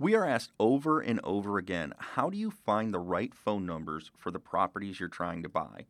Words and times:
We 0.00 0.14
are 0.14 0.24
asked 0.24 0.52
over 0.60 1.00
and 1.00 1.18
over 1.24 1.58
again 1.58 1.92
how 1.98 2.30
do 2.30 2.38
you 2.38 2.52
find 2.52 2.94
the 2.94 3.00
right 3.00 3.34
phone 3.34 3.66
numbers 3.66 4.12
for 4.16 4.30
the 4.30 4.38
properties 4.38 5.00
you're 5.00 5.08
trying 5.08 5.42
to 5.42 5.48
buy? 5.48 5.86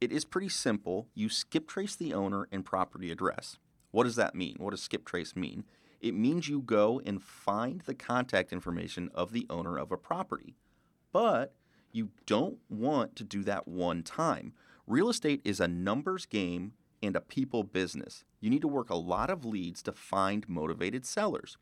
It 0.00 0.12
is 0.12 0.24
pretty 0.24 0.48
simple. 0.48 1.08
You 1.12 1.28
skip 1.28 1.66
trace 1.66 1.96
the 1.96 2.14
owner 2.14 2.46
and 2.52 2.64
property 2.64 3.10
address. 3.10 3.58
What 3.90 4.04
does 4.04 4.14
that 4.14 4.36
mean? 4.36 4.54
What 4.58 4.70
does 4.70 4.82
skip 4.82 5.04
trace 5.04 5.34
mean? 5.34 5.64
It 6.00 6.14
means 6.14 6.48
you 6.48 6.60
go 6.60 7.00
and 7.04 7.20
find 7.20 7.80
the 7.80 7.94
contact 7.94 8.52
information 8.52 9.10
of 9.12 9.32
the 9.32 9.44
owner 9.50 9.76
of 9.76 9.90
a 9.90 9.96
property. 9.96 10.54
But 11.12 11.52
you 11.90 12.10
don't 12.26 12.58
want 12.68 13.16
to 13.16 13.24
do 13.24 13.42
that 13.42 13.66
one 13.66 14.04
time. 14.04 14.52
Real 14.86 15.08
estate 15.08 15.40
is 15.44 15.58
a 15.58 15.66
numbers 15.66 16.26
game 16.26 16.74
and 17.02 17.16
a 17.16 17.20
people 17.20 17.64
business. 17.64 18.22
You 18.40 18.50
need 18.50 18.62
to 18.62 18.68
work 18.68 18.88
a 18.88 18.94
lot 18.94 19.30
of 19.30 19.44
leads 19.44 19.82
to 19.82 19.92
find 19.92 20.48
motivated 20.48 21.04
sellers. 21.04 21.56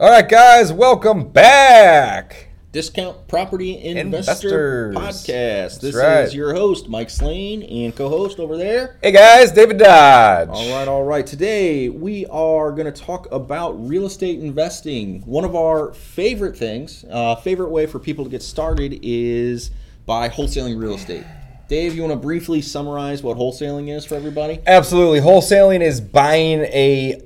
All 0.00 0.08
right, 0.08 0.26
guys, 0.26 0.72
welcome 0.72 1.28
back. 1.28 2.48
Discount 2.72 3.28
Property 3.28 3.72
Investor 3.84 4.92
Investors. 4.92 4.96
Podcast. 4.96 5.80
This 5.82 5.94
right. 5.94 6.22
is 6.22 6.34
your 6.34 6.54
host, 6.54 6.88
Mike 6.88 7.10
Slane, 7.10 7.62
and 7.62 7.94
co 7.94 8.08
host 8.08 8.38
over 8.38 8.56
there. 8.56 8.96
Hey, 9.02 9.12
guys, 9.12 9.52
David 9.52 9.76
Dodge. 9.76 10.48
All 10.48 10.72
right, 10.72 10.88
all 10.88 11.04
right. 11.04 11.26
Today 11.26 11.90
we 11.90 12.24
are 12.28 12.72
going 12.72 12.90
to 12.90 12.98
talk 12.98 13.30
about 13.30 13.72
real 13.72 14.06
estate 14.06 14.40
investing. 14.40 15.20
One 15.26 15.44
of 15.44 15.54
our 15.54 15.92
favorite 15.92 16.56
things, 16.56 17.04
uh, 17.10 17.34
favorite 17.36 17.68
way 17.68 17.84
for 17.84 17.98
people 17.98 18.24
to 18.24 18.30
get 18.30 18.42
started 18.42 19.00
is 19.02 19.70
by 20.06 20.30
wholesaling 20.30 20.80
real 20.80 20.94
estate. 20.94 21.24
Dave, 21.68 21.94
you 21.94 22.00
want 22.00 22.14
to 22.14 22.18
briefly 22.18 22.62
summarize 22.62 23.22
what 23.22 23.36
wholesaling 23.36 23.94
is 23.94 24.06
for 24.06 24.14
everybody? 24.14 24.60
Absolutely. 24.66 25.20
Wholesaling 25.20 25.82
is 25.82 26.00
buying 26.00 26.60
a 26.60 27.20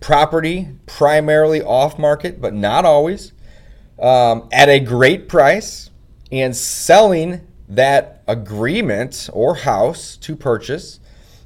property 0.00 0.68
primarily 0.86 1.62
off 1.62 1.98
market, 1.98 2.40
but 2.40 2.54
not 2.54 2.84
always, 2.84 3.32
um, 4.00 4.48
at 4.52 4.68
a 4.68 4.78
great 4.80 5.28
price 5.28 5.90
and 6.30 6.54
selling 6.56 7.46
that 7.68 8.22
agreement 8.26 9.28
or 9.32 9.54
house 9.56 10.16
to 10.16 10.36
purchase 10.36 11.00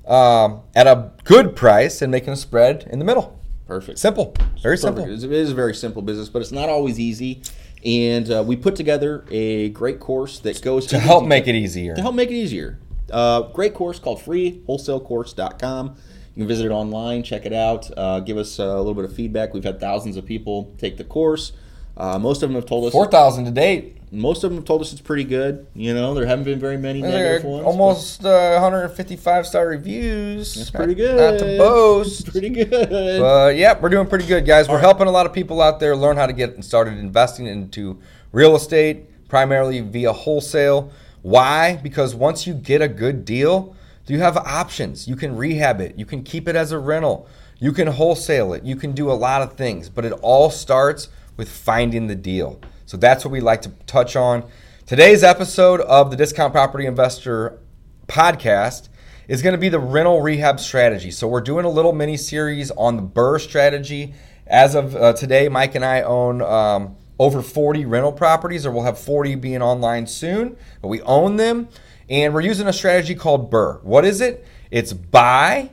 um, 0.06 0.60
at 0.74 0.86
a 0.86 1.12
good 1.24 1.54
price 1.56 2.02
and 2.02 2.10
making 2.10 2.32
a 2.32 2.36
spread 2.36 2.88
in 2.90 2.98
the 2.98 3.04
middle. 3.04 3.38
Perfect. 3.66 3.98
Simple. 3.98 4.34
Very 4.62 4.76
simple. 4.76 5.04
It 5.04 5.10
is 5.10 5.50
a 5.50 5.54
very 5.54 5.74
simple 5.74 6.02
business, 6.02 6.28
but 6.28 6.42
it's 6.42 6.52
not 6.52 6.68
always 6.68 6.98
easy. 7.00 7.42
And 7.84 8.30
uh, 8.30 8.44
we 8.46 8.54
put 8.56 8.76
together 8.76 9.24
a 9.30 9.70
great 9.70 9.98
course 9.98 10.38
that 10.40 10.60
goes 10.62 10.86
To 10.86 10.98
help 10.98 11.24
make 11.24 11.48
it 11.48 11.54
easier. 11.54 11.94
to 11.94 12.02
help 12.02 12.14
make 12.14 12.28
it 12.30 12.34
easier. 12.34 12.78
Uh, 13.10 13.42
great 13.42 13.74
course 13.74 13.98
called 13.98 14.20
freewholesalecourse.com. 14.20 15.96
You 16.34 16.40
can 16.40 16.48
visit 16.48 16.66
it 16.66 16.70
online, 16.70 17.22
check 17.22 17.44
it 17.44 17.52
out, 17.52 17.90
uh, 17.96 18.20
give 18.20 18.38
us 18.38 18.58
a 18.58 18.76
little 18.76 18.94
bit 18.94 19.04
of 19.04 19.14
feedback. 19.14 19.52
We've 19.52 19.64
had 19.64 19.78
thousands 19.80 20.16
of 20.16 20.24
people 20.24 20.74
take 20.78 20.96
the 20.96 21.04
course. 21.04 21.52
Uh, 21.94 22.18
most 22.18 22.42
of 22.42 22.48
them 22.48 22.54
have 22.56 22.64
told 22.66 22.86
us 22.86 22.92
4,000 22.92 23.44
to 23.44 23.50
date. 23.50 23.98
most 24.10 24.44
of 24.44 24.50
them 24.50 24.56
have 24.56 24.64
told 24.64 24.80
us 24.80 24.92
it's 24.92 25.02
pretty 25.02 25.24
good. 25.24 25.66
You 25.74 25.92
know, 25.92 26.14
there 26.14 26.24
haven't 26.24 26.46
been 26.46 26.58
very 26.58 26.78
many 26.78 27.02
negative 27.02 27.44
ones. 27.44 27.66
almost 27.66 28.24
uh, 28.24 28.52
155 28.60 29.46
star 29.46 29.68
reviews. 29.68 30.56
It's 30.56 30.70
pretty 30.70 30.94
good. 30.94 31.18
Not 31.20 31.38
to 31.46 31.58
boast. 31.58 32.26
Pretty 32.32 32.48
good. 32.48 32.88
But 32.88 33.56
yeah, 33.56 33.78
we're 33.78 33.90
doing 33.90 34.06
pretty 34.06 34.26
good, 34.26 34.46
guys. 34.46 34.70
We're 34.70 34.78
helping 34.78 35.06
a 35.06 35.10
lot 35.10 35.26
of 35.26 35.34
people 35.34 35.60
out 35.60 35.80
there 35.80 35.94
learn 35.94 36.16
how 36.16 36.26
to 36.26 36.32
get 36.32 36.64
started 36.64 36.96
investing 36.96 37.46
into 37.46 38.00
real 38.32 38.56
estate, 38.56 39.28
primarily 39.28 39.80
via 39.80 40.14
wholesale. 40.14 40.90
Why? 41.20 41.76
Because 41.76 42.14
once 42.14 42.46
you 42.46 42.54
get 42.54 42.80
a 42.80 42.88
good 42.88 43.26
deal, 43.26 43.76
you 44.12 44.18
have 44.18 44.36
options. 44.36 45.08
You 45.08 45.16
can 45.16 45.34
rehab 45.36 45.80
it, 45.80 45.98
you 45.98 46.04
can 46.04 46.22
keep 46.22 46.46
it 46.46 46.54
as 46.54 46.70
a 46.70 46.78
rental, 46.78 47.26
you 47.58 47.72
can 47.72 47.86
wholesale 47.86 48.52
it, 48.52 48.62
you 48.62 48.76
can 48.76 48.92
do 48.92 49.10
a 49.10 49.14
lot 49.14 49.40
of 49.40 49.54
things. 49.54 49.88
But 49.88 50.04
it 50.04 50.12
all 50.20 50.50
starts 50.50 51.08
with 51.38 51.48
finding 51.48 52.08
the 52.08 52.14
deal. 52.14 52.60
So 52.84 52.98
that's 52.98 53.24
what 53.24 53.32
we 53.32 53.40
like 53.40 53.62
to 53.62 53.70
touch 53.86 54.14
on. 54.14 54.44
Today's 54.84 55.24
episode 55.24 55.80
of 55.80 56.10
the 56.10 56.16
Discount 56.18 56.52
Property 56.52 56.84
Investor 56.84 57.58
podcast 58.06 58.90
is 59.28 59.40
going 59.40 59.54
to 59.54 59.58
be 59.58 59.70
the 59.70 59.78
rental 59.78 60.20
rehab 60.20 60.60
strategy. 60.60 61.10
So 61.10 61.26
we're 61.26 61.40
doing 61.40 61.64
a 61.64 61.70
little 61.70 61.94
mini 61.94 62.18
series 62.18 62.70
on 62.72 62.96
the 62.96 63.02
BRRRR 63.02 63.40
strategy. 63.40 64.12
As 64.46 64.74
of 64.74 64.94
uh, 64.94 65.14
today, 65.14 65.48
Mike 65.48 65.74
and 65.74 65.86
I 65.86 66.02
own 66.02 66.42
um, 66.42 66.96
over 67.18 67.40
40 67.40 67.86
rental 67.86 68.12
properties, 68.12 68.66
or 68.66 68.72
we'll 68.72 68.82
have 68.82 68.98
40 68.98 69.36
being 69.36 69.62
online 69.62 70.06
soon. 70.06 70.58
But 70.82 70.88
we 70.88 71.00
own 71.00 71.36
them, 71.36 71.68
and 72.12 72.34
we're 72.34 72.42
using 72.42 72.68
a 72.68 72.72
strategy 72.74 73.14
called 73.14 73.50
BRRRR. 73.50 73.82
What 73.82 74.04
is 74.04 74.20
it? 74.20 74.44
It's 74.70 74.92
buy, 74.92 75.70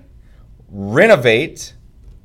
renovate, 0.70 1.74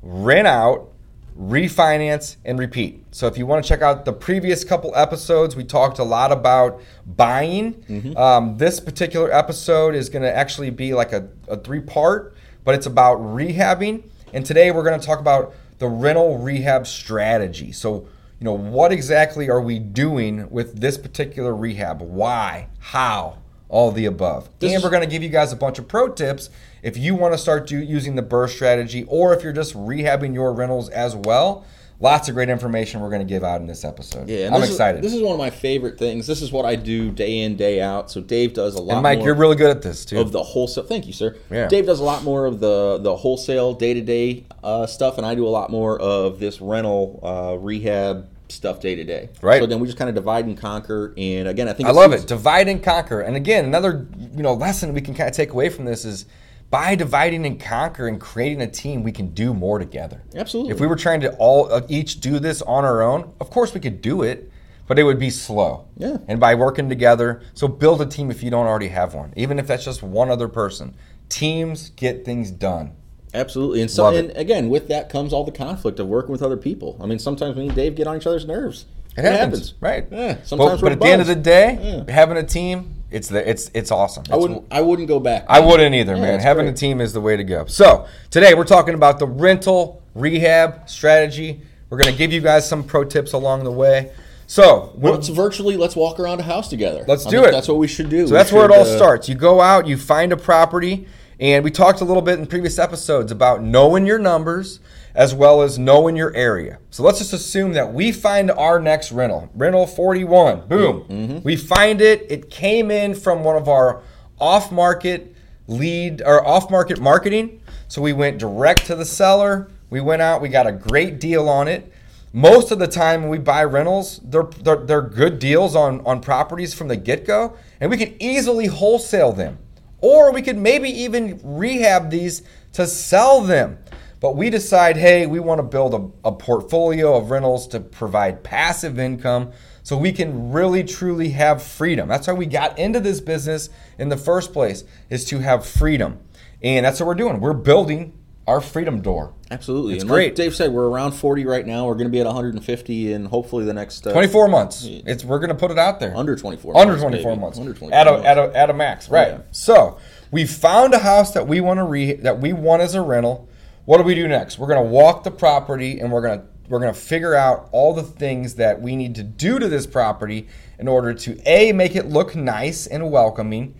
rent 0.01 0.47
out, 0.47 0.93
refinance, 1.37 2.37
and 2.45 2.57
repeat. 2.57 3.03
So 3.11 3.27
if 3.27 3.37
you 3.37 3.45
want 3.45 3.65
to 3.65 3.67
check 3.67 3.81
out 3.81 4.05
the 4.05 4.13
previous 4.13 4.63
couple 4.63 4.95
episodes, 4.95 5.57
we 5.57 5.65
talked 5.65 5.99
a 5.99 6.03
lot 6.03 6.31
about 6.31 6.81
buying. 7.05 7.83
Um, 8.15 8.57
this 8.57 8.79
particular 8.79 9.29
episode 9.33 9.95
is 9.95 10.07
going 10.07 10.23
to 10.23 10.33
actually 10.33 10.69
be 10.69 10.93
like 10.93 11.11
a, 11.11 11.27
a 11.49 11.57
three 11.57 11.81
part, 11.81 12.37
but 12.63 12.73
it's 12.73 12.85
about 12.85 13.19
rehabbing. 13.19 14.03
And 14.31 14.45
today 14.45 14.71
we're 14.71 14.83
going 14.83 14.97
to 14.97 15.05
talk 15.05 15.19
about 15.19 15.53
the 15.79 15.89
rental 15.89 16.37
rehab 16.37 16.87
strategy. 16.87 17.73
So, 17.73 18.07
you 18.39 18.45
know, 18.45 18.53
what 18.53 18.93
exactly 18.93 19.49
are 19.49 19.59
we 19.59 19.77
doing 19.77 20.49
with 20.49 20.79
this 20.79 20.97
particular 20.97 21.53
rehab? 21.53 22.01
Why? 22.01 22.69
How? 22.79 23.39
All 23.75 23.91
the 23.91 24.05
above. 24.05 24.47
This 24.59 24.73
and 24.73 24.81
we're 24.81 24.89
going 24.89 25.03
to 25.03 25.09
give 25.09 25.21
you 25.21 25.27
guys 25.27 25.51
a 25.51 25.55
bunch 25.57 25.79
of 25.79 25.87
pro 25.89 26.07
tips 26.07 26.49
if 26.81 26.95
you 26.97 27.13
want 27.13 27.33
to 27.33 27.37
start 27.37 27.67
do, 27.67 27.77
using 27.77 28.15
the 28.15 28.23
BRRRR 28.23 28.49
strategy 28.49 29.03
or 29.09 29.33
if 29.33 29.43
you're 29.43 29.51
just 29.51 29.73
rehabbing 29.73 30.33
your 30.33 30.53
rentals 30.53 30.87
as 30.89 31.13
well. 31.13 31.65
Lots 31.99 32.27
of 32.29 32.35
great 32.35 32.47
information 32.49 33.01
we're 33.01 33.09
going 33.09 33.25
to 33.25 33.33
give 33.33 33.43
out 33.43 33.59
in 33.59 33.67
this 33.67 33.83
episode. 33.83 34.29
Yeah, 34.29 34.47
I'm 34.53 34.61
this 34.61 34.69
is- 34.69 34.75
excited. 34.75 35.01
this 35.01 35.13
is 35.13 35.21
one 35.21 35.33
of 35.33 35.37
my 35.37 35.49
favorite 35.49 35.97
things. 35.99 36.25
This 36.25 36.41
is 36.41 36.53
what 36.53 36.65
I 36.65 36.75
do 36.75 37.11
day 37.11 37.39
in, 37.39 37.57
day 37.57 37.81
out. 37.81 38.09
So 38.11 38.21
Dave 38.21 38.53
does 38.53 38.75
a 38.75 38.81
lot 38.81 38.93
and 38.95 39.03
Mike, 39.03 39.17
more 39.19 39.27
you're 39.27 39.35
really 39.35 39.55
good 39.57 39.71
at 39.71 39.81
this 39.81 40.05
too. 40.05 40.19
of 40.21 40.31
the 40.31 40.43
wholesale. 40.43 40.85
Thank 40.85 41.05
you, 41.07 41.13
sir. 41.13 41.35
Yeah. 41.51 41.67
Dave 41.67 41.85
does 41.85 41.99
a 41.99 42.03
lot 42.03 42.23
more 42.23 42.45
of 42.45 42.61
the 42.61 42.97
the 43.01 43.15
wholesale 43.15 43.73
day 43.73 43.93
to 43.93 44.01
day 44.01 44.45
stuff, 44.87 45.17
and 45.17 45.25
I 45.25 45.35
do 45.35 45.45
a 45.45 45.49
lot 45.49 45.69
more 45.69 45.99
of 45.99 46.39
this 46.39 46.61
rental 46.61 47.19
uh, 47.23 47.57
rehab 47.59 48.29
stuff 48.49 48.79
day 48.79 48.95
to 48.95 49.03
day. 49.03 49.29
Right. 49.41 49.61
So 49.61 49.65
then 49.65 49.79
we 49.79 49.87
just 49.87 49.97
kind 49.97 50.09
of 50.09 50.15
divide 50.15 50.45
and 50.45 50.57
conquer. 50.57 51.13
And 51.17 51.47
again, 51.47 51.67
I 51.67 51.73
think 51.73 51.89
I 51.89 51.91
love 51.91 52.11
used- 52.11 52.25
it. 52.25 52.27
Divide 52.27 52.67
and 52.67 52.83
conquer. 52.83 53.21
And 53.21 53.35
again, 53.35 53.65
another 53.65 54.07
you 54.17 54.43
know 54.43 54.53
lesson 54.53 54.93
we 54.93 55.01
can 55.01 55.13
kind 55.13 55.29
of 55.29 55.35
take 55.35 55.51
away 55.51 55.69
from 55.69 55.85
this 55.85 56.05
is 56.05 56.25
by 56.69 56.95
dividing 56.95 57.45
and 57.45 57.59
conquer 57.59 58.07
and 58.07 58.19
creating 58.19 58.61
a 58.61 58.67
team, 58.67 59.03
we 59.03 59.11
can 59.11 59.27
do 59.33 59.53
more 59.53 59.79
together. 59.79 60.23
Absolutely. 60.35 60.71
If 60.71 60.79
we 60.79 60.87
were 60.87 60.95
trying 60.95 61.21
to 61.21 61.33
all 61.35 61.71
uh, 61.71 61.81
each 61.87 62.19
do 62.19 62.39
this 62.39 62.61
on 62.63 62.83
our 62.83 63.01
own, 63.01 63.33
of 63.39 63.49
course 63.49 63.73
we 63.73 63.79
could 63.79 64.01
do 64.01 64.23
it, 64.23 64.51
but 64.87 64.99
it 64.99 65.03
would 65.03 65.19
be 65.19 65.29
slow. 65.29 65.87
Yeah. 65.97 66.17
And 66.27 66.39
by 66.39 66.55
working 66.55 66.89
together, 66.89 67.41
so 67.53 67.67
build 67.67 68.01
a 68.01 68.05
team 68.05 68.31
if 68.31 68.43
you 68.43 68.51
don't 68.51 68.65
already 68.67 68.89
have 68.89 69.13
one, 69.13 69.33
even 69.35 69.59
if 69.59 69.67
that's 69.67 69.85
just 69.85 70.03
one 70.03 70.29
other 70.29 70.47
person. 70.47 70.95
Teams 71.29 71.89
get 71.91 72.25
things 72.25 72.51
done. 72.51 72.93
Absolutely, 73.35 73.81
and 73.81 73.91
so 73.91 74.03
Love 74.03 74.15
and 74.15 74.29
it. 74.31 74.37
again 74.37 74.69
with 74.69 74.87
that 74.87 75.09
comes 75.09 75.33
all 75.33 75.43
the 75.43 75.51
conflict 75.51 75.99
of 75.99 76.07
working 76.07 76.31
with 76.31 76.41
other 76.41 76.57
people. 76.57 76.97
I 77.01 77.05
mean, 77.05 77.19
sometimes 77.19 77.55
me 77.55 77.67
and 77.67 77.75
Dave 77.75 77.95
get 77.95 78.07
on 78.07 78.17
each 78.17 78.25
other's 78.27 78.45
nerves. 78.45 78.85
It 79.17 79.23
happens, 79.23 79.75
right? 79.79 80.05
Yeah. 80.11 80.37
Sometimes 80.43 80.81
but 80.81 80.87
we're 80.87 80.91
at 80.93 80.99
the 80.99 81.05
end 81.07 81.21
of 81.21 81.27
the 81.27 81.35
day, 81.35 81.77
Yeah. 82.05 82.11
having 82.13 82.35
a 82.37 82.43
team, 82.43 82.95
it's 83.11 83.29
the 83.29 83.47
it's 83.49 83.71
it's 83.73 83.91
awesome. 83.91 84.23
I 84.31 84.35
wouldn't. 84.35 84.65
I 84.71 84.81
wouldn't 84.81 85.07
go 85.07 85.19
back. 85.19 85.45
I 85.47 85.59
wouldn't 85.59 85.95
either, 85.95 86.17
man. 86.17 86.39
Having 86.39 86.65
great. 86.65 86.73
a 86.75 86.77
team 86.77 86.99
is 87.01 87.13
the 87.13 87.21
way 87.21 87.37
to 87.37 87.43
go. 87.43 87.65
So 87.65 88.07
today 88.29 88.53
we're 88.53 88.65
talking 88.65 88.93
about 88.93 89.19
the 89.19 89.27
rental 89.27 90.01
rehab 90.15 90.89
strategy. 90.89 91.61
We're 91.89 91.99
going 91.99 92.11
to 92.11 92.17
give 92.17 92.33
you 92.33 92.41
guys 92.41 92.67
some 92.67 92.83
pro 92.83 93.03
tips 93.03 93.33
along 93.33 93.63
the 93.63 93.71
way. 93.71 94.11
So 94.47 94.93
it's 95.01 95.29
virtually 95.29 95.77
let's 95.77 95.95
walk 95.95 96.19
around 96.19 96.39
a 96.39 96.43
house 96.43 96.67
together. 96.67 97.05
Let's 97.07 97.25
I 97.25 97.29
do 97.29 97.43
it. 97.45 97.51
That's 97.51 97.67
what 97.67 97.77
we 97.77 97.87
should 97.87 98.09
do. 98.09 98.27
So 98.27 98.33
We 98.33 98.37
that's 98.37 98.51
where 98.51 98.65
it 98.65 98.71
all 98.71 98.81
uh, 98.81 98.97
starts. 98.97 99.29
You 99.29 99.35
go 99.35 99.61
out, 99.61 99.87
you 99.87 99.97
find 99.97 100.31
a 100.31 100.37
property, 100.37 101.07
and 101.39 101.63
we 101.63 101.71
talked 101.71 102.01
a 102.01 102.05
little 102.05 102.21
bit 102.21 102.39
in 102.39 102.45
previous 102.45 102.79
episodes 102.79 103.31
about 103.31 103.61
knowing 103.61 104.05
your 104.05 104.19
numbers 104.19 104.79
as 105.13 105.33
well 105.33 105.61
as 105.61 105.79
knowing 105.79 106.15
your 106.15 106.33
area. 106.35 106.79
So 106.89 107.03
let's 107.03 107.19
just 107.19 107.33
assume 107.33 107.73
that 107.73 107.93
we 107.93 108.11
find 108.11 108.51
our 108.51 108.79
next 108.79 109.11
rental, 109.11 109.49
rental 109.55 109.87
41. 109.87 110.67
Boom. 110.67 111.01
Mm-hmm. 111.03 111.39
We 111.43 111.55
find 111.55 112.01
it. 112.01 112.25
It 112.29 112.49
came 112.49 112.91
in 112.91 113.15
from 113.15 113.43
one 113.43 113.55
of 113.55 113.69
our 113.69 114.01
off-market 114.39 115.33
lead 115.67 116.21
or 116.21 116.45
off-market 116.45 116.99
marketing. 116.99 117.61
So 117.87 118.01
we 118.01 118.11
went 118.13 118.37
direct 118.37 118.87
to 118.87 118.95
the 118.95 119.05
seller. 119.05 119.69
We 119.89 120.01
went 120.01 120.21
out, 120.21 120.41
we 120.41 120.49
got 120.49 120.67
a 120.67 120.71
great 120.71 121.19
deal 121.19 121.47
on 121.47 121.67
it 121.67 121.91
most 122.35 122.69
of 122.69 122.79
the 122.79 122.87
time 122.87 123.21
when 123.21 123.29
we 123.29 123.37
buy 123.37 123.63
rentals, 123.63 124.19
they're, 124.21 124.43
they're, 124.43 124.75
they're 124.75 125.01
good 125.01 125.39
deals 125.39 125.73
on, 125.73 126.01
on 126.05 126.19
properties 126.19 126.73
from 126.73 126.89
the 126.89 126.97
get 126.97 127.25
go, 127.25 127.55
and 127.79 127.89
we 127.89 127.95
can 127.95 128.13
easily 128.21 128.65
wholesale 128.65 129.31
them. 129.31 129.57
Or 130.05 130.31
we 130.31 130.43
could 130.43 130.59
maybe 130.59 130.87
even 130.89 131.41
rehab 131.43 132.11
these 132.11 132.43
to 132.73 132.85
sell 132.85 133.41
them. 133.41 133.79
But 134.19 134.35
we 134.35 134.51
decide, 134.51 134.97
hey, 134.97 135.25
we 135.25 135.39
want 135.39 135.57
to 135.57 135.63
build 135.63 135.95
a, 135.95 136.27
a 136.27 136.31
portfolio 136.31 137.17
of 137.17 137.31
rentals 137.31 137.65
to 137.69 137.79
provide 137.79 138.43
passive 138.43 138.99
income 138.99 139.51
so 139.81 139.97
we 139.97 140.11
can 140.11 140.51
really 140.51 140.83
truly 140.83 141.29
have 141.29 141.63
freedom. 141.63 142.07
That's 142.07 142.27
why 142.27 142.33
we 142.33 142.45
got 142.45 142.77
into 142.77 142.99
this 142.99 143.19
business 143.19 143.71
in 143.97 144.09
the 144.09 144.17
first 144.17 144.53
place, 144.53 144.83
is 145.09 145.25
to 145.25 145.39
have 145.39 145.65
freedom. 145.65 146.19
And 146.61 146.85
that's 146.85 146.99
what 146.99 147.07
we're 147.07 147.15
doing. 147.15 147.39
We're 147.39 147.53
building 147.53 148.13
our 148.47 148.61
freedom 148.61 149.01
door. 149.01 149.33
Absolutely. 149.49 149.95
It's 149.95 150.03
and 150.03 150.09
great. 150.09 150.27
Like 150.29 150.35
Dave 150.35 150.55
said, 150.55 150.71
we're 150.71 150.87
around 150.87 151.13
40 151.13 151.45
right 151.45 151.65
now. 151.65 151.87
We're 151.87 151.95
going 151.95 152.07
to 152.07 152.11
be 152.11 152.19
at 152.19 152.25
150 152.25 153.13
in 153.13 153.25
hopefully 153.25 153.65
the 153.65 153.73
next 153.73 154.05
uh, 154.05 154.11
24 154.11 154.47
months. 154.47 154.85
It's 154.85 155.23
we're 155.25 155.39
gonna 155.39 155.55
put 155.55 155.71
it 155.71 155.79
out 155.79 155.99
there. 155.99 156.15
under 156.15 156.35
24 156.35 156.77
Under 156.77 156.91
months, 156.93 157.01
24 157.03 157.31
maybe. 157.31 157.41
months. 157.41 157.59
Under 157.59 157.73
24 157.73 157.97
at 157.99 158.07
a, 158.07 158.11
months. 158.11 158.25
at 158.27 158.37
a 158.37 158.55
at 158.57 158.69
a 158.69 158.73
max, 158.73 159.09
right? 159.09 159.27
yeah. 159.29 159.41
So 159.51 159.97
we 160.31 160.45
found 160.45 160.93
a 160.93 160.99
house 160.99 161.33
that 161.33 161.47
we 161.47 161.61
want 161.61 161.79
to 161.79 161.83
re 161.83 162.13
that 162.13 162.39
we 162.39 162.53
want 162.53 162.81
as 162.81 162.95
a 162.95 163.01
rental. 163.01 163.49
What 163.85 163.97
do 163.97 164.03
we 164.03 164.15
do 164.15 164.27
next? 164.27 164.57
We're 164.59 164.67
gonna 164.67 164.83
walk 164.83 165.23
the 165.23 165.31
property 165.31 165.99
and 165.99 166.11
we're 166.11 166.21
gonna 166.21 166.43
we're 166.67 166.79
gonna 166.79 166.93
figure 166.93 167.35
out 167.35 167.69
all 167.71 167.93
the 167.93 168.03
things 168.03 168.55
that 168.55 168.81
we 168.81 168.95
need 168.95 169.15
to 169.15 169.23
do 169.23 169.59
to 169.59 169.67
this 169.67 169.85
property 169.87 170.47
in 170.79 170.87
order 170.87 171.13
to 171.13 171.39
a 171.47 171.71
make 171.71 171.95
it 171.95 172.07
look 172.07 172.35
nice 172.35 172.87
and 172.87 173.11
welcoming, 173.11 173.75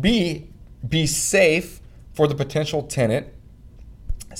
b 0.00 0.48
be 0.86 1.06
safe 1.06 1.80
for 2.12 2.26
the 2.26 2.34
potential 2.34 2.82
tenant, 2.82 3.26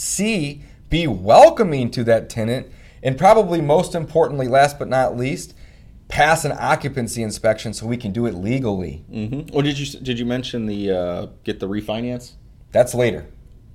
C, 0.01 0.63
be 0.89 1.07
welcoming 1.07 1.91
to 1.91 2.03
that 2.05 2.31
tenant, 2.31 2.67
and 3.03 3.19
probably 3.19 3.61
most 3.61 3.95
importantly, 3.95 4.49
last 4.49 4.79
but 4.79 4.89
not 4.89 5.15
least, 5.15 5.53
pass 6.09 6.45
an 6.47 6.53
occupancy 6.59 7.23
inspection 7.23 7.75
so 7.75 7.87
we 7.87 7.99
can 7.99 8.11
do 8.11 8.25
it 8.25 8.35
legally. 8.35 9.05
Mhm. 9.13 9.55
Or 9.55 9.63
did 9.63 9.79
you 9.79 10.01
did 10.01 10.19
you 10.19 10.25
mention 10.25 10.65
the 10.65 10.91
uh, 10.91 11.27
get 11.45 11.61
the 11.61 11.69
refinance? 11.69 12.33
That's 12.73 12.95
later. 12.95 13.27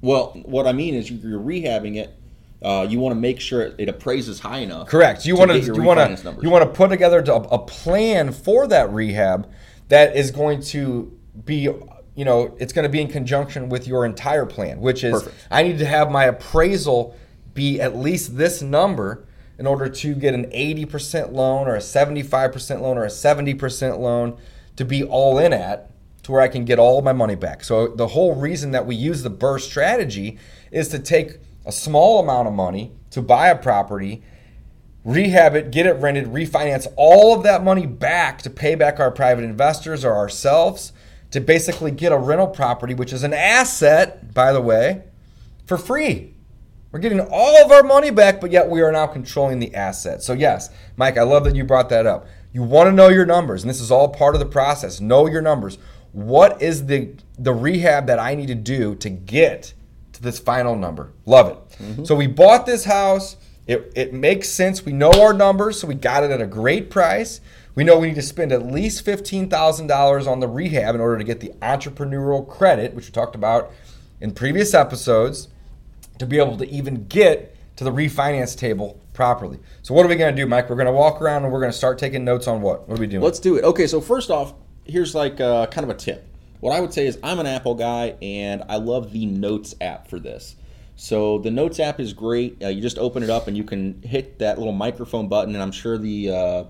Well, 0.02 0.36
what 0.46 0.66
I 0.66 0.74
mean 0.74 0.96
is 0.96 1.12
you're 1.12 1.40
rehabbing 1.40 1.96
it. 1.96 2.16
Uh, 2.60 2.88
you 2.90 3.00
want 3.00 3.14
to 3.14 3.20
make 3.20 3.40
sure 3.40 3.62
it, 3.62 3.76
it 3.78 3.88
appraises 3.88 4.40
high 4.40 4.60
enough. 4.60 4.88
Correct. 4.88 5.28
You 5.28 5.36
want 5.36 5.52
to 5.52 5.60
you 5.60 5.84
want 5.84 6.18
to 6.18 6.38
you 6.42 6.50
want 6.50 6.64
to 6.64 6.70
put 6.76 6.90
together 6.90 7.20
a, 7.20 7.36
a 7.36 7.60
plan 7.60 8.32
for 8.32 8.66
that 8.68 8.92
rehab 8.92 9.48
that 9.90 10.16
is 10.16 10.32
going 10.32 10.62
to 10.62 11.16
be 11.46 11.70
you 12.16 12.26
know 12.26 12.56
it's 12.60 12.74
going 12.74 12.84
to 12.84 12.90
be 12.90 13.02
in 13.02 13.08
conjunction 13.08 13.70
with 13.70 13.88
your 13.88 14.06
entire 14.06 14.46
plan, 14.46 14.80
which 14.80 15.04
is 15.04 15.24
Perfect. 15.24 15.48
I 15.52 15.64
need 15.64 15.78
to 15.80 15.86
have 15.86 16.10
my 16.10 16.26
appraisal 16.26 17.16
be 17.54 17.80
at 17.80 17.96
least 17.96 18.38
this 18.38 18.62
number 18.62 19.26
in 19.58 19.66
order 19.66 19.88
to 19.88 20.14
get 20.16 20.34
an 20.34 20.46
80% 20.52 21.32
loan 21.32 21.68
or 21.68 21.76
a 21.76 21.80
75% 21.80 22.82
loan 22.82 22.98
or 22.98 23.06
a 23.06 23.10
70% 23.10 24.00
loan 24.00 24.38
to 24.76 24.86
be 24.86 25.04
all 25.04 25.40
in 25.40 25.54
at 25.54 25.90
to 26.24 26.32
where 26.32 26.42
I 26.42 26.48
can 26.48 26.66
get 26.66 26.80
all 26.80 27.02
my 27.02 27.14
money 27.14 27.36
back. 27.36 27.64
So 27.64 27.88
the 27.88 28.08
whole 28.08 28.36
reason 28.36 28.72
that 28.72 28.86
we 28.86 28.96
use 28.96 29.24
the 29.24 29.32
BRRRR 29.32 29.62
strategy 29.62 30.38
is 30.72 30.90
to 30.90 31.00
take 31.00 31.38
a 31.66 31.72
small 31.72 32.20
amount 32.20 32.48
of 32.48 32.54
money 32.54 32.92
to 33.12 33.22
buy 33.22 33.48
a 33.48 33.56
property, 33.56 34.24
rehab 35.06 35.56
it, 35.56 35.72
get 35.72 35.86
it 35.86 35.94
rented, 35.94 36.26
refinance 36.26 36.88
all 36.98 37.36
of 37.36 37.44
that 37.44 37.64
money 37.64 37.86
back 37.86 38.42
to 38.42 38.50
pay 38.50 38.76
back 38.76 39.00
our 39.00 39.12
private 39.12 39.44
investors 39.44 40.04
or 40.04 40.14
ourselves 40.14 40.92
to 41.36 41.42
basically 41.42 41.92
get 41.92 42.14
a 42.14 42.18
rental 42.18 42.48
property, 42.48 42.94
which 42.94 43.12
is 43.12 43.24
an 43.24 43.34
asset, 43.34 44.34
by 44.34 44.54
the 44.54 44.62
way, 44.62 45.04
for 45.66 45.78
free. 45.78 46.34
We're 46.94 47.00
getting 47.00 47.20
all 47.20 47.62
of 47.62 47.74
our 47.74 47.84
money 47.84 48.10
back, 48.10 48.40
but 48.40 48.52
yet 48.52 48.70
we 48.70 48.82
are 48.82 48.92
now 48.92 49.06
controlling 49.06 49.60
the 49.60 49.76
asset. 49.76 50.24
So, 50.24 50.32
yes, 50.32 50.70
Mike, 50.96 51.18
I 51.18 51.24
love 51.24 51.44
that 51.44 51.54
you 51.54 51.66
brought 51.66 51.90
that 51.90 52.06
up. 52.06 52.26
You 52.54 52.64
want 52.64 52.88
to 52.88 52.94
know 52.94 53.10
your 53.10 53.26
numbers, 53.26 53.64
and 53.64 53.70
this 53.70 53.82
is 53.82 53.92
all 53.92 54.08
part 54.08 54.34
of 54.34 54.40
the 54.40 54.46
process. 54.46 55.02
Know 55.02 55.28
your 55.28 55.42
numbers. 55.42 55.78
What 56.14 56.62
is 56.62 56.86
the 56.86 57.14
the 57.38 57.54
rehab 57.54 58.08
that 58.08 58.18
I 58.18 58.34
need 58.34 58.48
to 58.48 58.56
do 58.56 58.96
to 58.96 59.10
get 59.10 59.74
to 60.14 60.22
this 60.22 60.40
final 60.40 60.78
number? 60.78 61.12
Love 61.26 61.50
it. 61.50 61.84
Mm-hmm. 61.84 62.06
So 62.06 62.16
we 62.16 62.28
bought 62.28 62.66
this 62.66 62.86
house. 62.86 63.36
It, 63.68 63.92
it 63.94 64.14
makes 64.14 64.48
sense. 64.48 64.86
We 64.86 64.94
know 64.94 65.12
our 65.12 65.34
numbers, 65.34 65.82
so 65.82 65.88
we 65.88 65.96
got 65.96 66.24
it 66.24 66.32
at 66.32 66.40
a 66.40 66.48
great 66.48 66.90
price. 66.90 67.42
We 67.76 67.84
know 67.84 68.00
we 68.00 68.08
need 68.08 68.16
to 68.16 68.22
spend 68.22 68.54
at 68.54 68.66
least 68.66 69.06
$15,000 69.06 70.28
on 70.28 70.40
the 70.40 70.48
rehab 70.48 70.96
in 70.96 71.02
order 71.02 71.18
to 71.18 71.24
get 71.26 71.42
the 71.42 71.50
entrepreneurial 71.62 72.48
credit, 72.48 72.94
which 72.94 73.08
we 73.08 73.12
talked 73.12 73.36
about 73.36 73.72
in 74.22 74.32
previous 74.34 74.74
episodes 74.74 75.50
to 76.18 76.26
be 76.26 76.38
able 76.38 76.58
to 76.58 76.70
even 76.70 77.06
get 77.08 77.56
to 77.76 77.84
the 77.84 77.92
refinance 77.92 78.58
table 78.58 79.02
properly. 79.12 79.60
So 79.82 79.94
what 79.94 80.06
are 80.06 80.10
we 80.10 80.16
going 80.16 80.34
to 80.34 80.42
do, 80.42 80.48
Mike? 80.48 80.70
We're 80.70 80.78
going 80.78 80.86
to 80.86 80.94
walk 80.94 81.22
around 81.22 81.44
and 81.44 81.52
we're 81.52 81.60
going 81.60 81.72
to 81.72 81.78
start 81.78 82.00
taking 82.00 82.24
notes 82.24 82.48
on 82.48 82.62
what? 82.62 82.88
What 82.88 82.98
are 82.98 83.02
we 83.02 83.08
doing? 83.08 83.22
Let's 83.22 83.40
do 83.40 83.58
it. 83.58 83.66
Okay, 83.66 83.88
so 83.88 84.00
first 84.00 84.32
off, 84.32 84.54
here's 84.86 85.14
like 85.14 85.42
uh, 85.42 85.68
kind 85.68 85.84
of 85.84 85.94
a 85.94 86.00
tip. 86.00 86.26
What 86.62 86.74
I 86.74 86.80
would 86.80 86.94
say 86.94 87.06
is 87.06 87.20
I'm 87.22 87.40
an 87.40 87.46
Apple 87.46 87.76
guy 87.76 88.16
and 88.22 88.64
I 88.70 88.78
love 88.78 89.12
the 89.12 89.26
Notes 89.26 89.76
app 89.82 90.08
for 90.08 90.18
this. 90.20 90.56
So 90.96 91.40
the 91.40 91.52
Notes 91.52 91.82
app 91.82 92.00
is 92.00 92.14
great. 92.14 92.64
Uh, 92.64 92.70
you 92.70 92.82
just 92.82 92.98
open 92.98 93.22
it 93.22 93.30
up 93.30 93.50
and 93.50 93.58
you 93.58 93.66
can 93.66 94.02
hit 94.02 94.40
that 94.40 94.58
little 94.58 94.74
microphone 94.74 95.28
button, 95.28 95.54
and 95.54 95.62
I'm 95.62 95.74
sure 95.74 95.98
the 95.98 96.32
uh, 96.32 96.64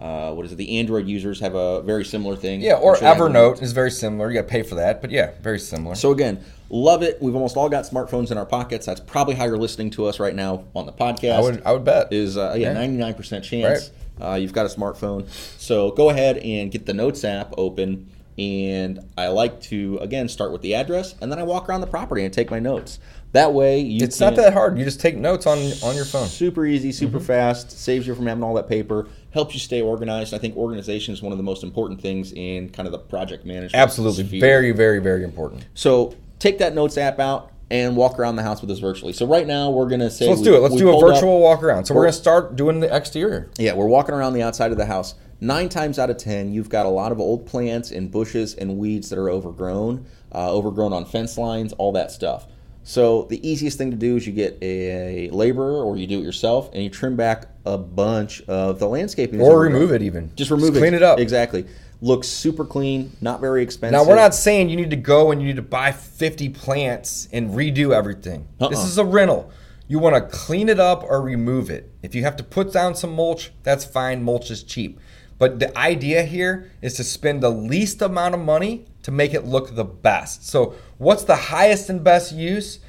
uh, 0.00 0.32
what 0.32 0.46
is 0.46 0.52
it? 0.52 0.56
The 0.56 0.78
Android 0.78 1.06
users 1.08 1.40
have 1.40 1.54
a 1.54 1.82
very 1.82 2.04
similar 2.04 2.36
thing. 2.36 2.60
yeah, 2.60 2.74
or 2.74 2.96
sure 2.96 3.00
they 3.00 3.06
have 3.06 3.20
a 3.20 3.28
Evernote 3.28 3.62
is 3.62 3.72
very 3.72 3.90
similar. 3.90 4.28
You 4.30 4.34
got 4.40 4.42
to 4.46 4.48
pay 4.52 4.62
for 4.62 4.76
that, 4.76 5.00
but 5.00 5.10
yeah, 5.10 5.32
very 5.42 5.58
similar. 5.58 5.94
So 5.96 6.12
again, 6.12 6.44
love 6.70 7.02
it. 7.02 7.20
We've 7.20 7.34
almost 7.34 7.56
all 7.56 7.68
got 7.68 7.84
smartphones 7.84 8.30
in 8.30 8.38
our 8.38 8.46
pockets. 8.46 8.86
That's 8.86 9.00
probably 9.00 9.34
how 9.34 9.44
you're 9.46 9.58
listening 9.58 9.90
to 9.90 10.06
us 10.06 10.20
right 10.20 10.34
now 10.34 10.64
on 10.76 10.86
the 10.86 10.92
podcast. 10.92 11.34
I 11.34 11.40
would 11.40 11.62
I 11.66 11.72
would 11.72 11.84
bet. 11.84 12.12
is 12.12 12.36
uh, 12.36 12.54
yeah 12.56 12.72
ninety 12.72 12.96
nine 12.96 13.14
percent 13.14 13.44
chance 13.44 13.90
uh, 14.20 14.34
you've 14.34 14.52
got 14.52 14.66
a 14.66 14.68
smartphone. 14.68 15.28
So 15.60 15.90
go 15.92 16.10
ahead 16.10 16.38
and 16.38 16.70
get 16.70 16.86
the 16.86 16.94
Notes 16.94 17.24
app 17.24 17.54
open, 17.56 18.08
and 18.38 19.00
I 19.16 19.28
like 19.28 19.60
to 19.62 19.98
again 20.00 20.28
start 20.28 20.52
with 20.52 20.62
the 20.62 20.74
address, 20.74 21.14
and 21.20 21.30
then 21.32 21.38
I 21.38 21.42
walk 21.42 21.68
around 21.68 21.80
the 21.80 21.86
property 21.88 22.24
and 22.24 22.32
take 22.32 22.50
my 22.50 22.58
notes. 22.60 22.98
That 23.32 23.52
way, 23.52 23.80
you 23.80 24.02
It's 24.04 24.20
not 24.20 24.36
that 24.36 24.54
hard. 24.54 24.78
You 24.78 24.84
just 24.84 25.00
take 25.00 25.16
notes 25.16 25.46
on 25.46 25.58
on 25.82 25.94
your 25.94 26.04
phone. 26.06 26.26
Super 26.28 26.64
easy, 26.64 26.88
Mm-hmm. 26.88 26.96
super 26.98 27.20
fast, 27.20 27.70
saves 27.72 28.06
you 28.06 28.14
from 28.14 28.26
having 28.26 28.42
all 28.42 28.54
that 28.54 28.68
paper, 28.68 29.06
helps 29.30 29.54
you 29.54 29.60
stay 29.60 29.80
organized. 29.82 30.32
I 30.34 30.38
think 30.38 30.56
organization 30.56 31.12
is 31.14 31.22
one 31.22 31.32
of 31.32 31.38
the 31.38 31.44
most 31.44 31.62
important 31.62 32.00
things 32.00 32.32
in 32.32 32.70
kind 32.70 32.86
of 32.86 32.92
the 32.92 32.98
project 32.98 33.44
management. 33.44 33.74
Absolutely. 33.74 34.38
Very 34.40 34.72
very 34.72 34.98
very 35.00 35.24
important. 35.24 35.66
So 35.74 36.14
take 36.38 36.58
that 36.58 36.74
notes 36.74 36.96
app 36.98 37.18
out 37.18 37.52
and 37.70 37.96
walk 37.96 38.18
around 38.18 38.36
the 38.36 38.42
house 38.42 38.62
with 38.62 38.70
us 38.70 38.78
virtually. 38.78 39.12
So 39.12 39.26
right 39.26 39.46
now 39.46 39.68
we're 39.70 39.88
gonna 39.88 40.10
say 40.10 40.24
So 40.24 40.30
let's 40.30 40.40
we- 40.40 40.44
do 40.46 40.54
it. 40.56 40.60
Let's 40.60 40.76
do 40.76 40.88
a 40.88 40.92
pulled 40.92 41.04
up- 41.04 41.10
virtual 41.16 41.40
walk 41.40 41.62
around. 41.62 41.84
So 41.84 41.92
we're 41.94 42.00
We're- 42.00 42.06
going 42.06 42.14
to 42.14 42.18
start 42.18 42.56
doing 42.56 42.80
the 42.80 42.94
exterior. 42.94 43.50
Yeah, 43.58 43.74
we're 43.74 43.86
walking 43.86 44.14
around 44.14 44.32
the 44.32 44.42
outside 44.42 44.70
of 44.72 44.78
the 44.78 44.86
house. 44.86 45.14
Nine 45.40 45.68
times 45.68 45.98
out 45.98 46.08
of 46.10 46.16
ten, 46.16 46.52
you've 46.52 46.70
got 46.70 46.86
a 46.86 46.88
lot 46.88 47.12
of 47.12 47.20
old 47.20 47.44
plants 47.46 47.90
and 47.92 48.10
bushes 48.10 48.54
and 48.54 48.78
weeds 48.78 49.10
that 49.10 49.18
are 49.18 49.28
overgrown, 49.30 50.06
uh, 50.34 50.50
overgrown 50.50 50.92
on 50.94 51.04
fence 51.04 51.36
lines, 51.38 51.72
all 51.74 51.92
that 51.92 52.10
stuff. 52.10 52.46
So 52.88 53.24
the 53.24 53.46
easiest 53.46 53.76
thing 53.76 53.90
to 53.90 53.98
do 53.98 54.16
is 54.16 54.26
you 54.26 54.32
get 54.32 54.56
a 54.62 55.28
laborer 55.28 55.84
or 55.84 55.98
you 55.98 56.06
do 56.06 56.20
it 56.20 56.22
yourself 56.22 56.70
and 56.72 56.82
you 56.82 56.88
trim 56.88 57.16
back 57.16 57.44
a 57.66 57.76
bunch 57.76 58.40
of 58.48 58.78
the 58.78 58.88
landscaping. 58.88 59.42
Or 59.42 59.60
remove 59.60 59.92
it 59.92 60.00
even. 60.00 60.34
Just 60.36 60.50
remove 60.50 60.74
it. 60.74 60.78
Clean 60.78 60.94
it 60.94 61.02
up. 61.02 61.18
Exactly. 61.18 61.66
Looks 62.00 62.28
super 62.28 62.64
clean, 62.64 63.12
not 63.20 63.42
very 63.42 63.62
expensive. 63.62 63.92
Now 63.92 64.08
we're 64.08 64.16
not 64.16 64.34
saying 64.34 64.70
you 64.70 64.76
need 64.76 64.88
to 64.88 64.96
go 64.96 65.30
and 65.32 65.42
you 65.42 65.48
need 65.48 65.56
to 65.56 65.62
buy 65.62 65.92
50 65.92 66.48
plants 66.48 67.28
and 67.30 67.50
redo 67.50 67.94
everything. 67.94 68.48
Uh-uh. 68.58 68.70
This 68.70 68.78
Uh-uh. 68.78 68.86
is 68.86 68.96
a 68.96 69.04
rental. 69.04 69.50
You 69.86 69.98
want 69.98 70.14
to 70.14 70.22
clean 70.34 70.70
it 70.70 70.80
up 70.80 71.02
or 71.02 71.20
remove 71.20 71.68
it. 71.68 71.92
If 72.02 72.14
you 72.14 72.22
have 72.22 72.36
to 72.36 72.42
put 72.42 72.72
down 72.72 72.94
some 72.94 73.12
mulch, 73.12 73.52
that's 73.64 73.84
fine. 73.84 74.22
Mulch 74.22 74.50
is 74.50 74.62
cheap. 74.62 74.98
But 75.38 75.60
the 75.60 75.76
idea 75.78 76.24
here 76.24 76.70
is 76.82 76.94
to 76.94 77.04
spend 77.04 77.42
the 77.42 77.50
least 77.50 78.02
amount 78.02 78.34
of 78.34 78.40
money 78.40 78.86
to 79.04 79.10
make 79.10 79.34
it 79.34 79.44
look 79.44 79.74
the 79.74 79.84
best. 79.84 80.48
So, 80.48 80.74
what's 80.98 81.22
the 81.24 81.36
highest 81.36 81.88
and 81.88 82.02
best 82.02 82.32
use 82.32 82.80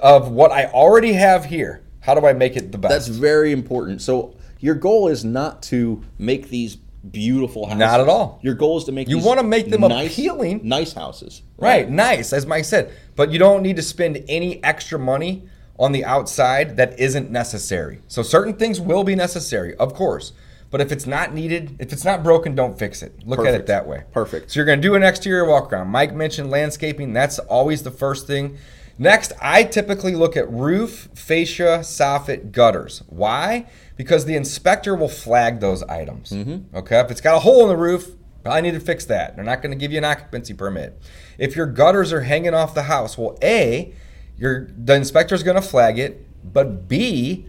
of 0.00 0.30
what 0.30 0.52
I 0.52 0.66
already 0.66 1.14
have 1.14 1.46
here? 1.46 1.82
How 2.00 2.14
do 2.14 2.24
I 2.24 2.32
make 2.32 2.56
it 2.56 2.70
the 2.70 2.78
best? 2.78 2.92
That's 2.92 3.08
very 3.08 3.50
important. 3.50 4.00
So 4.00 4.36
your 4.60 4.76
goal 4.76 5.08
is 5.08 5.24
not 5.24 5.60
to 5.64 6.02
make 6.18 6.50
these 6.50 6.76
beautiful 6.76 7.66
houses. 7.66 7.78
Not 7.80 8.00
at 8.00 8.08
all. 8.08 8.38
Your 8.42 8.54
goal 8.54 8.78
is 8.78 8.84
to 8.84 8.92
make 8.92 9.08
You 9.08 9.16
these 9.16 9.24
wanna 9.24 9.42
make 9.42 9.70
them 9.70 9.80
nice, 9.80 10.12
appealing. 10.12 10.60
nice 10.62 10.92
houses. 10.92 11.42
Right, 11.58 11.90
nice, 11.90 12.32
as 12.32 12.46
Mike 12.46 12.64
said. 12.64 12.92
But 13.16 13.32
you 13.32 13.40
don't 13.40 13.62
need 13.62 13.76
to 13.76 13.82
spend 13.82 14.22
any 14.28 14.62
extra 14.62 14.98
money 15.00 15.48
on 15.78 15.92
the 15.92 16.04
outside 16.04 16.76
that 16.76 16.98
isn't 16.98 17.30
necessary. 17.30 17.98
So 18.06 18.22
certain 18.22 18.54
things 18.54 18.80
will 18.80 19.02
be 19.02 19.16
necessary, 19.16 19.74
of 19.74 19.92
course. 19.92 20.32
But 20.70 20.80
if 20.80 20.90
it's 20.90 21.06
not 21.06 21.32
needed, 21.32 21.76
if 21.78 21.92
it's 21.92 22.04
not 22.04 22.22
broken, 22.22 22.54
don't 22.54 22.78
fix 22.78 23.02
it. 23.02 23.24
Look 23.24 23.46
at 23.46 23.54
it 23.54 23.66
that 23.66 23.86
way. 23.86 24.04
Perfect. 24.12 24.50
So 24.50 24.58
you're 24.58 24.66
going 24.66 24.80
to 24.80 24.88
do 24.88 24.94
an 24.94 25.02
exterior 25.02 25.44
walk 25.44 25.72
around. 25.72 25.88
Mike 25.88 26.14
mentioned 26.14 26.50
landscaping. 26.50 27.12
That's 27.12 27.38
always 27.38 27.82
the 27.82 27.90
first 27.90 28.26
thing. 28.26 28.58
Next, 28.98 29.32
I 29.40 29.62
typically 29.62 30.14
look 30.14 30.36
at 30.36 30.50
roof, 30.50 31.08
fascia, 31.14 31.80
soffit, 31.82 32.50
gutters. 32.50 33.02
Why? 33.08 33.66
Because 33.96 34.24
the 34.24 34.36
inspector 34.36 34.94
will 34.96 35.08
flag 35.08 35.60
those 35.60 35.82
items. 35.84 36.30
Mm-hmm. 36.30 36.76
Okay, 36.76 36.98
if 37.00 37.10
it's 37.10 37.20
got 37.20 37.36
a 37.36 37.40
hole 37.40 37.62
in 37.62 37.68
the 37.68 37.76
roof, 37.76 38.16
probably 38.42 38.62
need 38.62 38.72
to 38.72 38.80
fix 38.80 39.04
that. 39.06 39.36
They're 39.36 39.44
not 39.44 39.60
going 39.60 39.72
to 39.72 39.78
give 39.78 39.92
you 39.92 39.98
an 39.98 40.04
occupancy 40.04 40.54
permit. 40.54 40.98
If 41.36 41.56
your 41.56 41.66
gutters 41.66 42.12
are 42.12 42.22
hanging 42.22 42.54
off 42.54 42.74
the 42.74 42.84
house, 42.84 43.18
well, 43.18 43.36
a, 43.42 43.92
your 44.38 44.68
the 44.76 44.94
inspector's 44.94 45.42
going 45.42 45.56
to 45.56 45.68
flag 45.68 45.98
it, 45.98 46.26
but 46.42 46.88
b, 46.88 47.46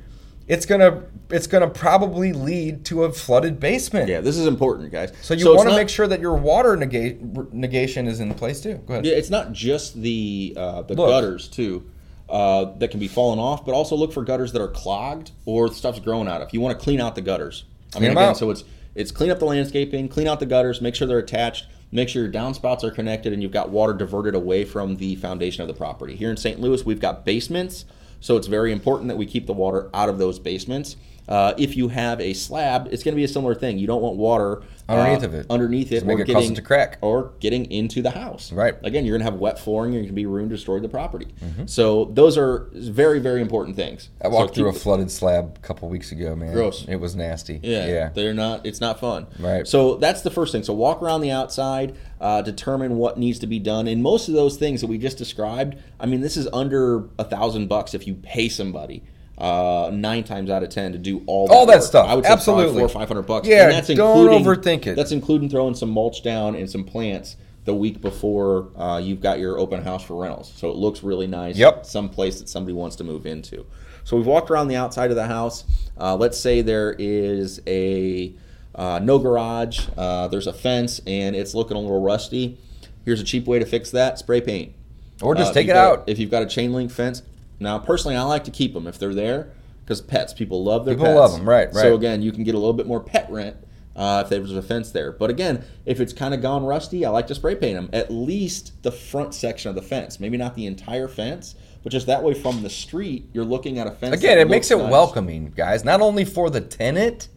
it's 0.48 0.66
gonna 0.66 1.04
it's 1.30 1.48
gonna 1.48 1.70
probably 1.70 2.34
lead 2.34 2.86
to 2.86 3.04
a 3.04 3.12
flooded 3.12 3.60
basement. 3.60 4.10
Yeah, 4.10 4.22
this 4.22 4.38
is 4.38 4.48
important, 4.48 4.92
guys. 4.92 5.12
So 5.22 5.34
you 5.34 5.52
it's 5.52 5.58
want 5.58 5.70
to 5.70 5.76
make 5.76 5.90
sure 5.90 6.08
that 6.08 6.22
your 6.22 6.36
water 6.36 6.78
nega- 6.78 7.52
negation 7.54 8.08
is 8.08 8.20
in 8.20 8.34
place 8.34 8.62
too. 8.62 8.76
Go 8.86 8.94
ahead. 8.94 9.06
Yeah, 9.06 9.14
it's 9.14 9.30
not 9.30 9.52
just 9.52 10.02
the 10.02 10.54
uh, 10.58 10.82
the 10.84 10.96
Look. 10.96 11.10
gutters 11.10 11.48
too 11.48 11.90
uh, 12.30 12.66
that 12.78 12.92
can 12.92 13.00
be 13.00 13.08
falling 13.08 13.40
off, 13.40 13.66
but 13.66 13.74
also 13.74 13.96
look 13.96 14.14
for 14.14 14.24
gutters 14.24 14.52
that 14.54 14.62
are 14.62 14.68
clogged 14.68 15.32
or 15.46 15.72
stuff's 15.74 16.00
growing 16.00 16.28
out 16.28 16.42
of. 16.42 16.54
You 16.54 16.62
want 16.62 16.78
to 16.78 16.84
clean 16.84 17.02
out 17.02 17.16
the 17.16 17.22
gutters. 17.22 17.66
I 17.96 18.00
mean, 18.00 18.12
again, 18.12 18.30
out. 18.30 18.38
so 18.38 18.50
it's 18.50 18.64
it's 18.96 19.12
clean 19.12 19.30
up 19.30 19.40
the 19.40 19.46
landscaping, 19.46 20.10
clean 20.10 20.28
out 20.28 20.40
the 20.40 20.46
gutters, 20.46 20.82
make 20.82 20.96
sure 20.96 21.08
they're 21.08 21.20
attached, 21.20 21.68
make 21.92 22.10
sure 22.10 22.24
your 22.24 22.32
downspouts 22.32 22.84
are 22.84 22.92
connected, 22.92 23.32
and 23.32 23.42
you've 23.42 23.52
got 23.52 23.70
water 23.70 23.94
diverted 23.94 24.34
away 24.34 24.66
from 24.66 24.98
the 24.98 25.16
foundation 25.16 25.62
of 25.62 25.68
the 25.68 25.74
property. 25.74 26.16
Here 26.16 26.30
in 26.30 26.38
St. 26.38 26.60
Louis, 26.60 26.86
we've 26.86 27.00
got 27.00 27.24
basements, 27.24 27.86
so 28.20 28.38
it's 28.38 28.48
very 28.48 28.72
important 28.72 29.10
that 29.10 29.18
we 29.18 29.26
keep 29.26 29.46
the 29.46 29.54
water 29.54 29.90
out 29.94 30.10
of 30.10 30.18
those 30.18 30.40
basements. 30.40 30.96
Uh, 31.28 31.54
if 31.58 31.76
you 31.76 31.90
have 31.90 32.22
a 32.22 32.34
slab, 32.34 32.88
it's 32.92 33.04
going 33.04 33.14
to 33.14 33.18
be 33.18 33.24
a 33.24 33.28
similar 33.28 33.54
thing. 33.54 33.78
You 33.78 33.88
don't 33.88 34.02
want 34.02 34.16
water 34.18 34.64
uh, 34.90 34.94
Underneath 34.94 35.24
of 35.24 35.34
it. 35.34 35.46
Underneath 35.50 35.92
it, 35.92 36.04
or 36.06 36.22
it 36.22 36.26
getting 36.28 36.56
to 36.56 36.62
crack. 36.62 36.98
or 37.02 37.34
getting 37.42 37.70
into 37.70 38.02
the 38.02 38.12
house. 38.12 38.54
Right. 38.54 38.76
Again, 38.84 39.04
you're 39.06 39.18
going 39.18 39.26
to 39.26 39.30
have 39.32 39.40
wet 39.40 39.60
flooring. 39.60 39.92
You're 39.92 40.04
going 40.04 40.10
to 40.10 40.14
be 40.16 40.26
ruined, 40.26 40.50
destroy 40.50 40.80
the 40.80 40.88
property. 40.88 41.28
Mm-hmm. 41.44 41.66
So 41.66 42.06
those 42.14 42.38
are 42.38 42.70
very, 42.74 43.20
very 43.20 43.42
important 43.42 43.76
things. 43.76 44.10
I 44.24 44.30
walked 44.30 44.56
So 44.56 44.62
through 44.62 44.70
a 44.70 44.74
flooded 44.74 45.12
slab 45.12 45.58
a 45.58 45.60
couple 45.60 45.90
weeks 45.90 46.14
ago, 46.14 46.34
man. 46.38 46.54
Gross. 46.54 46.86
It 46.88 46.96
was 46.96 47.18
nasty. 47.18 47.60
Yeah, 47.62 47.88
Yeah. 47.88 48.10
they're 48.14 48.34
not. 48.34 48.66
It's 48.66 48.80
not 48.80 49.00
fun. 49.02 49.28
Right. 49.40 49.68
So 49.68 49.96
that's 49.98 50.22
the 50.22 50.32
first 50.32 50.54
thing. 50.54 50.64
So 50.64 50.74
walk 50.74 51.02
around 51.02 51.20
the 51.20 51.32
outside, 51.32 51.98
uh, 52.22 52.42
determine 52.42 52.96
what 52.96 53.18
needs 53.20 53.40
to 53.40 53.48
be 53.48 53.60
done, 53.60 53.88
and 53.90 54.02
most 54.02 54.30
of 54.30 54.34
those 54.36 54.56
things 54.56 54.80
that 54.80 54.88
we 54.88 54.98
just 54.98 55.18
described. 55.18 55.76
I 56.00 56.06
mean, 56.06 56.22
this 56.22 56.38
is 56.38 56.48
under 56.54 57.10
a 57.20 57.26
thousand 57.26 57.68
bucks 57.68 57.94
if 57.94 58.08
you 58.08 58.16
pay 58.16 58.48
somebody. 58.48 59.04
Uh, 59.38 59.92
nine 59.94 60.24
times 60.24 60.50
out 60.50 60.64
of 60.64 60.70
ten 60.70 60.92
to 60.94 60.98
do 60.98 61.22
all 61.28 61.48
that 61.48 61.54
All 61.54 61.66
that 61.68 61.76
work. 61.76 61.84
stuff. 61.84 62.10
I 62.10 62.16
would 62.16 62.26
say 62.26 62.32
Absolutely. 62.32 62.74
four 62.74 62.86
or 62.86 62.90
five 62.90 63.08
hundred 63.08 63.24
bucks. 63.28 63.48
Yeah, 63.48 63.66
and 63.66 63.74
that's 63.74 63.88
don't 63.90 64.28
including, 64.28 64.44
overthink 64.44 64.88
it. 64.88 64.96
That's 64.96 65.12
including 65.12 65.50
throwing 65.50 65.76
some 65.76 65.90
mulch 65.92 66.24
down 66.24 66.56
and 66.56 66.68
some 66.70 66.84
plants 66.84 67.36
the 67.66 67.76
week 67.76 68.02
before 68.02 68.70
uh, 68.76 68.98
you've 68.98 69.22
got 69.22 69.38
your 69.40 69.60
open 69.60 69.84
house 69.84 70.04
for 70.04 70.20
rentals, 70.20 70.52
so 70.56 70.72
it 70.72 70.76
looks 70.78 71.04
really 71.04 71.28
nice. 71.28 71.56
Yep. 71.56 71.86
Some 71.86 72.10
place 72.10 72.40
that 72.40 72.50
somebody 72.50 72.74
wants 72.74 72.96
to 72.96 73.04
move 73.04 73.26
into. 73.28 73.66
So 74.06 74.18
we've 74.18 74.26
walked 74.26 74.50
around 74.50 74.70
the 74.70 74.78
outside 74.78 75.10
of 75.12 75.16
the 75.18 75.28
house. 75.28 75.66
Uh, 76.00 76.16
let's 76.16 76.40
say 76.40 76.62
there 76.64 76.96
is 76.98 77.62
a 77.68 78.34
uh, 78.74 79.00
no 79.04 79.20
garage. 79.20 79.82
Uh, 79.98 80.28
there's 80.30 80.48
a 80.48 80.54
fence 80.54 81.00
and 81.06 81.36
it's 81.36 81.54
looking 81.54 81.78
a 81.78 81.80
little 81.80 82.02
rusty. 82.02 82.58
Here's 83.06 83.22
a 83.22 83.24
cheap 83.24 83.46
way 83.46 83.60
to 83.60 83.66
fix 83.66 83.92
that: 83.92 84.18
spray 84.18 84.42
paint. 84.42 84.74
Or 85.22 85.36
just 85.36 85.52
Uh, 85.52 85.54
take 85.54 85.68
it 85.68 85.76
out. 85.76 86.06
If 86.08 86.18
you've 86.20 86.32
got 86.32 86.42
a 86.42 86.48
chain 86.48 86.74
link 86.74 86.90
fence. 86.90 87.22
Now, 87.60 87.80
personally, 87.80 88.16
I 88.16 88.24
like 88.24 88.44
to 88.46 88.52
keep 88.52 88.74
them 88.74 88.88
if 88.88 89.00
they're 89.00 89.14
there 89.14 89.52
because 89.84 90.02
pets. 90.02 90.34
People 90.34 90.64
love 90.64 90.86
their 90.86 90.96
People 90.96 91.08
pets. 91.08 91.20
love 91.20 91.40
'em, 91.40 91.48
right, 91.50 91.68
Right. 91.74 91.82
So 91.82 91.96
again, 91.96 92.22
you 92.22 92.32
can 92.32 92.44
get 92.44 92.56
a 92.56 92.58
little 92.58 92.74
bit 92.74 92.88
more 92.88 93.00
pet 93.00 93.28
rent 93.32 93.56
uh, 93.96 94.22
if 94.24 94.30
there's 94.30 94.52
a 94.52 94.62
fence 94.62 94.92
there. 94.92 95.12
But 95.12 95.30
again, 95.30 95.64
if 95.86 96.00
it's 96.00 96.14
kind 96.14 96.34
of 96.34 96.42
gone 96.42 96.66
rusty, 96.66 97.06
I 97.06 97.10
like 97.10 97.28
to 97.28 97.36
spray 97.36 97.56
paint 97.56 97.76
them. 97.76 97.90
At 97.94 98.12
least 98.12 98.84
the 98.84 98.92
front 98.92 99.34
section 99.34 99.70
of 99.70 99.76
the 99.76 99.82
fence. 99.82 100.20
Maybe 100.20 100.38
not 100.38 100.56
the 100.56 100.66
entire 100.68 101.08
fence, 101.08 101.56
but 101.84 101.92
just 101.92 102.06
that 102.08 102.22
way 102.24 102.34
from 102.34 102.62
the 102.64 102.70
street, 102.70 103.30
you're 103.34 103.46
looking 103.46 103.80
at 103.80 103.88
a 103.88 103.92
fence. 103.92 104.16
Again, 104.16 104.38
it 104.38 104.50
makes 104.50 104.70
it 104.70 104.78
nice. 104.78 104.92
welcoming, 104.92 105.52
guys. 105.56 105.84
Not 105.84 106.02
only 106.02 106.26
for 106.26 106.50
the 106.50 106.62
tenant, 106.62 107.30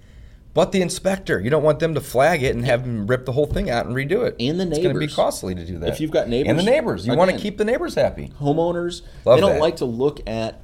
but 0.55 0.73
the 0.73 0.83
inspector. 0.83 1.41
You 1.41 1.51
don't 1.51 1.63
want 1.63 1.79
them 1.79 1.95
to 1.95 2.01
flag 2.01 2.43
it 2.43 2.55
and 2.55 2.65
have 2.65 2.83
them 2.83 3.07
rip 3.07 3.25
the 3.25 3.33
whole 3.33 3.47
thing 3.47 3.71
out 3.71 3.87
and 3.87 3.95
redo 3.95 4.27
it. 4.27 4.37
And 4.41 4.59
the 4.59 4.65
neighbors. 4.65 4.79
It's 4.79 4.85
going 4.85 4.95
to 4.95 5.01
be 5.01 5.09
costly 5.09 5.55
to 5.55 5.65
do 5.65 5.79
that. 5.79 5.89
If 5.91 6.01
you've 6.01 6.11
got 6.11 6.29
neighbors. 6.29 6.51
and 6.51 6.59
the 6.59 6.63
neighbors, 6.63 7.07
you 7.07 7.15
want 7.15 7.31
to 7.31 7.39
keep 7.39 7.59
the 7.59 7.65
neighbors 7.65 7.95
happy. 7.95 8.33
homeowners 8.41 9.03
Love 9.25 9.37
they 9.37 9.41
don't 9.41 9.55
that. 9.55 9.61
like 9.61 9.77
to 9.77 9.85
look 9.85 10.21
at 10.29 10.63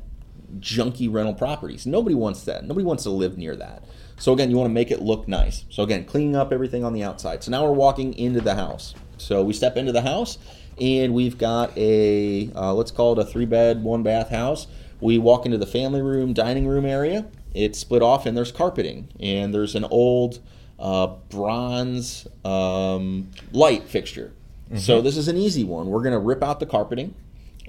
junky 0.61 1.13
rental 1.13 1.35
properties 1.35 1.87
nobody 1.87 2.15
wants 2.15 2.45
that 2.45 2.65
nobody 2.65 2.85
wants 2.85 3.03
to 3.03 3.11
live 3.11 3.37
near 3.37 3.57
that 3.57 3.83
so 4.17 4.33
again 4.33 4.49
you 4.49 4.57
want 4.57 4.69
to 4.69 4.73
make 4.73 4.91
it 4.91 5.03
look 5.03 5.27
nice 5.29 5.65
so 5.69 5.83
again 5.83 6.05
cleaning 6.05 6.37
up 6.37 6.53
everything 6.53 6.85
on 6.85 6.93
the 6.93 7.03
outside 7.03 7.43
so 7.43 7.51
now 7.51 7.65
we're 7.65 7.73
walking 7.73 8.15
into 8.15 8.41
the 8.41 8.55
house 8.55 8.95
so 9.19 9.43
we 9.43 9.53
step 9.53 9.77
into 9.77 9.93
the 9.93 10.03
house 10.03 10.39
and 10.81 11.13
we've 11.13 11.37
got 11.37 11.77
a 11.77 12.49
uh, 12.55 12.73
let's 12.73 12.91
call 12.91 13.13
it 13.13 13.19
a 13.19 13.25
three 13.25 13.45
bed 13.45 13.83
one 13.83 14.03
bath 14.03 14.31
house 14.31 14.67
we 15.01 15.19
walk 15.19 15.45
into 15.45 15.59
the 15.59 15.67
family 15.67 16.01
room 16.01 16.33
dining 16.33 16.67
room 16.67 16.87
area 16.87 17.27
it's 17.57 17.79
split 17.79 18.03
off 18.03 18.27
and 18.27 18.37
there's 18.37 18.53
carpeting 18.53 19.09
and 19.19 19.55
there's 19.55 19.75
an 19.75 19.85
old 19.85 20.41
uh, 20.79 21.07
bronze 21.31 22.27
um, 22.45 23.31
light 23.53 23.85
fixture 23.85 24.33
so 24.77 25.01
this 25.01 25.17
is 25.17 25.29
an 25.29 25.37
easy 25.37 25.63
one 25.63 25.87
we're 25.87 26.03
going 26.03 26.13
to 26.13 26.19
rip 26.19 26.43
out 26.43 26.59
the 26.59 26.67
carpeting 26.67 27.15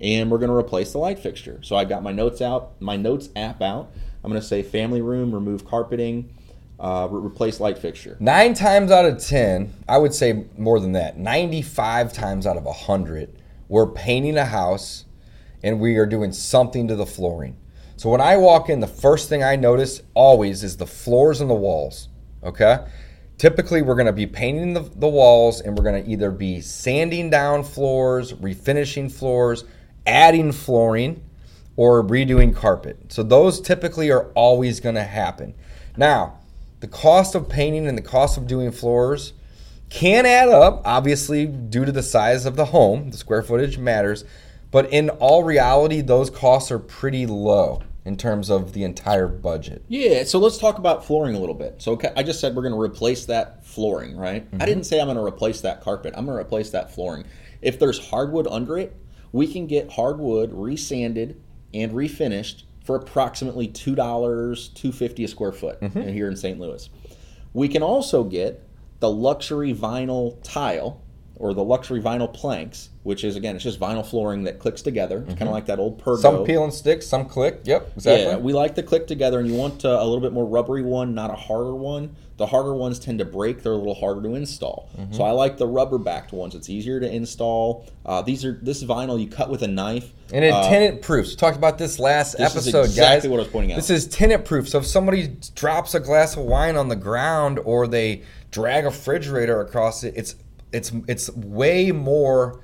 and 0.01 0.29
we're 0.29 0.37
going 0.37 0.49
to 0.49 0.55
replace 0.55 0.91
the 0.91 0.97
light 0.97 1.19
fixture. 1.19 1.59
So 1.63 1.75
I 1.75 1.85
got 1.85 2.03
my 2.03 2.11
notes 2.11 2.41
out, 2.41 2.79
my 2.79 2.95
notes 2.95 3.29
app 3.35 3.61
out. 3.61 3.91
I'm 4.23 4.31
going 4.31 4.41
to 4.41 4.47
say 4.47 4.61
family 4.61 5.01
room, 5.01 5.33
remove 5.33 5.65
carpeting, 5.65 6.33
uh, 6.79 7.07
re- 7.09 7.25
replace 7.25 7.59
light 7.59 7.77
fixture. 7.77 8.17
Nine 8.19 8.53
times 8.53 8.91
out 8.91 9.05
of 9.05 9.19
10, 9.19 9.73
I 9.87 9.97
would 9.97 10.13
say 10.13 10.45
more 10.57 10.79
than 10.79 10.91
that, 10.93 11.17
95 11.17 12.13
times 12.13 12.45
out 12.45 12.57
of 12.57 12.63
100, 12.63 13.33
we're 13.67 13.87
painting 13.87 14.37
a 14.37 14.45
house 14.45 15.05
and 15.63 15.79
we 15.79 15.97
are 15.97 16.05
doing 16.05 16.31
something 16.31 16.87
to 16.87 16.95
the 16.95 17.05
flooring. 17.05 17.57
So 17.97 18.09
when 18.09 18.21
I 18.21 18.37
walk 18.37 18.69
in, 18.69 18.79
the 18.79 18.87
first 18.87 19.27
thing 19.27 19.43
I 19.43 19.55
notice 19.55 20.01
always 20.13 20.63
is 20.63 20.77
the 20.77 20.85
floors 20.85 21.41
and 21.41 21.49
the 21.49 21.55
walls. 21.55 22.09
Okay? 22.43 22.85
Typically, 23.39 23.81
we're 23.81 23.95
going 23.95 24.05
to 24.05 24.13
be 24.13 24.27
painting 24.27 24.73
the, 24.73 24.81
the 24.81 25.07
walls 25.07 25.61
and 25.61 25.75
we're 25.75 25.83
going 25.83 26.03
to 26.03 26.09
either 26.09 26.31
be 26.31 26.61
sanding 26.61 27.29
down 27.29 27.63
floors, 27.63 28.33
refinishing 28.33 29.11
floors, 29.11 29.63
adding 30.05 30.51
flooring, 30.51 31.23
or 31.75 32.03
redoing 32.03 32.55
carpet. 32.55 33.11
So 33.11 33.23
those 33.23 33.59
typically 33.61 34.11
are 34.11 34.31
always 34.33 34.79
going 34.79 34.95
to 34.95 35.03
happen. 35.03 35.55
Now, 35.95 36.39
the 36.79 36.87
cost 36.87 37.33
of 37.33 37.49
painting 37.49 37.87
and 37.87 37.97
the 37.97 38.03
cost 38.03 38.37
of 38.37 38.45
doing 38.45 38.71
floors 38.71 39.33
can 39.89 40.25
add 40.25 40.49
up, 40.49 40.81
obviously, 40.85 41.45
due 41.45 41.85
to 41.85 41.91
the 41.91 42.03
size 42.03 42.45
of 42.45 42.55
the 42.55 42.65
home. 42.65 43.09
The 43.09 43.17
square 43.17 43.41
footage 43.41 43.77
matters. 43.77 44.23
But 44.77 44.93
in 44.93 45.09
all 45.09 45.43
reality, 45.43 46.01
those 46.01 46.29
costs 46.29 46.69
are 46.69 46.77
pretty 46.77 47.25
low 47.25 47.81
in 48.05 48.15
terms 48.15 48.51
of 48.51 48.73
the 48.73 48.83
entire 48.83 49.27
budget. 49.27 49.83
Yeah, 49.87 50.23
so 50.23 50.37
let's 50.37 50.59
talk 50.59 50.77
about 50.77 51.03
flooring 51.03 51.33
a 51.33 51.39
little 51.39 51.55
bit. 51.55 51.81
So 51.81 51.93
okay, 51.93 52.13
I 52.15 52.21
just 52.21 52.39
said 52.39 52.55
we're 52.55 52.61
going 52.61 52.75
to 52.75 52.79
replace 52.79 53.25
that 53.25 53.65
flooring, 53.65 54.15
right? 54.15 54.43
I 54.43 54.45
mm-hmm. 54.45 54.65
didn't 54.65 54.83
say 54.83 54.99
I'm 54.99 55.07
going 55.07 55.17
to 55.17 55.23
replace 55.23 55.61
that 55.61 55.81
carpet. 55.81 56.13
I'm 56.15 56.27
going 56.27 56.37
to 56.37 56.41
replace 56.43 56.69
that 56.69 56.93
flooring. 56.93 57.25
If 57.59 57.79
there's 57.79 57.97
hardwood 58.09 58.45
under 58.45 58.77
it, 58.77 58.95
we 59.31 59.51
can 59.51 59.65
get 59.65 59.89
hardwood 59.93 60.51
resanded 60.53 61.41
and 61.73 61.91
refinished 61.93 62.65
for 62.85 62.97
approximately 62.97 63.67
two 63.69 63.95
dollars, 63.95 64.67
two 64.67 64.91
fifty 64.91 65.23
a 65.23 65.27
square 65.27 65.53
foot 65.53 65.81
mm-hmm. 65.81 66.07
here 66.09 66.27
in 66.27 66.35
St. 66.35 66.59
Louis. 66.59 66.87
We 67.51 67.67
can 67.67 67.81
also 67.81 68.23
get 68.23 68.63
the 68.99 69.09
luxury 69.09 69.73
vinyl 69.73 70.37
tile 70.43 71.01
or 71.39 71.53
the 71.53 71.63
luxury 71.63 72.01
vinyl 72.01 72.31
planks, 72.31 72.89
which 73.07 73.23
is 73.23 73.37
again 73.37 73.55
it's 73.55 73.63
just 73.63 73.79
vinyl 73.79 74.05
flooring 74.05 74.43
that 74.43 74.59
clicks 74.59 74.81
together. 74.81 75.23
It's 75.25 75.39
kind 75.39 75.47
of 75.47 75.53
like 75.53 75.65
that 75.67 75.79
old 75.79 76.03
Pergo. 76.03 76.21
Some 76.21 76.43
peel 76.43 76.65
and 76.65 76.73
stick, 76.73 77.01
some 77.01 77.25
click. 77.25 77.61
Yep, 77.63 77.93
exactly. 77.95 78.25
Yeah, 78.25 78.35
we 78.35 78.51
like 78.51 78.75
to 78.75 78.83
click 78.83 79.07
together, 79.07 79.39
and 79.39 79.47
you 79.47 79.55
want 79.55 79.85
uh, 79.85 79.97
a 79.99 80.03
little 80.03 80.19
bit 80.19 80.33
more 80.33 80.45
rubbery 80.45 80.83
one, 80.83 81.15
not 81.15 81.31
a 81.31 81.35
harder 81.35 81.73
one. 81.73 82.15
The 82.35 82.45
harder 82.45 82.73
ones 82.73 82.99
tend 82.99 83.19
to 83.19 83.25
break; 83.25 83.63
they're 83.63 83.71
a 83.71 83.77
little 83.77 83.95
harder 83.95 84.21
to 84.23 84.35
install. 84.35 84.89
Mm-hmm. 84.97 85.13
So 85.13 85.23
I 85.23 85.31
like 85.31 85.57
the 85.57 85.65
rubber-backed 85.65 86.33
ones. 86.33 86.53
It's 86.53 86.69
easier 86.69 86.99
to 86.99 87.09
install. 87.11 87.87
Uh, 88.05 88.21
these 88.21 88.43
are 88.43 88.59
this 88.61 88.83
vinyl 88.83 89.19
you 89.19 89.27
cut 89.29 89.49
with 89.49 89.63
a 89.63 89.67
knife. 89.67 90.11
And 90.33 90.43
it 90.43 90.53
Uh, 90.53 90.67
tenant 90.67 91.01
proofs. 91.01 91.29
We 91.29 91.35
talked 91.37 91.57
about 91.57 91.77
this 91.77 91.97
last 91.99 92.37
This 92.37 92.55
is 92.55 92.67
episode, 92.67 92.83
exactly 92.83 93.29
guys. 93.29 93.31
what 93.31 93.37
I 93.37 93.43
was 93.43 93.51
pointing 93.51 93.71
out. 93.71 93.77
This 93.77 93.89
is 93.89 94.05
tenant 94.07 94.43
proof. 94.43 94.67
So 94.67 94.79
if 94.79 94.85
somebody 94.85 95.37
drops 95.55 95.95
a 95.95 95.99
glass 96.01 96.35
of 96.35 96.43
wine 96.43 96.75
on 96.75 96.89
the 96.89 96.95
ground 96.97 97.57
or 97.63 97.87
they 97.87 98.23
drag 98.51 98.83
a 98.83 98.89
refrigerator 98.89 99.61
across 99.61 100.03
it, 100.03 100.13
it's 100.17 100.35
it's 100.73 100.91
it's 101.07 101.29
way 101.31 101.91
more 101.91 102.59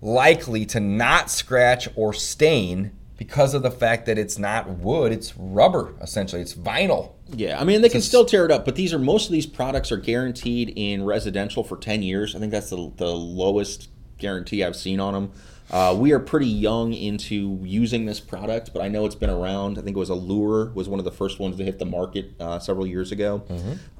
likely 0.00 0.64
to 0.66 0.80
not 0.80 1.30
scratch 1.30 1.88
or 1.96 2.12
stain 2.12 2.92
because 3.16 3.52
of 3.52 3.62
the 3.62 3.70
fact 3.70 4.06
that 4.06 4.16
it's 4.16 4.38
not 4.38 4.66
wood, 4.66 5.12
it's 5.12 5.36
rubber 5.36 5.94
essentially. 6.00 6.40
It's 6.40 6.54
vinyl. 6.54 7.12
Yeah, 7.28 7.60
I 7.60 7.64
mean 7.64 7.82
they 7.82 7.90
can 7.90 8.00
still 8.00 8.24
tear 8.24 8.46
it 8.46 8.50
up, 8.50 8.64
but 8.64 8.76
these 8.76 8.94
are 8.94 8.98
most 8.98 9.26
of 9.26 9.32
these 9.32 9.46
products 9.46 9.92
are 9.92 9.98
guaranteed 9.98 10.72
in 10.74 11.04
residential 11.04 11.62
for 11.62 11.76
ten 11.76 12.02
years. 12.02 12.34
I 12.34 12.38
think 12.38 12.50
that's 12.50 12.70
the, 12.70 12.90
the 12.96 13.14
lowest 13.14 13.90
guarantee 14.20 14.62
I've 14.62 14.76
seen 14.76 15.00
on 15.00 15.14
them. 15.14 15.32
Uh, 15.70 15.94
we 15.96 16.10
are 16.10 16.18
pretty 16.18 16.48
young 16.48 16.92
into 16.92 17.60
using 17.62 18.04
this 18.04 18.18
product, 18.18 18.72
but 18.72 18.82
I 18.82 18.88
know 18.88 19.06
it's 19.06 19.14
been 19.14 19.30
around. 19.30 19.78
I 19.78 19.82
think 19.82 19.96
it 19.96 20.00
was 20.00 20.10
Allure 20.10 20.72
was 20.74 20.88
one 20.88 20.98
of 20.98 21.04
the 21.04 21.12
first 21.12 21.38
ones 21.38 21.56
to 21.58 21.64
hit 21.64 21.78
the 21.78 21.84
market 21.84 22.32
uh, 22.40 22.58
several 22.58 22.88
years 22.88 23.12
ago. 23.12 23.44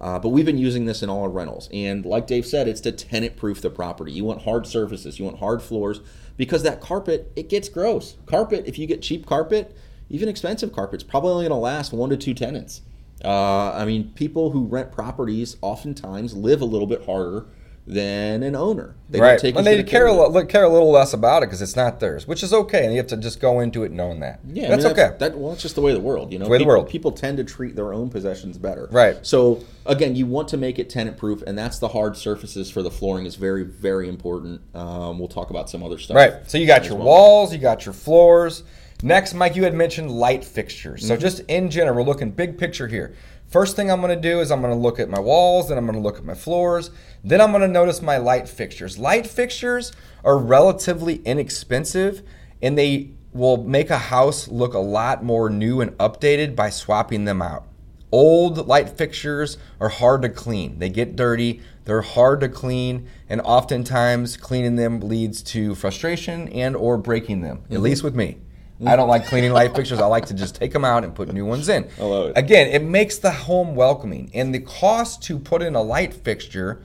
Uh, 0.00 0.19
but 0.19 0.31
we've 0.31 0.45
been 0.45 0.59
using 0.59 0.87
this 0.87 1.00
in 1.00 1.09
all 1.09 1.23
our 1.23 1.29
rentals, 1.29 1.69
and 1.73 2.05
like 2.05 2.27
Dave 2.27 2.45
said, 2.45 2.67
it's 2.67 2.81
to 2.81 2.91
tenant-proof 2.91 3.61
the 3.61 3.71
property. 3.71 4.11
You 4.11 4.25
want 4.25 4.43
hard 4.43 4.67
surfaces, 4.67 5.21
you 5.21 5.25
want 5.25 5.39
hard 5.39 5.62
floors, 5.62 6.00
because 6.37 6.65
that 6.65 6.81
carpet 6.81 7.31
it 7.37 7.49
gets 7.49 7.69
gross. 7.69 8.17
Carpet, 8.27 8.65
if 8.67 8.77
you 8.77 8.89
get 8.89 9.00
cheap 9.00 9.25
carpet, 9.25 9.77
even 10.09 10.29
expensive 10.29 10.73
carpet's 10.73 11.05
probably 11.05 11.31
only 11.31 11.45
going 11.45 11.57
to 11.57 11.62
last 11.62 11.93
one 11.93 12.11
to 12.11 12.17
two 12.17 12.35
tenants. 12.35 12.83
Uh, 13.25 13.71
I 13.73 13.85
mean, 13.85 14.11
people 14.17 14.50
who 14.50 14.67
rent 14.67 14.91
properties 14.91 15.57
oftentimes 15.61 16.35
live 16.35 16.61
a 16.62 16.65
little 16.65 16.89
bit 16.89 17.05
harder 17.05 17.47
than 17.91 18.43
an 18.45 18.55
owner. 18.55 18.95
They 19.09 19.21
right. 19.21 19.39
take 19.39 19.57
and 19.57 19.67
they 19.67 19.83
care 19.83 20.07
a, 20.07 20.13
of 20.13 20.35
it. 20.35 20.39
li- 20.39 20.47
care 20.47 20.63
a 20.63 20.69
little 20.69 20.91
less 20.91 21.13
about 21.13 21.43
it 21.43 21.47
because 21.47 21.61
it's 21.61 21.75
not 21.75 21.99
theirs, 21.99 22.29
which 22.29 22.45
is 22.45 22.53
okay. 22.53 22.85
And 22.85 22.93
you 22.93 22.99
have 22.99 23.09
to 23.09 23.17
just 23.17 23.41
go 23.41 23.59
into 23.59 23.83
it 23.83 23.91
knowing 23.91 24.21
that. 24.21 24.39
Yeah, 24.47 24.67
I 24.67 24.69
that's 24.71 24.85
mean, 24.85 24.93
okay. 24.93 25.17
That, 25.19 25.37
well, 25.37 25.53
it's 25.53 25.63
just 25.63 25.75
the 25.75 25.81
way 25.81 25.91
of 25.91 25.97
the 25.97 26.03
world, 26.03 26.33
you 26.33 26.39
know. 26.39 26.45
the 26.45 26.51
way 26.51 26.57
of 26.57 26.61
the 26.61 26.65
people, 26.65 26.75
world. 26.75 26.89
People 26.89 27.13
tend 27.13 27.39
to 27.39 27.45
treat 27.45 27.75
their 27.75 27.93
own 27.93 28.09
possessions 28.09 28.57
better. 28.57 28.89
Right. 28.93 29.19
So 29.27 29.65
again, 29.87 30.15
you 30.15 30.27
want 30.27 30.49
to 30.49 30.57
make 30.57 30.79
it 30.79 30.89
tenant 30.89 31.17
proof, 31.17 31.43
and 31.43 31.59
that's 31.59 31.81
the 31.81 31.89
hard 31.89 32.17
surfaces 32.17 32.71
for 32.71 32.83
the 32.83 32.91
flooring 32.91 33.27
is 33.27 33.35
very, 33.35 33.65
very 33.65 34.09
important. 34.09 34.61
Um, 34.75 35.19
we'll 35.19 35.29
talk 35.29 35.51
about 35.51 35.69
some 35.69 35.83
other 35.83 35.99
stuff. 35.99 36.17
Right. 36.17 36.49
So 36.49 36.59
you 36.59 36.67
got 36.67 36.85
your 36.85 36.97
well. 36.97 37.07
walls, 37.07 37.53
you 37.53 37.59
got 37.59 37.85
your 37.85 37.95
floors. 37.95 38.63
Next, 39.03 39.35
Mike, 39.35 39.57
you 39.57 39.65
had 39.65 39.75
mentioned 39.75 40.11
light 40.11 40.45
fixtures. 40.45 41.01
Mm-hmm. 41.01 41.09
So 41.09 41.17
just 41.17 41.41
in 41.49 41.71
general, 41.71 41.97
we're 41.97 42.03
looking 42.03 42.31
big 42.31 42.59
picture 42.59 42.87
here. 42.87 43.15
First 43.50 43.75
thing 43.75 43.90
I'm 43.90 44.00
going 44.00 44.14
to 44.14 44.28
do 44.28 44.40
is 44.40 44.52
I'm 44.52 44.61
going 44.61 44.73
to 44.73 44.78
look 44.78 45.00
at 45.00 45.11
my 45.11 45.19
walls, 45.19 45.69
then 45.69 45.76
I'm 45.76 45.85
going 45.85 45.99
to 45.99 46.02
look 46.02 46.19
at 46.19 46.25
my 46.25 46.35
floors, 46.35 46.90
then 47.25 47.40
I'm 47.40 47.50
going 47.50 47.62
to 47.62 47.69
notice 47.69 48.00
my 48.00 48.16
light 48.16 48.49
fixtures. 48.49 48.97
Light 48.97 49.26
fixtures 49.26 49.90
are 50.25 50.38
relatively 50.38 51.16
inexpensive 51.25 52.23
and 52.62 52.78
they 52.78 53.11
will 53.33 53.57
make 53.57 53.90
a 53.90 53.99
house 53.99 54.47
look 54.47 54.75
a 54.75 54.78
lot 54.78 55.25
more 55.25 55.50
new 55.50 55.80
and 55.80 55.90
updated 55.99 56.54
by 56.54 56.71
swapping 56.71 57.25
them 57.25 57.42
out. 57.42 57.66
Old 58.12 58.69
light 58.69 58.88
fixtures 58.88 59.59
are 59.80 59.88
hard 59.88 60.23
to 60.23 60.28
clean. 60.28 60.78
They 60.78 60.88
get 60.88 61.16
dirty, 61.16 61.61
they're 61.85 62.02
hard 62.02 62.40
to 62.40 62.49
clean, 62.49 63.09
and 63.28 63.40
oftentimes 63.40 64.37
cleaning 64.37 64.76
them 64.76 65.00
leads 65.00 65.42
to 65.42 65.75
frustration 65.75 66.49
and 66.49 66.76
or 66.76 66.97
breaking 66.97 67.40
them. 67.40 67.62
At 67.64 67.75
mm-hmm. 67.75 67.83
least 67.83 68.04
with 68.04 68.14
me. 68.14 68.38
I 68.87 68.97
don't 68.97 69.09
like 69.09 69.27
cleaning 69.27 69.53
light 69.53 69.75
fixtures. 69.75 70.01
I 70.01 70.07
like 70.07 70.27
to 70.27 70.35
just 70.35 70.55
take 70.55 70.73
them 70.73 70.85
out 70.85 71.05
and 71.05 71.15
put 71.15 71.33
new 71.33 71.45
ones 71.45 71.69
in. 71.69 71.89
I 71.99 72.05
love 72.05 72.31
it. 72.31 72.39
Again, 72.39 72.69
it 72.69 72.83
makes 72.83 73.19
the 73.19 73.31
home 73.31 73.75
welcoming. 73.75 74.31
And 74.33 74.55
the 74.55 74.61
cost 74.61 75.23
to 75.25 75.39
put 75.39 75.61
in 75.61 75.75
a 75.75 75.83
light 75.83 76.15
fixture 76.15 76.83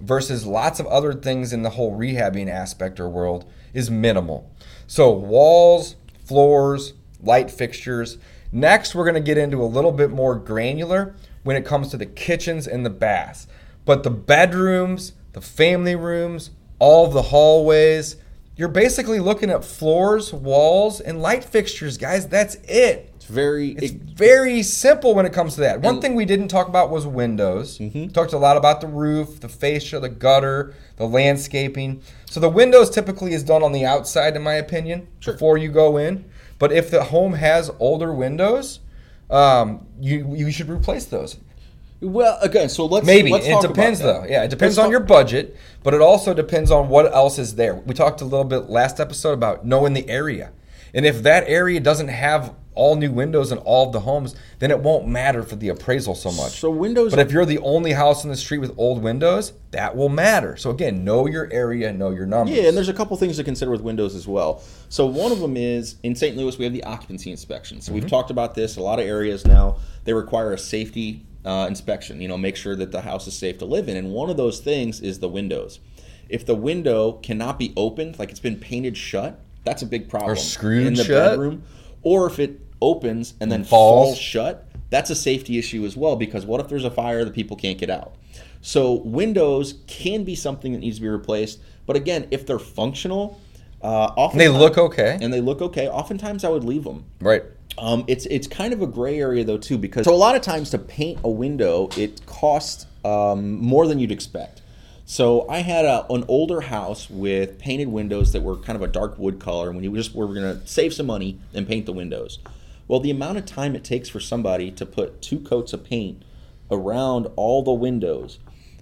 versus 0.00 0.46
lots 0.46 0.78
of 0.78 0.86
other 0.86 1.14
things 1.14 1.52
in 1.52 1.62
the 1.62 1.70
whole 1.70 1.96
rehabbing 1.96 2.48
aspect 2.48 3.00
or 3.00 3.08
world 3.08 3.50
is 3.72 3.90
minimal. 3.90 4.50
So, 4.86 5.10
walls, 5.10 5.96
floors, 6.24 6.92
light 7.20 7.50
fixtures. 7.50 8.18
Next, 8.52 8.94
we're 8.94 9.04
going 9.04 9.14
to 9.14 9.20
get 9.20 9.38
into 9.38 9.62
a 9.62 9.66
little 9.66 9.92
bit 9.92 10.10
more 10.10 10.34
granular 10.34 11.14
when 11.42 11.56
it 11.56 11.64
comes 11.64 11.88
to 11.88 11.96
the 11.96 12.06
kitchens 12.06 12.66
and 12.66 12.84
the 12.84 12.90
baths. 12.90 13.46
But 13.84 14.02
the 14.02 14.10
bedrooms, 14.10 15.14
the 15.32 15.40
family 15.40 15.96
rooms, 15.96 16.50
all 16.78 17.06
of 17.06 17.12
the 17.12 17.22
hallways, 17.22 18.16
you're 18.58 18.68
basically 18.68 19.20
looking 19.20 19.50
at 19.50 19.64
floors, 19.64 20.32
walls, 20.32 21.00
and 21.00 21.22
light 21.22 21.44
fixtures, 21.44 21.96
guys. 21.96 22.26
That's 22.26 22.56
it. 22.64 23.12
It's 23.14 23.24
very. 23.24 23.70
It's 23.70 23.92
it- 23.92 24.02
very 24.02 24.64
simple 24.64 25.14
when 25.14 25.26
it 25.26 25.32
comes 25.32 25.54
to 25.54 25.60
that. 25.60 25.80
One 25.80 26.00
thing 26.00 26.16
we 26.16 26.24
didn't 26.24 26.48
talk 26.48 26.66
about 26.66 26.90
was 26.90 27.06
windows. 27.06 27.78
Mm-hmm. 27.78 28.08
Talked 28.08 28.32
a 28.32 28.38
lot 28.38 28.56
about 28.56 28.80
the 28.80 28.88
roof, 28.88 29.38
the 29.38 29.48
fascia, 29.48 30.00
the 30.00 30.08
gutter, 30.08 30.74
the 30.96 31.06
landscaping. 31.06 32.02
So 32.28 32.40
the 32.40 32.48
windows 32.48 32.90
typically 32.90 33.32
is 33.32 33.44
done 33.44 33.62
on 33.62 33.70
the 33.70 33.86
outside, 33.86 34.34
in 34.34 34.42
my 34.42 34.54
opinion, 34.54 35.06
before 35.24 35.56
you 35.56 35.70
go 35.70 35.96
in. 35.96 36.24
But 36.58 36.72
if 36.72 36.90
the 36.90 37.04
home 37.04 37.34
has 37.34 37.70
older 37.78 38.12
windows, 38.12 38.80
um, 39.30 39.86
you 40.00 40.34
you 40.34 40.50
should 40.50 40.68
replace 40.68 41.04
those. 41.04 41.38
Well, 42.00 42.38
again, 42.40 42.68
so 42.68 42.86
let's 42.86 43.06
Maybe 43.06 43.30
let's 43.30 43.46
it 43.46 43.60
depends 43.60 44.00
though. 44.00 44.24
Yeah, 44.28 44.44
it 44.44 44.50
depends 44.50 44.76
Let's 44.76 44.78
on 44.78 44.84
talk- 44.84 44.90
your 44.92 45.00
budget, 45.00 45.56
but 45.82 45.94
it 45.94 46.00
also 46.00 46.32
depends 46.32 46.70
on 46.70 46.88
what 46.88 47.12
else 47.12 47.38
is 47.38 47.56
there. 47.56 47.74
We 47.74 47.94
talked 47.94 48.20
a 48.20 48.24
little 48.24 48.44
bit 48.44 48.70
last 48.70 49.00
episode 49.00 49.32
about 49.32 49.66
knowing 49.66 49.94
the 49.94 50.08
area, 50.08 50.52
and 50.94 51.04
if 51.04 51.22
that 51.24 51.44
area 51.48 51.80
doesn't 51.80 52.08
have 52.08 52.54
all 52.78 52.94
new 52.94 53.10
windows 53.10 53.50
in 53.50 53.58
all 53.58 53.88
of 53.88 53.92
the 53.92 53.98
homes, 53.98 54.36
then 54.60 54.70
it 54.70 54.78
won't 54.78 55.08
matter 55.08 55.42
for 55.42 55.56
the 55.56 55.68
appraisal 55.68 56.14
so 56.14 56.30
much. 56.30 56.52
So 56.52 56.70
windows. 56.70 57.10
But 57.10 57.18
if 57.18 57.32
you're 57.32 57.44
the 57.44 57.58
only 57.58 57.92
house 57.92 58.22
in 58.22 58.30
the 58.30 58.36
street 58.36 58.58
with 58.58 58.72
old 58.78 59.02
windows, 59.02 59.52
that 59.72 59.96
will 59.96 60.08
matter. 60.08 60.56
So 60.56 60.70
again, 60.70 61.04
know 61.04 61.26
your 61.26 61.52
area, 61.52 61.92
know 61.92 62.10
your 62.10 62.26
numbers. 62.26 62.56
Yeah, 62.56 62.68
and 62.68 62.76
there's 62.76 62.88
a 62.88 62.94
couple 62.94 63.16
things 63.16 63.36
to 63.36 63.44
consider 63.44 63.72
with 63.72 63.80
windows 63.80 64.14
as 64.14 64.28
well. 64.28 64.62
So 64.88 65.06
one 65.06 65.32
of 65.32 65.40
them 65.40 65.56
is 65.56 65.96
in 66.04 66.14
St. 66.14 66.36
Louis 66.36 66.56
we 66.56 66.64
have 66.64 66.72
the 66.72 66.84
occupancy 66.84 67.32
inspection. 67.32 67.80
So 67.80 67.92
we've 67.92 68.04
mm-hmm. 68.04 68.10
talked 68.10 68.30
about 68.30 68.54
this. 68.54 68.76
A 68.76 68.80
lot 68.80 69.00
of 69.00 69.06
areas 69.06 69.44
now 69.44 69.78
they 70.04 70.12
require 70.12 70.52
a 70.52 70.58
safety 70.58 71.26
uh, 71.44 71.66
inspection. 71.68 72.20
You 72.20 72.28
know, 72.28 72.38
make 72.38 72.56
sure 72.56 72.76
that 72.76 72.92
the 72.92 73.02
house 73.02 73.26
is 73.26 73.36
safe 73.36 73.58
to 73.58 73.64
live 73.64 73.88
in. 73.88 73.96
And 73.96 74.10
one 74.10 74.30
of 74.30 74.36
those 74.36 74.60
things 74.60 75.00
is 75.00 75.18
the 75.18 75.28
windows. 75.28 75.80
If 76.28 76.44
the 76.44 76.54
window 76.54 77.12
cannot 77.12 77.58
be 77.58 77.72
opened, 77.76 78.18
like 78.18 78.30
it's 78.30 78.40
been 78.40 78.56
painted 78.56 78.96
shut, 78.96 79.40
that's 79.64 79.82
a 79.82 79.86
big 79.86 80.08
problem. 80.08 80.32
Or 80.32 80.36
screwed 80.36 80.86
in 80.86 80.94
the 80.94 81.04
shut? 81.04 81.32
bedroom, 81.32 81.62
or 82.02 82.26
if 82.26 82.38
it 82.38 82.60
opens 82.80 83.34
and 83.40 83.50
then 83.50 83.64
falls. 83.64 84.08
falls 84.08 84.18
shut, 84.18 84.68
that's 84.90 85.10
a 85.10 85.14
safety 85.14 85.58
issue 85.58 85.84
as 85.84 85.96
well 85.96 86.16
because 86.16 86.46
what 86.46 86.60
if 86.60 86.68
there's 86.68 86.84
a 86.84 86.90
fire 86.90 87.24
the 87.24 87.30
people 87.30 87.56
can't 87.56 87.78
get 87.78 87.90
out? 87.90 88.14
So 88.60 88.94
windows 88.94 89.74
can 89.86 90.24
be 90.24 90.34
something 90.34 90.72
that 90.72 90.78
needs 90.78 90.96
to 90.96 91.02
be 91.02 91.08
replaced, 91.08 91.60
but 91.86 91.96
again, 91.96 92.26
if 92.30 92.46
they're 92.46 92.58
functional, 92.58 93.40
uh, 93.82 94.12
often 94.16 94.38
they 94.38 94.48
look 94.48 94.76
okay. 94.76 95.18
and 95.20 95.32
they 95.32 95.40
look 95.40 95.62
okay. 95.62 95.88
Oftentimes, 95.88 96.44
I 96.44 96.48
would 96.48 96.64
leave 96.64 96.84
them. 96.84 97.04
right. 97.20 97.44
Um, 97.80 98.04
it's 98.08 98.26
it's 98.26 98.46
kind 98.46 98.72
of 98.72 98.82
a 98.82 98.86
gray 98.86 99.20
area 99.20 99.44
though 99.44 99.58
too 99.58 99.78
because 99.78 100.04
so 100.04 100.12
a 100.12 100.16
lot 100.16 100.34
of 100.34 100.42
times 100.42 100.70
to 100.70 100.78
paint 100.78 101.20
a 101.22 101.30
window 101.30 101.88
it 101.96 102.24
costs 102.26 102.86
um, 103.04 103.52
more 103.60 103.86
than 103.86 103.98
you'd 103.98 104.12
expect. 104.12 104.62
So 105.04 105.48
I 105.48 105.60
had 105.60 105.86
a, 105.86 106.04
an 106.12 106.24
older 106.28 106.60
house 106.60 107.08
with 107.08 107.58
painted 107.58 107.88
windows 107.88 108.32
that 108.32 108.42
were 108.42 108.56
kind 108.56 108.76
of 108.76 108.82
a 108.82 108.88
dark 108.88 109.18
wood 109.18 109.40
color, 109.40 109.68
and 109.68 109.76
when 109.76 109.82
you 109.82 109.94
just 109.96 110.14
were 110.14 110.26
going 110.26 110.60
to 110.60 110.66
save 110.66 110.92
some 110.92 111.06
money 111.06 111.38
and 111.54 111.66
paint 111.66 111.86
the 111.86 111.94
windows. 111.94 112.40
Well, 112.88 113.00
the 113.00 113.10
amount 113.10 113.38
of 113.38 113.46
time 113.46 113.74
it 113.74 113.84
takes 113.84 114.10
for 114.10 114.20
somebody 114.20 114.70
to 114.72 114.84
put 114.84 115.22
two 115.22 115.40
coats 115.40 115.72
of 115.72 115.82
paint 115.82 116.22
around 116.70 117.26
all 117.36 117.62
the 117.62 117.72
windows, 117.72 118.38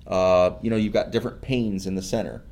uh, 0.06 0.50
you 0.62 0.70
know, 0.70 0.76
you've 0.76 0.92
got 0.92 1.12
different 1.12 1.42
panes 1.42 1.86
in 1.86 1.94
the 1.94 2.02
center 2.02 2.42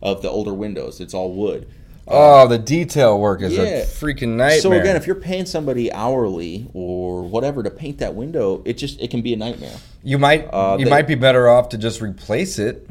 of 0.00 0.22
the 0.22 0.30
older 0.30 0.54
windows. 0.54 0.98
It's 0.98 1.12
all 1.12 1.34
wood. 1.34 1.68
Oh, 2.10 2.46
the 2.48 2.58
detail 2.58 3.18
work 3.18 3.40
is 3.42 3.52
Yeah. 3.54 3.62
a 3.62 3.84
freaking 3.86 4.30
nightmare. 4.36 4.60
So 4.60 4.72
again, 4.72 4.96
if 4.96 5.06
you're 5.06 5.16
paying 5.16 5.46
somebody 5.46 5.92
hourly 5.92 6.68
or 6.74 7.22
whatever 7.22 7.62
to 7.62 7.70
paint 7.70 7.98
that 7.98 8.14
window, 8.14 8.62
it 8.64 8.74
just 8.78 9.00
it 9.00 9.10
can 9.10 9.22
be 9.22 9.32
a 9.32 9.36
nightmare. 9.36 9.76
You 10.02 10.18
might 10.18 10.48
Uh, 10.52 10.76
you 10.78 10.84
they- 10.86 10.90
might 10.90 11.06
be 11.06 11.14
better 11.14 11.48
off 11.48 11.68
to 11.70 11.78
just 11.78 12.00
replace 12.02 12.58
it, 12.58 12.88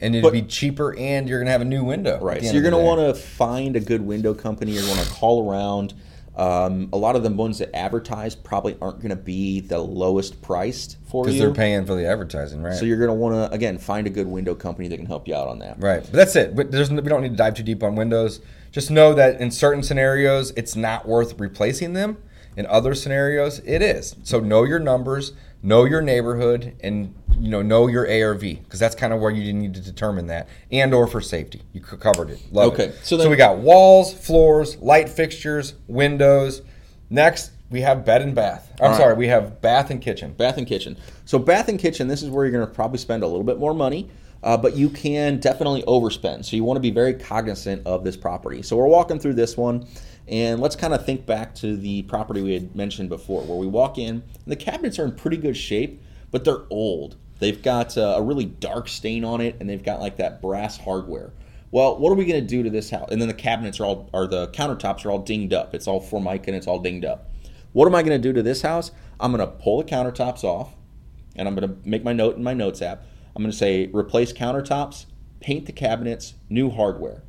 and 0.00 0.14
it'd 0.14 0.22
But- 0.22 0.32
be 0.32 0.42
cheaper, 0.42 0.96
and 0.98 1.28
you're 1.28 1.38
gonna 1.40 1.50
have 1.50 1.60
a 1.62 1.64
new 1.64 1.84
window. 1.84 2.16
at 2.16 2.22
Right. 2.22 2.40
the 2.40 2.46
So 2.46 2.48
end 2.48 2.54
you're 2.56 2.60
of 2.60 2.64
the 2.64 2.70
going 2.84 2.96
to 2.96 3.02
day. 3.02 3.06
want 3.06 3.16
to 3.16 3.22
find 3.22 3.76
a 3.76 3.80
good 3.80 4.06
window 4.06 4.34
company. 4.34 4.72
You're 4.72 4.82
going 4.84 4.98
to 5.04 5.10
call 5.10 5.48
around. 5.50 5.94
Um, 6.36 6.88
a 6.92 6.96
lot 6.96 7.16
of 7.16 7.22
the 7.22 7.30
ones 7.30 7.58
that 7.58 7.74
advertise 7.76 8.34
probably 8.34 8.76
aren't 8.80 8.98
going 8.98 9.10
to 9.10 9.16
be 9.16 9.60
the 9.60 9.78
lowest 9.78 10.40
priced 10.40 10.96
for 11.08 11.24
you 11.24 11.32
because 11.32 11.40
they're 11.40 11.52
paying 11.52 11.84
for 11.84 11.94
the 11.96 12.06
advertising, 12.06 12.62
right? 12.62 12.74
So 12.74 12.84
you're 12.84 12.98
going 12.98 13.08
to 13.08 13.14
want 13.14 13.34
to 13.34 13.54
again 13.54 13.78
find 13.78 14.06
a 14.06 14.10
good 14.10 14.26
window 14.26 14.54
company 14.54 14.88
that 14.88 14.96
can 14.96 15.06
help 15.06 15.26
you 15.26 15.34
out 15.34 15.48
on 15.48 15.58
that. 15.58 15.82
right. 15.82 16.02
But 16.02 16.12
that's 16.12 16.36
it. 16.36 16.54
But 16.54 16.70
there's 16.70 16.90
we 16.90 17.00
don't 17.02 17.22
need 17.22 17.30
to 17.32 17.36
dive 17.36 17.54
too 17.54 17.62
deep 17.62 17.82
on 17.82 17.96
windows. 17.96 18.40
Just 18.70 18.90
know 18.90 19.12
that 19.14 19.40
in 19.40 19.50
certain 19.50 19.82
scenarios, 19.82 20.52
it's 20.56 20.76
not 20.76 21.06
worth 21.06 21.38
replacing 21.40 21.92
them. 21.94 22.16
In 22.56 22.66
other 22.66 22.94
scenarios, 22.94 23.60
it 23.64 23.82
is. 23.82 24.16
So 24.22 24.40
know 24.40 24.64
your 24.64 24.78
numbers, 24.78 25.32
know 25.62 25.84
your 25.84 26.00
neighborhood, 26.00 26.74
and 26.82 27.14
you 27.38 27.48
know 27.50 27.62
know 27.62 27.86
your 27.86 28.06
ARV 28.10 28.40
because 28.40 28.78
that's 28.80 28.94
kind 28.94 29.12
of 29.12 29.20
where 29.20 29.30
you 29.30 29.52
need 29.52 29.74
to 29.74 29.80
determine 29.80 30.26
that, 30.28 30.48
and 30.70 30.92
or 30.94 31.06
for 31.06 31.20
safety. 31.20 31.62
You 31.72 31.80
covered 31.80 32.30
it. 32.30 32.40
Love 32.52 32.72
Okay, 32.74 32.86
it. 32.86 32.94
so 33.02 33.16
So, 33.16 33.16
then- 33.18 33.30
we 33.30 33.36
got 33.36 33.58
walls, 33.58 34.12
floors, 34.12 34.76
light 34.78 35.08
fixtures, 35.08 35.74
windows. 35.88 36.62
Next, 37.10 37.50
we 37.70 37.80
have 37.82 38.04
bed 38.04 38.22
and 38.22 38.34
bath. 38.34 38.72
I'm 38.80 38.92
right. 38.92 38.96
sorry, 38.96 39.14
we 39.14 39.28
have 39.28 39.60
bath 39.60 39.90
and 39.90 40.00
kitchen. 40.00 40.32
Bath 40.32 40.56
and 40.58 40.66
kitchen. 40.66 40.96
So 41.24 41.38
bath 41.38 41.68
and 41.68 41.78
kitchen, 41.78 42.08
this 42.08 42.22
is 42.22 42.30
where 42.30 42.44
you're 42.44 42.52
going 42.52 42.66
to 42.66 42.72
probably 42.72 42.98
spend 42.98 43.22
a 43.22 43.26
little 43.26 43.44
bit 43.44 43.58
more 43.58 43.74
money, 43.74 44.08
uh, 44.42 44.56
but 44.56 44.76
you 44.76 44.88
can 44.88 45.38
definitely 45.38 45.82
overspend. 45.82 46.44
So 46.44 46.56
you 46.56 46.64
want 46.64 46.76
to 46.76 46.80
be 46.80 46.90
very 46.90 47.14
cognizant 47.14 47.86
of 47.86 48.04
this 48.04 48.16
property. 48.16 48.62
So 48.62 48.76
we're 48.76 48.86
walking 48.86 49.18
through 49.18 49.34
this 49.34 49.56
one, 49.56 49.86
and 50.30 50.60
let's 50.60 50.76
kind 50.76 50.94
of 50.94 51.04
think 51.04 51.26
back 51.26 51.54
to 51.56 51.76
the 51.76 52.02
property 52.02 52.40
we 52.40 52.54
had 52.54 52.74
mentioned 52.74 53.08
before, 53.08 53.42
where 53.42 53.58
we 53.58 53.66
walk 53.66 53.98
in, 53.98 54.08
and 54.14 54.46
the 54.46 54.56
cabinets 54.56 54.98
are 54.98 55.04
in 55.04 55.12
pretty 55.12 55.36
good 55.36 55.56
shape, 55.56 56.00
but 56.30 56.44
they're 56.44 56.62
old. 56.70 57.16
They've 57.40 57.60
got 57.60 57.98
uh, 57.98 58.14
a 58.16 58.22
really 58.22 58.44
dark 58.44 58.88
stain 58.88 59.24
on 59.24 59.40
it, 59.40 59.56
and 59.58 59.68
they've 59.68 59.82
got 59.82 60.00
like 60.00 60.16
that 60.18 60.40
brass 60.40 60.78
hardware. 60.78 61.32
Well, 61.72 61.98
what 61.98 62.10
are 62.10 62.14
we 62.14 62.24
going 62.24 62.40
to 62.40 62.46
do 62.46 62.62
to 62.62 62.70
this 62.70 62.90
house? 62.90 63.08
And 63.10 63.20
then 63.20 63.28
the 63.28 63.34
cabinets 63.34 63.80
are 63.80 63.84
all, 63.84 64.10
or 64.12 64.26
the 64.26 64.48
countertops 64.48 65.04
are 65.04 65.10
all 65.10 65.20
dinged 65.20 65.52
up. 65.52 65.74
It's 65.74 65.86
all 65.86 66.00
formica 66.00 66.48
and 66.48 66.56
it's 66.56 66.66
all 66.66 66.80
dinged 66.80 67.04
up. 67.04 67.30
What 67.72 67.86
am 67.86 67.94
I 67.94 68.02
going 68.02 68.20
to 68.20 68.28
do 68.28 68.32
to 68.32 68.42
this 68.42 68.62
house? 68.62 68.90
I'm 69.20 69.32
going 69.32 69.46
to 69.46 69.52
pull 69.52 69.78
the 69.78 69.84
countertops 69.84 70.44
off, 70.44 70.74
and 71.36 71.48
I'm 71.48 71.54
going 71.54 71.68
to 71.68 71.88
make 71.88 72.04
my 72.04 72.12
note 72.12 72.36
in 72.36 72.42
my 72.42 72.54
notes 72.54 72.82
app. 72.82 73.04
I'm 73.34 73.42
going 73.42 73.52
to 73.52 73.56
say 73.56 73.86
replace 73.92 74.32
countertops, 74.32 75.06
paint 75.40 75.66
the 75.66 75.72
cabinets, 75.72 76.34
new 76.48 76.70
hardware. 76.70 77.22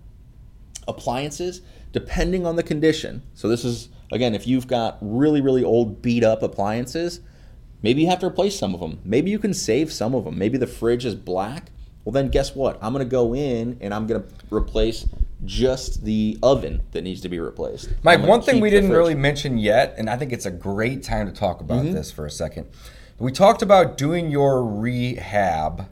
appliances, 0.87 1.61
depending 1.91 2.45
on 2.45 2.55
the 2.55 2.63
condition. 2.63 3.21
So 3.33 3.47
this 3.47 3.63
is 3.65 3.89
again, 4.11 4.35
if 4.35 4.47
you've 4.47 4.67
got 4.67 4.97
really 5.01 5.41
really 5.41 5.63
old 5.63 6.01
beat 6.01 6.23
up 6.23 6.41
appliances, 6.43 7.19
maybe 7.81 8.01
you 8.01 8.07
have 8.09 8.19
to 8.19 8.27
replace 8.27 8.57
some 8.57 8.73
of 8.73 8.79
them. 8.79 8.99
Maybe 9.03 9.31
you 9.31 9.39
can 9.39 9.53
save 9.53 9.91
some 9.91 10.13
of 10.15 10.25
them. 10.25 10.37
Maybe 10.37 10.57
the 10.57 10.67
fridge 10.67 11.05
is 11.05 11.15
black. 11.15 11.71
Well, 12.03 12.13
then 12.13 12.29
guess 12.29 12.55
what? 12.55 12.79
I'm 12.81 12.93
going 12.93 13.05
to 13.05 13.09
go 13.09 13.35
in 13.35 13.77
and 13.79 13.93
I'm 13.93 14.07
going 14.07 14.23
to 14.23 14.27
replace 14.55 15.05
just 15.45 16.03
the 16.03 16.37
oven 16.41 16.81
that 16.91 17.03
needs 17.03 17.21
to 17.21 17.29
be 17.29 17.39
replaced. 17.39 17.89
Mike, 18.03 18.21
one 18.23 18.41
thing 18.41 18.59
we 18.59 18.69
didn't 18.71 18.89
fridge. 18.89 18.97
really 18.97 19.15
mention 19.15 19.57
yet, 19.57 19.93
and 19.97 20.09
I 20.09 20.15
think 20.17 20.31
it's 20.33 20.45
a 20.47 20.51
great 20.51 21.03
time 21.03 21.27
to 21.27 21.33
talk 21.33 21.61
about 21.61 21.83
Mm-hmm. 21.83 21.93
this 21.93 22.11
for 22.11 22.25
a 22.25 22.31
second. 22.31 22.67
We 23.19 23.31
talked 23.31 23.61
about 23.61 23.97
doing 23.97 24.31
your 24.31 24.63
rehab, 24.63 25.89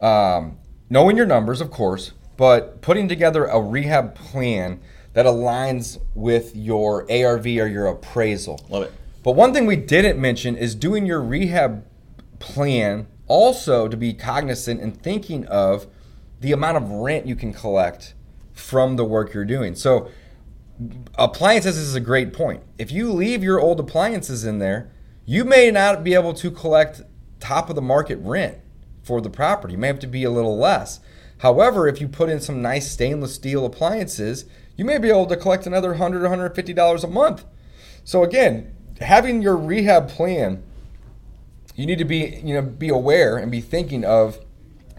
um, 0.00 0.58
knowing 0.90 1.16
your 1.16 1.26
numbers, 1.26 1.60
of 1.60 1.70
course, 1.70 2.12
but 2.36 2.80
putting 2.80 3.08
together 3.08 3.44
a 3.44 3.60
rehab 3.60 4.14
plan 4.14 4.80
that 5.18 5.26
aligns 5.26 6.00
with 6.14 6.54
your 6.54 7.04
ARV 7.10 7.44
or 7.44 7.66
your 7.66 7.88
appraisal. 7.88 8.64
Love 8.68 8.84
it. 8.84 8.92
But 9.24 9.32
one 9.32 9.52
thing 9.52 9.66
we 9.66 9.74
didn't 9.74 10.16
mention 10.16 10.56
is 10.56 10.76
doing 10.76 11.06
your 11.06 11.20
rehab 11.20 11.84
plan 12.38 13.08
also 13.26 13.88
to 13.88 13.96
be 13.96 14.14
cognizant 14.14 14.80
and 14.80 14.96
thinking 14.96 15.44
of 15.46 15.88
the 16.38 16.52
amount 16.52 16.76
of 16.76 16.88
rent 16.88 17.26
you 17.26 17.34
can 17.34 17.52
collect 17.52 18.14
from 18.52 18.94
the 18.94 19.04
work 19.04 19.34
you're 19.34 19.44
doing. 19.44 19.74
So, 19.74 20.08
appliances 21.16 21.76
is 21.76 21.96
a 21.96 22.00
great 22.00 22.32
point. 22.32 22.62
If 22.78 22.92
you 22.92 23.12
leave 23.12 23.42
your 23.42 23.58
old 23.58 23.80
appliances 23.80 24.44
in 24.44 24.60
there, 24.60 24.92
you 25.24 25.44
may 25.44 25.72
not 25.72 26.04
be 26.04 26.14
able 26.14 26.34
to 26.34 26.48
collect 26.48 27.02
top 27.40 27.68
of 27.68 27.74
the 27.74 27.82
market 27.82 28.20
rent 28.22 28.58
for 29.02 29.20
the 29.20 29.30
property. 29.30 29.72
You 29.72 29.78
may 29.78 29.88
have 29.88 29.98
to 29.98 30.06
be 30.06 30.22
a 30.22 30.30
little 30.30 30.56
less. 30.56 31.00
However, 31.38 31.88
if 31.88 32.00
you 32.00 32.06
put 32.06 32.28
in 32.28 32.40
some 32.40 32.62
nice 32.62 32.88
stainless 32.88 33.34
steel 33.34 33.66
appliances, 33.66 34.44
you 34.78 34.84
may 34.84 34.96
be 34.96 35.10
able 35.10 35.26
to 35.26 35.36
collect 35.36 35.66
another 35.66 35.96
$100 35.96 36.54
$150 36.54 37.04
a 37.04 37.06
month. 37.08 37.44
So 38.04 38.22
again, 38.22 38.74
having 39.00 39.42
your 39.42 39.56
rehab 39.56 40.08
plan, 40.08 40.62
you 41.74 41.84
need 41.84 41.98
to 41.98 42.04
be, 42.04 42.40
you 42.42 42.54
know, 42.54 42.62
be 42.62 42.88
aware 42.88 43.36
and 43.36 43.50
be 43.50 43.60
thinking 43.60 44.04
of 44.04 44.38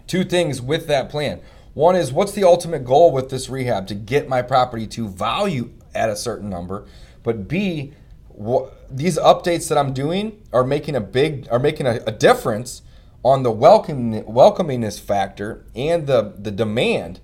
two 0.06 0.22
things 0.22 0.60
with 0.60 0.86
that 0.86 1.08
plan. 1.08 1.40
One 1.72 1.96
is 1.96 2.12
what's 2.12 2.32
the 2.32 2.44
ultimate 2.44 2.84
goal 2.84 3.10
with 3.10 3.30
this 3.30 3.48
rehab 3.48 3.86
to 3.88 3.94
get 3.94 4.28
my 4.28 4.42
property 4.42 4.86
to 4.88 5.08
value 5.08 5.70
at 5.94 6.10
a 6.10 6.16
certain 6.16 6.50
number, 6.50 6.86
but 7.22 7.48
B, 7.48 7.94
wh- 8.38 8.68
these 8.90 9.18
updates 9.18 9.68
that 9.68 9.78
I'm 9.78 9.92
doing 9.92 10.42
are 10.52 10.64
making 10.64 10.94
a 10.94 11.00
big 11.00 11.48
are 11.50 11.58
making 11.58 11.86
a, 11.86 12.00
a 12.06 12.12
difference 12.12 12.82
on 13.24 13.42
the 13.42 13.50
welcoming 13.50 14.24
welcomingness 14.24 15.00
factor 15.00 15.64
and 15.74 16.06
the 16.06 16.34
the 16.38 16.50
demand 16.50 17.20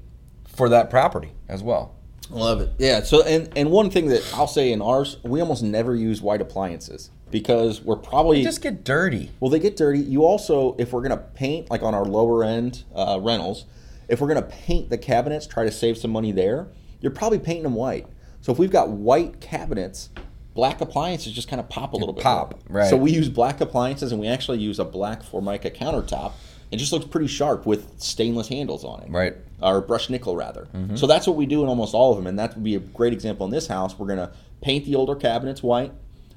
for 0.47 0.69
that 0.69 0.91
property 0.91 1.33
as 1.49 1.63
well. 1.63 1.96
Love 2.31 2.61
it. 2.61 2.71
Yeah. 2.79 3.03
So, 3.03 3.23
and 3.23 3.51
and 3.57 3.71
one 3.71 3.91
thing 3.91 4.09
that 4.09 4.29
I'll 4.35 4.47
say 4.47 4.73
in 4.73 4.83
ours, 4.83 5.17
we 5.23 5.41
almost 5.41 5.63
never 5.63 5.95
use 5.95 6.21
white 6.21 6.41
appliances 6.41 7.11
because 7.31 7.81
we're 7.83 7.97
probably 7.97 8.43
Just 8.43 8.63
get 8.63 8.85
dirty. 8.85 9.31
well, 9.41 9.51
they 9.51 9.59
get 9.59 9.77
dirty. 9.77 10.01
You 10.01 10.25
also, 10.25 10.75
if 10.79 10.93
we're 10.93 11.03
gonna 11.03 11.17
paint 11.17 11.71
like 11.71 11.83
on 11.83 11.95
our 11.95 12.05
lower 12.05 12.45
end 12.45 12.85
uh, 12.95 13.19
rentals, 13.23 13.65
if 14.09 14.21
we're 14.21 14.29
gonna 14.29 14.43
paint 14.43 14.91
the 14.91 14.99
cabinets, 14.99 15.47
try 15.47 15.65
to 15.65 15.73
save 15.73 15.99
some 15.99 16.11
money 16.11 16.33
there. 16.33 16.69
You're 17.01 17.13
probably 17.13 17.39
painting 17.39 17.65
them 17.65 17.75
white. 17.75 18.07
So 18.41 18.53
if 18.53 18.59
we've 18.59 18.71
got 18.71 18.91
white 18.91 19.41
cabinets, 19.41 20.11
black 20.55 20.81
appliances 20.81 21.33
just 21.33 21.49
kind 21.49 21.61
of 21.61 21.69
pop 21.69 21.93
a 21.93 21.97
little 21.97 22.15
bit. 22.15 22.23
pop, 22.25 22.55
more. 22.69 22.81
right. 22.81 22.91
So 22.91 22.97
we 22.97 23.11
use 23.13 23.29
black 23.29 23.61
appliances, 23.61 24.13
and 24.13 24.21
we 24.21 24.29
actually 24.29 24.59
use 24.59 24.79
a 24.79 24.85
black 24.85 25.23
Formica 25.23 25.71
countertop. 25.71 26.33
It 26.71 26.79
just 26.79 26.93
looks 26.93 27.05
pretty 27.07 27.29
sharp 27.29 27.65
with 27.67 27.93
stainless 27.99 28.49
handles 28.49 28.85
on 28.85 29.03
it 29.03 29.11
Right. 29.11 29.35
or 29.63 29.81
brushed 29.81 30.11
nickel 30.11 30.35
rather. 30.37 30.67
So 30.95 31.07
that's 31.07 31.27
what 31.27 31.37
we 31.37 31.47
do 31.47 31.63
in 31.63 31.69
almost 31.69 31.95
all 31.95 32.11
of 32.13 32.19
them, 32.19 32.27
and 32.27 32.39
that 32.39 32.55
would 32.55 32.65
be 32.65 32.75
a 32.75 32.81
great 32.81 33.13
example 33.13 33.47
in 33.47 33.53
this 33.53 33.67
house. 33.69 33.99
We're 33.99 34.09
gonna 34.09 34.33
paint 34.61 34.85
the 34.85 34.95
older 34.97 35.15
cabinets 35.15 35.63
white. 35.63 35.93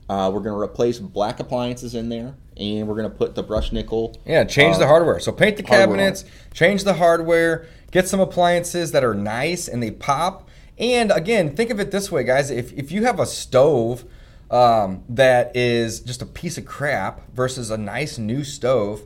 Uh, 0.10 0.30
we're 0.34 0.40
gonna 0.42 0.58
replace 0.60 1.00
black 1.00 1.40
appliances 1.40 1.94
in 1.96 2.10
there, 2.10 2.34
and 2.58 2.88
we're 2.88 2.96
gonna 2.96 3.10
put 3.10 3.36
the 3.36 3.44
brushed 3.44 3.74
nickel. 3.74 4.16
Yeah, 4.26 4.44
change 4.44 4.78
the 4.78 4.86
uh, 4.86 4.88
hardware. 4.88 5.20
So 5.20 5.32
paint 5.32 5.58
the 5.58 5.64
cabinets, 5.64 6.26
change 6.54 6.84
the 6.84 6.94
hardware, 6.96 7.66
get 7.92 8.08
some 8.08 8.20
appliances 8.20 8.92
that 8.92 9.04
are 9.04 9.14
nice 9.16 9.68
and 9.68 9.82
they 9.82 9.92
pop. 9.92 10.48
And 10.78 11.12
again, 11.12 11.56
think 11.56 11.72
of 11.72 11.80
it 11.80 11.92
this 11.92 12.12
way, 12.12 12.24
guys. 12.24 12.50
If, 12.52 12.72
if 12.74 12.92
you 12.92 13.04
have 13.04 13.20
a 13.20 13.26
stove 13.26 14.06
um, 14.50 15.04
that 15.10 15.56
is 15.56 16.00
just 16.00 16.22
a 16.22 16.26
piece 16.26 16.58
of 16.58 16.66
crap 16.66 17.22
versus 17.34 17.70
a 17.70 17.78
nice 17.78 18.18
new 18.18 18.44
stove, 18.44 19.02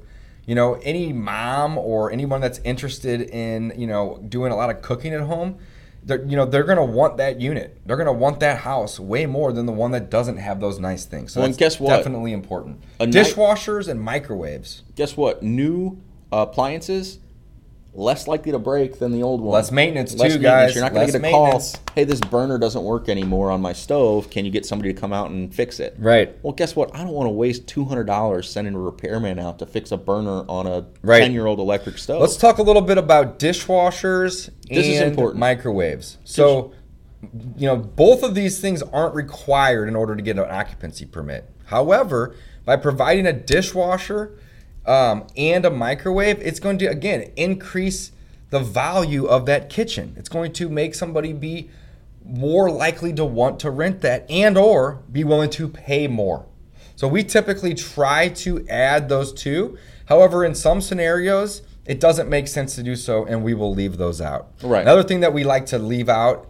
you 0.46 0.56
know, 0.56 0.74
any 0.76 1.14
mom 1.14 1.78
or 1.78 2.12
anyone 2.12 2.42
that's 2.42 2.60
interested 2.60 3.22
in, 3.22 3.74
you 3.78 3.88
know, 3.88 4.20
doing 4.28 4.52
a 4.52 4.56
lot 4.56 4.70
of 4.70 4.82
cooking 4.82 5.14
at 5.14 5.22
home, 5.22 5.58
they're, 6.06 6.24
you 6.26 6.36
know, 6.36 6.46
they're 6.46 6.66
going 6.66 6.78
to 6.78 6.84
want 6.84 7.16
that 7.18 7.40
unit. 7.40 7.78
They're 7.86 7.96
going 7.96 8.08
to 8.08 8.12
want 8.14 8.42
that 8.42 8.58
house 8.60 9.00
way 9.00 9.26
more 9.26 9.54
than 9.54 9.66
the 9.66 9.72
one 9.72 9.92
that 9.92 10.10
doesn't 10.10 10.36
have 10.38 10.60
those 10.60 10.80
nice 10.80 11.06
things. 11.06 11.32
So 11.32 11.40
Well, 11.40 11.48
that's 11.48 11.58
guess 11.58 11.80
what? 11.80 11.96
definitely 11.96 12.34
important. 12.34 12.82
A 13.00 13.06
ni- 13.06 13.14
Dishwashers 13.14 13.88
and 13.88 14.02
microwaves. 14.02 14.84
Guess 14.96 15.16
what? 15.16 15.44
New 15.44 16.02
appliances 16.32 17.20
less 17.96 18.28
likely 18.28 18.52
to 18.52 18.60
break 18.60 18.98
than 19.00 19.12
the 19.12 19.22
old 19.22 19.40
ones. 19.42 19.54
Less 19.54 19.72
maintenance 19.72 20.14
Less 20.16 20.34
too, 20.34 20.40
maintenance. 20.40 20.44
guys. 20.72 20.76
You're 20.76 20.84
not 20.84 20.94
going 20.94 21.06
to 21.08 21.12
get 21.20 21.28
a 21.28 21.32
call. 21.32 21.62
Hey, 21.96 22.04
this 22.06 22.20
burner 22.20 22.58
doesn't 22.58 22.84
work 22.84 23.08
anymore 23.08 23.52
on 23.52 23.62
my 23.62 23.74
stove. 23.74 24.30
Can 24.30 24.46
you 24.46 24.52
get 24.52 24.66
somebody 24.66 24.94
to 24.94 25.00
come 25.00 25.14
out 25.14 25.30
and 25.30 25.54
fix 25.54 25.80
it? 25.80 25.96
Right. 26.00 26.36
Well, 26.42 26.54
guess 26.54 26.76
what? 26.76 26.94
I 26.96 27.00
don't 27.00 27.12
want 27.14 27.28
to 27.28 27.32
waste 27.34 27.68
two 27.68 27.86
hundred 27.86 28.06
dollars 28.06 28.50
sending 28.50 28.74
a 28.74 28.80
repairman 28.80 29.38
out 29.40 29.60
to 29.60 29.66
fix 29.66 29.92
a 29.92 29.98
burner 29.98 30.44
on 30.50 30.66
a 30.66 30.86
Right. 31.04 31.20
ten-year-old 31.22 31.60
electric 31.60 31.98
stove. 32.00 32.20
Let's 32.22 32.38
talk 32.38 32.58
a 32.58 32.64
little 32.64 32.82
bit 32.82 32.98
about 32.98 33.38
dishwashers 33.40 34.50
This 34.70 34.88
is 34.88 35.00
and 35.00 35.12
important. 35.12 35.40
microwaves. 35.40 36.18
So, 36.24 36.72
you 37.58 37.68
know, 37.68 37.78
both 37.78 38.24
of 38.24 38.34
these 38.36 38.60
things 38.60 38.82
aren't 38.82 39.16
required 39.16 39.88
in 39.88 39.96
order 39.96 40.16
to 40.16 40.22
get 40.22 40.38
an 40.38 40.46
occupancy 40.50 41.06
permit. 41.06 41.50
However, 41.66 42.36
by 42.66 42.76
providing 42.76 43.26
a 43.28 43.34
dishwasher 43.34 44.38
um, 44.86 45.28
and 45.38 45.66
a 45.66 45.70
microwave, 45.70 46.40
it's 46.42 46.60
going 46.60 46.78
to 46.80 46.86
again 46.88 47.32
increase 47.36 48.12
the 48.50 48.60
value 48.60 49.26
of 49.26 49.46
that 49.48 49.70
kitchen. 49.70 50.14
It's 50.18 50.30
going 50.30 50.54
to 50.54 50.70
make 50.70 50.94
somebody 50.94 51.34
be 51.34 51.70
more 52.26 52.70
likely 52.70 53.12
to 53.14 53.26
want 53.26 53.60
to 53.62 53.70
rent 53.70 54.02
that 54.02 54.30
and 54.30 54.58
or 54.58 55.04
be 55.12 55.24
willing 55.24 55.50
to 55.52 55.68
pay 55.68 56.08
more. 56.08 56.46
So 56.96 57.08
we 57.08 57.24
typically 57.24 57.74
try 57.74 58.30
to 58.30 58.66
add 58.68 59.10
those 59.10 59.34
two. 59.34 59.78
However, 60.06 60.46
in 60.46 60.56
some 60.56 60.82
scenarios, 60.82 61.64
it 61.86 62.00
doesn't 62.00 62.30
make 62.30 62.48
sense 62.48 62.76
to 62.76 62.84
do 62.84 62.96
so, 62.96 63.26
and 63.26 63.44
we 63.44 63.54
will 63.54 63.74
leave 63.74 63.98
those 63.98 64.22
out. 64.22 64.52
Right. 64.62 64.82
Another 64.82 65.04
thing 65.04 65.22
that 65.22 65.34
we 65.34 65.44
like 65.44 65.66
to 65.68 65.80
leave 65.80 66.08
out, 66.08 66.50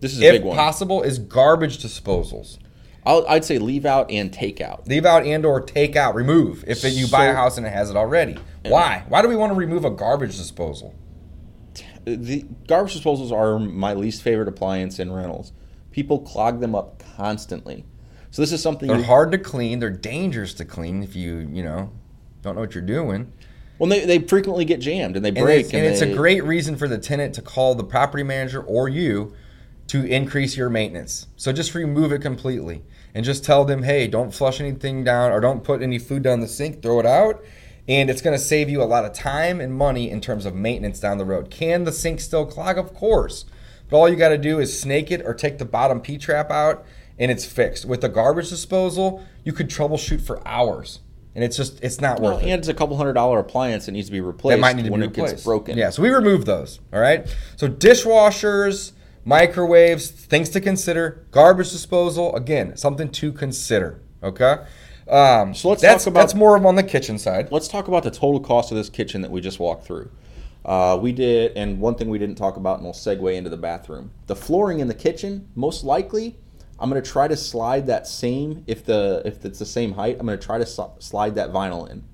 this 0.00 0.12
is 0.12 0.22
a 0.22 0.26
if 0.26 0.32
big 0.32 0.44
one. 0.44 0.56
possible, 0.56 1.02
is 1.02 1.18
garbage 1.18 1.82
disposals. 1.82 2.58
I'll, 3.04 3.26
I'd 3.28 3.44
say 3.44 3.58
leave 3.58 3.84
out 3.84 4.10
and 4.10 4.32
take 4.32 4.60
out. 4.60 4.86
Leave 4.86 5.04
out 5.04 5.24
and 5.26 5.44
or 5.44 5.60
take 5.60 5.96
out, 5.96 6.14
remove 6.14 6.64
if 6.66 6.84
you 6.84 7.08
buy 7.08 7.26
a 7.26 7.34
house 7.34 7.58
and 7.58 7.66
it 7.66 7.72
has 7.72 7.90
it 7.90 7.96
already. 7.96 8.36
Why? 8.64 9.04
Why 9.08 9.22
do 9.22 9.28
we 9.28 9.36
want 9.36 9.52
to 9.52 9.58
remove 9.58 9.84
a 9.84 9.90
garbage 9.90 10.36
disposal? 10.36 10.94
The 12.04 12.44
garbage 12.66 13.00
disposals 13.00 13.32
are 13.32 13.58
my 13.58 13.94
least 13.94 14.22
favorite 14.22 14.48
appliance 14.48 14.98
in 14.98 15.12
rentals. 15.12 15.52
People 15.90 16.20
clog 16.20 16.60
them 16.60 16.74
up 16.74 17.02
constantly. 17.16 17.84
So 18.30 18.42
this 18.42 18.52
is 18.52 18.62
something 18.62 18.88
They're 18.88 18.98
you, 18.98 19.04
hard 19.04 19.30
to 19.32 19.38
clean. 19.38 19.78
They're 19.78 19.90
dangerous 19.90 20.54
to 20.54 20.64
clean 20.64 21.02
if 21.02 21.14
you, 21.14 21.48
you 21.52 21.62
know, 21.62 21.92
don't 22.40 22.54
know 22.54 22.62
what 22.62 22.74
you're 22.74 22.82
doing. 22.82 23.32
well, 23.78 23.88
they, 23.90 24.04
they 24.06 24.18
frequently 24.20 24.64
get 24.64 24.80
jammed 24.80 25.16
and 25.16 25.24
they 25.24 25.28
And, 25.28 25.38
break. 25.38 25.66
it's, 25.66 25.74
and 25.74 25.84
it's 25.84 26.00
they- 26.00 26.12
a 26.12 26.16
great 26.16 26.42
reason 26.44 26.76
for 26.76 26.88
the 26.88 26.98
tenant 26.98 27.34
to 27.34 27.42
call 27.42 27.74
the 27.74 27.84
property 27.84 28.22
manager 28.22 28.62
or 28.62 28.88
you 28.88 29.34
to 29.92 30.04
increase 30.06 30.56
your 30.56 30.70
maintenance. 30.70 31.26
So 31.36 31.52
just 31.52 31.74
remove 31.74 32.12
it 32.12 32.20
completely 32.22 32.82
and 33.14 33.24
just 33.26 33.44
tell 33.44 33.64
them, 33.66 33.82
hey, 33.82 34.06
don't 34.06 34.32
flush 34.32 34.58
anything 34.58 35.04
down 35.04 35.32
or 35.32 35.38
don't 35.40 35.62
put 35.62 35.82
any 35.82 35.98
food 35.98 36.22
down 36.22 36.40
the 36.40 36.48
sink, 36.48 36.80
throw 36.80 36.98
it 36.98 37.04
out. 37.04 37.44
And 37.86 38.08
it's 38.08 38.22
going 38.22 38.34
to 38.38 38.42
save 38.42 38.70
you 38.70 38.80
a 38.82 38.84
lot 38.84 39.04
of 39.04 39.12
time 39.12 39.60
and 39.60 39.74
money 39.74 40.08
in 40.08 40.22
terms 40.22 40.46
of 40.46 40.54
maintenance 40.54 40.98
down 41.00 41.18
the 41.18 41.26
road. 41.26 41.50
Can 41.50 41.84
the 41.84 41.92
sink 41.92 42.20
still 42.20 42.46
clog? 42.46 42.78
Of 42.78 42.94
course. 42.94 43.44
But 43.90 43.98
all 43.98 44.08
you 44.08 44.16
got 44.16 44.30
to 44.30 44.38
do 44.38 44.60
is 44.60 44.80
snake 44.80 45.10
it 45.10 45.20
or 45.26 45.34
take 45.34 45.58
the 45.58 45.64
bottom 45.66 46.00
P 46.00 46.16
trap 46.16 46.50
out 46.50 46.86
and 47.18 47.30
it's 47.30 47.44
fixed. 47.44 47.84
With 47.84 48.00
the 48.00 48.08
garbage 48.08 48.48
disposal, 48.48 49.22
you 49.44 49.52
could 49.52 49.68
troubleshoot 49.68 50.22
for 50.22 50.40
hours. 50.48 51.00
And 51.34 51.44
it's 51.44 51.56
just, 51.56 51.82
it's 51.84 52.00
not 52.00 52.18
Well, 52.20 52.34
worth 52.36 52.44
it. 52.44 52.48
and 52.50 52.58
it's 52.60 52.68
a 52.68 52.74
couple 52.74 52.96
hundred 52.96 53.12
dollar 53.14 53.38
appliance 53.40 53.84
that 53.86 53.92
needs 53.92 54.06
to 54.06 54.12
be 54.12 54.20
replaced 54.22 54.56
That 54.56 54.60
might 54.62 54.76
need 54.76 54.84
to 54.86 54.90
when 54.90 55.00
be 55.00 55.06
it 55.06 55.10
replaced. 55.10 55.34
gets 55.34 55.44
broken. 55.44 55.76
Yeah, 55.76 55.90
so 55.90 56.00
we 56.02 56.08
remove 56.10 56.46
those. 56.46 56.80
All 56.94 57.00
right. 57.00 57.26
So 57.56 57.68
dishwashers, 57.68 58.92
microwaves, 59.24 60.10
things 60.10 60.48
to 60.50 60.60
consider. 60.60 61.26
Garbage 61.30 61.70
disposal, 61.70 62.34
again, 62.34 62.76
something 62.76 63.08
to 63.10 63.32
consider. 63.32 64.00
Okay. 64.22 64.56
Um, 65.08 65.54
So 65.54 65.68
let's 65.68 65.82
that's, 65.82 66.04
talk 66.04 66.10
about- 66.12 66.20
that's 66.20 66.34
more 66.34 66.56
of 66.56 66.64
on 66.64 66.76
the 66.76 66.82
kitchen 66.82 67.18
side. 67.18 67.50
Let's 67.50 67.68
talk 67.68 67.88
about 67.88 68.02
the 68.04 68.10
total 68.10 68.40
cost 68.40 68.70
of 68.70 68.76
this 68.76 68.88
kitchen 68.88 69.20
that 69.22 69.30
we 69.30 69.40
just 69.40 69.58
walked 69.58 69.84
through. 69.84 70.10
Uh, 70.64 70.96
we 71.00 71.10
did, 71.12 71.52
and 71.56 71.80
one 71.80 71.96
thing 71.96 72.08
we 72.08 72.18
didn't 72.18 72.36
talk 72.36 72.56
about, 72.56 72.76
and 72.76 72.84
we'll 72.84 72.92
segue 72.94 73.34
into 73.34 73.50
the 73.50 73.56
bathroom. 73.56 74.12
The 74.28 74.36
flooring 74.36 74.78
in 74.78 74.86
the 74.86 74.94
kitchen, 74.94 75.48
most 75.56 75.82
likely, 75.82 76.38
I'm 76.78 76.88
going 76.88 77.02
to 77.02 77.10
try 77.10 77.26
to 77.26 77.36
slide 77.36 77.86
that 77.88 78.06
same. 78.06 78.62
If 78.68 78.84
the 78.84 79.22
if 79.24 79.44
it's 79.44 79.58
the 79.58 79.66
same 79.66 79.92
height, 79.94 80.16
I'm 80.20 80.26
going 80.26 80.38
to 80.38 80.44
try 80.44 80.58
to 80.58 80.64
s- 80.64 80.78
slide 81.00 81.34
that 81.34 81.52
vinyl 81.52 81.88
in. 81.90 82.04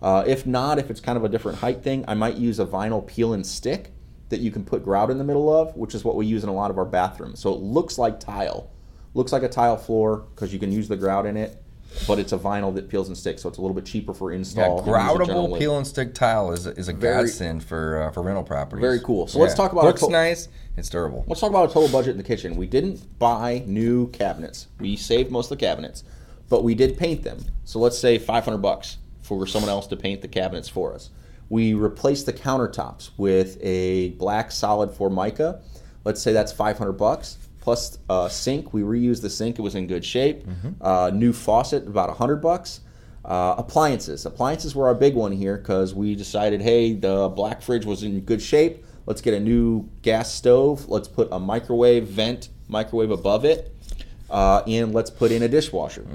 Uh, 0.00 0.24
if 0.26 0.46
not, 0.46 0.78
if 0.78 0.90
it's 0.90 1.00
kind 1.00 1.16
of 1.18 1.24
a 1.24 1.28
different 1.28 1.58
height 1.58 1.82
thing, 1.82 2.04
I 2.08 2.14
might 2.14 2.36
use 2.36 2.58
a 2.58 2.64
vinyl 2.66 3.06
peel 3.06 3.32
and 3.34 3.46
stick 3.46 3.92
that 4.32 4.40
you 4.40 4.50
can 4.50 4.64
put 4.64 4.82
grout 4.82 5.10
in 5.10 5.18
the 5.18 5.24
middle 5.24 5.54
of, 5.54 5.76
which 5.76 5.94
is 5.94 6.04
what 6.04 6.16
we 6.16 6.24
use 6.24 6.42
in 6.42 6.48
a 6.48 6.54
lot 6.54 6.70
of 6.70 6.78
our 6.78 6.86
bathrooms. 6.86 7.38
So 7.38 7.52
it 7.52 7.60
looks 7.60 7.98
like 7.98 8.18
tile, 8.18 8.70
looks 9.12 9.30
like 9.30 9.42
a 9.42 9.48
tile 9.48 9.76
floor 9.76 10.24
because 10.34 10.52
you 10.54 10.58
can 10.58 10.72
use 10.72 10.88
the 10.88 10.96
grout 10.96 11.26
in 11.26 11.36
it, 11.36 11.62
but 12.08 12.18
it's 12.18 12.32
a 12.32 12.38
vinyl 12.38 12.74
that 12.74 12.88
peels 12.88 13.08
and 13.08 13.16
sticks, 13.16 13.42
so 13.42 13.50
it's 13.50 13.58
a 13.58 13.60
little 13.60 13.74
bit 13.74 13.84
cheaper 13.84 14.14
for 14.14 14.32
install. 14.32 14.80
it 14.80 14.86
groutable 14.86 15.58
peel 15.58 15.76
and 15.76 15.86
stick 15.86 16.14
tile 16.14 16.50
is 16.50 16.66
a, 16.66 16.70
is 16.78 16.88
a 16.88 16.94
Very- 16.94 17.24
godsend 17.24 17.62
for 17.62 18.04
uh, 18.04 18.10
for 18.10 18.22
rental 18.22 18.42
properties. 18.42 18.80
Very 18.80 19.00
cool. 19.00 19.26
So 19.26 19.38
let's 19.38 19.54
talk 19.54 19.72
about 19.72 19.84
looks 19.84 20.00
to- 20.00 20.10
nice. 20.10 20.48
It's 20.78 20.88
durable. 20.88 21.24
Let's 21.26 21.42
talk 21.42 21.50
about 21.50 21.70
a 21.70 21.72
total 21.74 21.90
budget 21.90 22.12
in 22.12 22.16
the 22.16 22.22
kitchen. 22.22 22.56
We 22.56 22.66
didn't 22.66 23.18
buy 23.18 23.62
new 23.66 24.08
cabinets. 24.08 24.68
We 24.80 24.96
saved 24.96 25.30
most 25.30 25.50
of 25.50 25.58
the 25.58 25.66
cabinets, 25.66 26.04
but 26.48 26.64
we 26.64 26.74
did 26.74 26.96
paint 26.96 27.22
them. 27.22 27.44
So 27.64 27.78
let's 27.78 27.98
say 27.98 28.16
500 28.16 28.56
bucks 28.56 28.96
for 29.20 29.46
someone 29.46 29.68
else 29.68 29.86
to 29.88 29.96
paint 29.96 30.22
the 30.22 30.28
cabinets 30.28 30.70
for 30.70 30.94
us. 30.94 31.10
We 31.52 31.74
replaced 31.74 32.24
the 32.24 32.32
countertops 32.32 33.10
with 33.18 33.58
a 33.62 34.12
black 34.12 34.50
solid 34.50 34.90
Formica. 34.90 35.60
Let's 36.02 36.22
say 36.22 36.32
that's 36.32 36.50
500 36.50 36.92
bucks 36.92 37.36
plus 37.60 37.98
a 38.08 38.30
sink. 38.30 38.72
We 38.72 38.80
reused 38.80 39.20
the 39.20 39.28
sink; 39.28 39.58
it 39.58 39.62
was 39.62 39.74
in 39.74 39.86
good 39.86 40.02
shape. 40.02 40.46
Uh, 40.80 41.10
new 41.12 41.34
faucet, 41.34 41.86
about 41.86 42.08
100 42.08 42.36
bucks. 42.36 42.80
Uh, 43.22 43.54
appliances. 43.58 44.24
Appliances 44.24 44.74
were 44.74 44.86
our 44.86 44.94
big 44.94 45.14
one 45.14 45.30
here 45.30 45.58
because 45.58 45.94
we 45.94 46.14
decided, 46.14 46.62
hey, 46.62 46.94
the 46.94 47.28
black 47.28 47.60
fridge 47.60 47.84
was 47.84 48.02
in 48.02 48.20
good 48.20 48.40
shape. 48.40 48.82
Let's 49.04 49.20
get 49.20 49.34
a 49.34 49.40
new 49.40 49.90
gas 50.00 50.32
stove. 50.32 50.88
Let's 50.88 51.06
put 51.06 51.28
a 51.32 51.38
microwave 51.38 52.04
vent 52.08 52.48
microwave 52.66 53.10
above 53.10 53.44
it, 53.44 53.76
uh, 54.30 54.62
and 54.66 54.94
let's 54.94 55.10
put 55.10 55.30
in 55.30 55.42
a 55.42 55.48
dishwasher. 55.48 56.06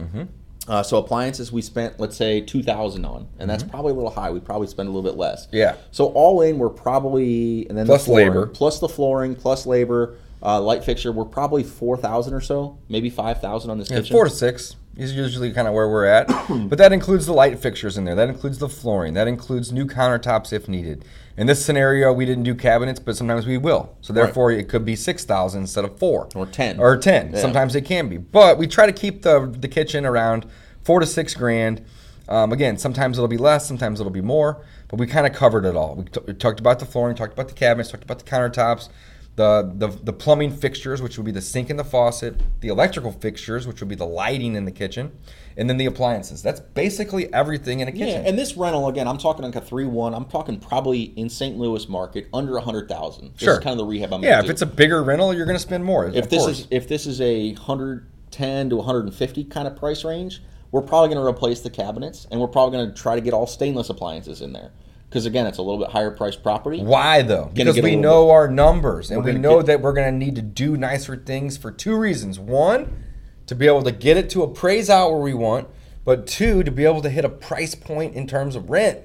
Uh, 0.67 0.83
so 0.83 0.97
appliances 0.97 1.51
we 1.51 1.61
spent, 1.61 1.99
let's 1.99 2.17
say, 2.17 2.41
two 2.41 2.61
thousand 2.61 3.05
on, 3.05 3.27
and 3.39 3.49
that's 3.49 3.63
probably 3.63 3.91
a 3.91 3.95
little 3.95 4.09
high. 4.09 4.29
We 4.31 4.39
probably 4.41 4.67
spend 4.67 4.89
a 4.89 4.91
little 4.91 5.09
bit 5.09 5.17
less. 5.17 5.47
Yeah. 5.51 5.75
So 5.91 6.07
all 6.07 6.41
in, 6.41 6.57
we're 6.59 6.69
probably 6.69 7.65
and 7.69 7.77
then 7.77 7.85
Plus 7.85 8.01
the 8.03 8.07
flooring, 8.11 8.27
labor. 8.29 8.47
plus 8.47 8.79
the 8.79 8.89
flooring, 8.89 9.35
plus 9.35 9.65
labor, 9.65 10.15
uh, 10.43 10.59
light 10.61 10.83
fixture. 10.83 11.11
We're 11.11 11.25
probably 11.25 11.63
four 11.63 11.95
thousand 11.95 12.33
or 12.33 12.41
so, 12.41 12.77
maybe 12.89 13.09
five 13.09 13.39
thousand 13.39 13.71
on 13.71 13.77
this 13.79 13.89
Yeah, 13.89 13.97
kitchen. 13.99 14.13
four 14.13 14.25
to 14.25 14.29
six 14.29 14.75
is 14.97 15.13
usually 15.13 15.51
kind 15.53 15.67
of 15.67 15.73
where 15.73 15.87
we're 15.89 16.05
at. 16.05 16.27
but 16.69 16.77
that 16.77 16.91
includes 16.91 17.25
the 17.25 17.33
light 17.33 17.59
fixtures 17.59 17.97
in 17.97 18.05
there. 18.05 18.15
That 18.15 18.29
includes 18.29 18.57
the 18.57 18.67
flooring. 18.69 19.13
That 19.13 19.27
includes 19.27 19.71
new 19.71 19.85
countertops 19.85 20.51
if 20.51 20.67
needed. 20.67 21.05
In 21.37 21.45
this 21.47 21.63
scenario, 21.63 22.11
we 22.11 22.25
didn't 22.25 22.43
do 22.43 22.55
cabinets, 22.55 22.99
but 22.99 23.15
sometimes 23.15 23.45
we 23.45 23.57
will. 23.57 23.95
So 24.01 24.11
therefore, 24.11 24.51
it 24.51 24.67
could 24.69 24.83
be 24.85 24.95
six 24.95 25.23
thousand 25.23 25.61
instead 25.61 25.85
of 25.85 25.99
four 25.99 26.29
Or 26.35 26.45
10. 26.47 26.79
or 26.79 26.97
ten. 26.97 27.31
Yeah. 27.31 27.39
Sometimes 27.41 27.75
it 27.75 27.81
can 27.81 28.09
be, 28.09 28.17
but 28.17 28.57
we 28.57 28.65
try 28.67 28.85
to 28.87 28.91
keep 28.91 29.21
the 29.21 29.45
the 29.59 29.67
kitchen 29.67 30.05
around 30.05 30.45
four 30.83 30.99
to 30.99 31.05
six 31.05 31.33
grand. 31.35 31.85
Um, 32.29 32.51
again, 32.51 32.77
sometimes 32.77 33.17
it'll 33.17 33.27
be 33.29 33.37
less, 33.37 33.65
sometimes 33.67 34.01
it'll 34.01 34.11
be 34.11 34.19
more, 34.21 34.65
but 34.89 34.99
we 34.99 35.07
kind 35.07 35.25
of 35.25 35.31
covered 35.33 35.63
it 35.63 35.75
all. 35.77 35.95
We, 35.95 36.03
t- 36.05 36.19
we 36.27 36.33
talked 36.33 36.59
about 36.59 36.79
the 36.79 36.85
flooring, 36.85 37.15
talked 37.15 37.31
about 37.33 37.47
the 37.47 37.53
cabinets, 37.53 37.89
talked 37.91 38.03
about 38.03 38.19
the 38.19 38.25
countertops, 38.25 38.89
the, 39.37 39.71
the 39.75 39.87
the 40.03 40.13
plumbing 40.13 40.51
fixtures, 40.51 40.99
which 40.99 41.15
would 41.17 41.25
be 41.25 41.31
the 41.31 41.41
sink 41.41 41.69
and 41.69 41.77
the 41.77 41.83
faucet, 41.83 42.41
the 42.59 42.69
electrical 42.69 43.11
fixtures, 43.11 43.67
which 43.67 43.79
would 43.79 43.87
be 43.87 43.93
the 43.93 44.05
lighting 44.05 44.55
in 44.55 44.65
the 44.65 44.71
kitchen, 44.71 45.11
and 45.55 45.69
then 45.69 45.77
the 45.77 45.85
appliances. 45.85 46.41
That's 46.41 46.59
basically 46.59 47.31
everything 47.31 47.79
in 47.81 47.87
a 47.87 47.91
Yeah, 47.91 48.05
kitchen. 48.07 48.25
and 48.25 48.37
this 48.37 48.57
rental 48.57 48.87
again, 48.87 49.07
I'm 49.07 49.19
talking 49.19 49.45
like 49.45 49.55
a 49.55 49.61
three 49.61 49.85
one. 49.85 50.15
I'm 50.15 50.25
talking 50.25 50.59
probably 50.59 51.03
in 51.03 51.29
St. 51.29 51.55
Louis 51.55 51.87
market 51.87 52.27
under 52.33 52.57
a 52.57 52.61
hundred 52.61 52.89
thousand. 52.89 53.33
Sure. 53.37 53.53
is 53.53 53.59
kind 53.59 53.73
of 53.73 53.77
the 53.77 53.85
rehab 53.85 54.11
I'm 54.11 54.23
yeah, 54.23 54.39
if 54.39 54.45
do. 54.45 54.51
it's 54.51 54.63
a 54.63 54.65
bigger 54.65 55.03
rental, 55.03 55.31
you're 55.35 55.45
going 55.45 55.55
to 55.55 55.61
spend 55.61 55.85
more. 55.85 56.07
if 56.07 56.29
this 56.31 56.43
course. 56.45 56.61
is 56.61 56.67
if 56.71 56.87
this 56.87 57.05
is 57.05 57.21
a 57.21 57.53
hundred 57.53 58.09
ten 58.31 58.71
to 58.71 58.77
150 58.77 59.43
kind 59.43 59.67
of 59.67 59.75
price 59.75 60.03
range, 60.03 60.41
we're 60.71 60.81
probably 60.81 61.13
going 61.13 61.23
to 61.23 61.29
replace 61.29 61.61
the 61.61 61.69
cabinets, 61.69 62.25
and 62.31 62.41
we're 62.41 62.47
probably 62.47 62.75
going 62.75 62.89
to 62.91 62.99
try 62.99 63.13
to 63.13 63.21
get 63.21 63.35
all 63.35 63.45
stainless 63.45 63.91
appliances 63.91 64.41
in 64.41 64.51
there 64.51 64.71
because 65.09 65.25
again, 65.25 65.45
it's 65.47 65.57
a 65.57 65.61
little 65.61 65.79
bit 65.79 65.89
higher 65.89 66.11
priced 66.11 66.43
property. 66.43 66.81
Why 66.81 67.21
though? 67.21 67.49
Because 67.53 67.81
we 67.81 67.95
know 67.95 68.29
our 68.31 68.47
numbers 68.47 69.09
and 69.11 69.23
We're 69.23 69.33
we 69.33 69.39
know 69.39 69.57
get- 69.57 69.67
that 69.67 69.81
we're 69.81 69.93
going 69.93 70.11
to 70.11 70.25
need 70.25 70.35
to 70.35 70.41
do 70.41 70.77
nicer 70.77 71.15
things 71.15 71.57
for 71.57 71.71
two 71.71 71.95
reasons. 71.95 72.39
One, 72.39 73.03
to 73.47 73.55
be 73.55 73.67
able 73.67 73.83
to 73.83 73.91
get 73.91 74.17
it 74.17 74.29
to 74.31 74.43
appraise 74.43 74.89
out 74.89 75.11
where 75.11 75.21
we 75.21 75.33
want, 75.33 75.67
but 76.03 76.27
two, 76.27 76.63
to 76.63 76.71
be 76.71 76.85
able 76.85 77.01
to 77.01 77.09
hit 77.09 77.23
a 77.25 77.29
price 77.29 77.75
point 77.75 78.15
in 78.15 78.27
terms 78.27 78.55
of 78.55 78.69
rent. 78.69 78.99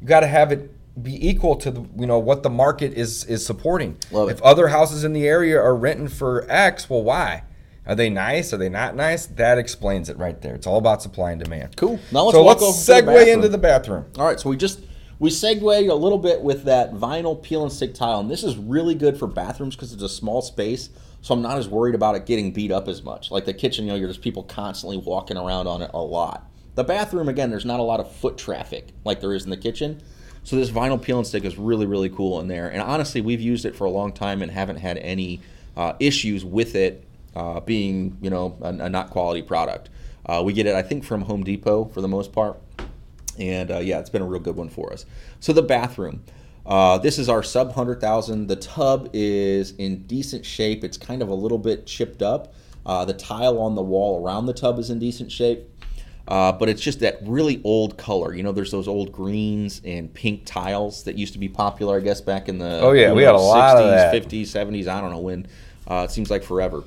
You 0.00 0.06
got 0.06 0.20
to 0.20 0.26
have 0.26 0.52
it 0.52 0.72
be 1.02 1.28
equal 1.28 1.56
to 1.56 1.70
the, 1.70 1.86
you 1.98 2.06
know 2.06 2.18
what 2.18 2.42
the 2.42 2.50
market 2.50 2.92
is 2.94 3.24
is 3.24 3.44
supporting. 3.44 3.98
Love 4.10 4.28
it. 4.28 4.32
if 4.32 4.42
other 4.42 4.68
houses 4.68 5.04
in 5.04 5.12
the 5.12 5.26
area 5.26 5.60
are 5.60 5.74
renting 5.74 6.08
for 6.08 6.46
X, 6.50 6.88
well 6.88 7.02
why? 7.02 7.42
Are 7.86 7.94
they 7.94 8.10
nice? 8.10 8.52
Are 8.52 8.56
they 8.56 8.68
not 8.68 8.96
nice? 8.96 9.26
That 9.26 9.58
explains 9.58 10.08
it 10.08 10.18
right 10.18 10.40
there. 10.40 10.54
It's 10.54 10.66
all 10.66 10.78
about 10.78 11.02
supply 11.02 11.30
and 11.30 11.42
demand. 11.42 11.76
Cool. 11.76 12.00
Now 12.10 12.24
let's 12.24 12.34
so 12.36 12.42
walk 12.42 12.60
let's 12.60 12.88
over 12.88 13.00
to 13.00 13.06
the 13.24 13.30
into 13.30 13.48
the 13.48 13.58
bathroom. 13.58 14.06
All 14.18 14.26
right, 14.26 14.40
so 14.40 14.48
we 14.50 14.56
just 14.56 14.80
we 15.18 15.30
segued 15.30 15.62
a 15.62 15.94
little 15.94 16.18
bit 16.18 16.42
with 16.42 16.64
that 16.64 16.92
vinyl 16.92 17.40
peel 17.42 17.62
and 17.62 17.72
stick 17.72 17.94
tile, 17.94 18.20
and 18.20 18.30
this 18.30 18.44
is 18.44 18.56
really 18.56 18.94
good 18.94 19.18
for 19.18 19.26
bathrooms 19.26 19.74
because 19.74 19.92
it's 19.92 20.02
a 20.02 20.08
small 20.08 20.42
space, 20.42 20.90
so 21.22 21.34
I'm 21.34 21.42
not 21.42 21.56
as 21.56 21.68
worried 21.68 21.94
about 21.94 22.16
it 22.16 22.26
getting 22.26 22.52
beat 22.52 22.70
up 22.70 22.86
as 22.86 23.02
much. 23.02 23.30
Like 23.30 23.46
the 23.46 23.54
kitchen, 23.54 23.86
you 23.86 23.92
know, 23.92 23.98
there's 23.98 24.18
people 24.18 24.42
constantly 24.42 24.98
walking 24.98 25.36
around 25.36 25.66
on 25.66 25.80
it 25.82 25.90
a 25.94 26.02
lot. 26.02 26.50
The 26.74 26.84
bathroom, 26.84 27.28
again, 27.28 27.48
there's 27.48 27.64
not 27.64 27.80
a 27.80 27.82
lot 27.82 28.00
of 28.00 28.12
foot 28.14 28.36
traffic 28.36 28.88
like 29.04 29.20
there 29.20 29.32
is 29.32 29.44
in 29.44 29.50
the 29.50 29.56
kitchen, 29.56 30.02
so 30.44 30.56
this 30.56 30.70
vinyl 30.70 31.00
peel 31.00 31.18
and 31.18 31.26
stick 31.26 31.44
is 31.44 31.56
really 31.56 31.86
really 31.86 32.10
cool 32.10 32.38
in 32.40 32.48
there. 32.48 32.68
And 32.68 32.82
honestly, 32.82 33.20
we've 33.20 33.40
used 33.40 33.64
it 33.64 33.74
for 33.74 33.84
a 33.84 33.90
long 33.90 34.12
time 34.12 34.42
and 34.42 34.50
haven't 34.50 34.76
had 34.76 34.98
any 34.98 35.40
uh, 35.76 35.94
issues 35.98 36.44
with 36.44 36.74
it 36.74 37.04
uh, 37.34 37.60
being, 37.60 38.18
you 38.20 38.30
know, 38.30 38.56
a, 38.60 38.68
a 38.68 38.88
not 38.90 39.10
quality 39.10 39.42
product. 39.42 39.88
Uh, 40.26 40.42
we 40.44 40.52
get 40.52 40.66
it, 40.66 40.74
I 40.74 40.82
think, 40.82 41.04
from 41.04 41.22
Home 41.22 41.44
Depot 41.44 41.86
for 41.86 42.00
the 42.00 42.08
most 42.08 42.32
part. 42.32 42.60
And 43.38 43.70
uh, 43.70 43.78
yeah, 43.78 43.98
it's 43.98 44.10
been 44.10 44.22
a 44.22 44.26
real 44.26 44.40
good 44.40 44.56
one 44.56 44.68
for 44.68 44.92
us. 44.92 45.06
So 45.40 45.52
the 45.52 45.62
bathroom. 45.62 46.22
Uh, 46.64 46.98
this 46.98 47.16
is 47.18 47.28
our 47.28 47.44
sub 47.44 47.68
100,000. 47.68 48.48
The 48.48 48.56
tub 48.56 49.08
is 49.12 49.70
in 49.72 50.02
decent 50.06 50.44
shape. 50.44 50.82
It's 50.82 50.96
kind 50.96 51.22
of 51.22 51.28
a 51.28 51.34
little 51.34 51.58
bit 51.58 51.86
chipped 51.86 52.22
up. 52.22 52.54
Uh, 52.84 53.04
the 53.04 53.14
tile 53.14 53.58
on 53.60 53.76
the 53.76 53.82
wall 53.82 54.24
around 54.24 54.46
the 54.46 54.52
tub 54.52 54.78
is 54.78 54.90
in 54.90 54.98
decent 54.98 55.30
shape. 55.30 55.68
Uh, 56.28 56.50
but 56.50 56.68
it's 56.68 56.82
just 56.82 56.98
that 57.00 57.18
really 57.22 57.60
old 57.62 57.96
color. 57.96 58.34
You 58.34 58.42
know, 58.42 58.50
there's 58.50 58.72
those 58.72 58.88
old 58.88 59.12
greens 59.12 59.80
and 59.84 60.12
pink 60.12 60.42
tiles 60.44 61.04
that 61.04 61.16
used 61.16 61.32
to 61.34 61.38
be 61.38 61.48
popular, 61.48 61.98
I 61.98 62.00
guess, 62.00 62.20
back 62.20 62.48
in 62.48 62.58
the 62.58 62.80
Oh, 62.80 62.92
yeah, 62.92 63.12
we 63.12 63.22
had 63.22 63.36
a 63.36 63.38
lot 63.38 63.76
of 63.76 63.84
60s, 63.84 64.12
that. 64.12 64.28
50s, 64.28 64.42
70s. 64.42 64.88
I 64.88 65.00
don't 65.00 65.12
know 65.12 65.20
when. 65.20 65.46
Uh, 65.88 66.06
it 66.08 66.10
seems 66.10 66.30
like 66.30 66.42
forever. 66.42 66.82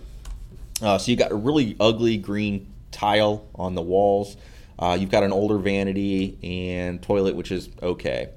Uh, 0.82 0.98
so 0.98 1.10
you 1.10 1.16
got 1.16 1.32
a 1.32 1.36
really 1.36 1.78
ugly 1.80 2.18
green 2.18 2.68
tile 2.92 3.48
on 3.56 3.76
the 3.76 3.82
walls. 3.82 4.36
Uh, 4.80 4.98
you've 5.00 5.12
got 5.12 5.24
an 5.24 5.34
older 5.34 5.58
vanity 5.58 6.38
and 6.42 7.02
toilet, 7.04 7.36
which 7.36 7.52
is 7.52 7.70
okay. 7.84 8.30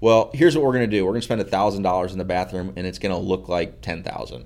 Well, 0.00 0.30
here's 0.34 0.54
what 0.54 0.64
we're 0.64 0.72
gonna 0.74 0.86
do. 0.86 1.04
We're 1.06 1.12
gonna 1.12 1.22
spend 1.22 1.46
thousand 1.48 1.82
dollars 1.82 2.12
in 2.12 2.18
the 2.18 2.24
bathroom, 2.24 2.72
and 2.76 2.86
it's 2.86 2.98
gonna 2.98 3.18
look 3.18 3.48
like 3.48 3.80
ten 3.80 4.02
thousand. 4.02 4.44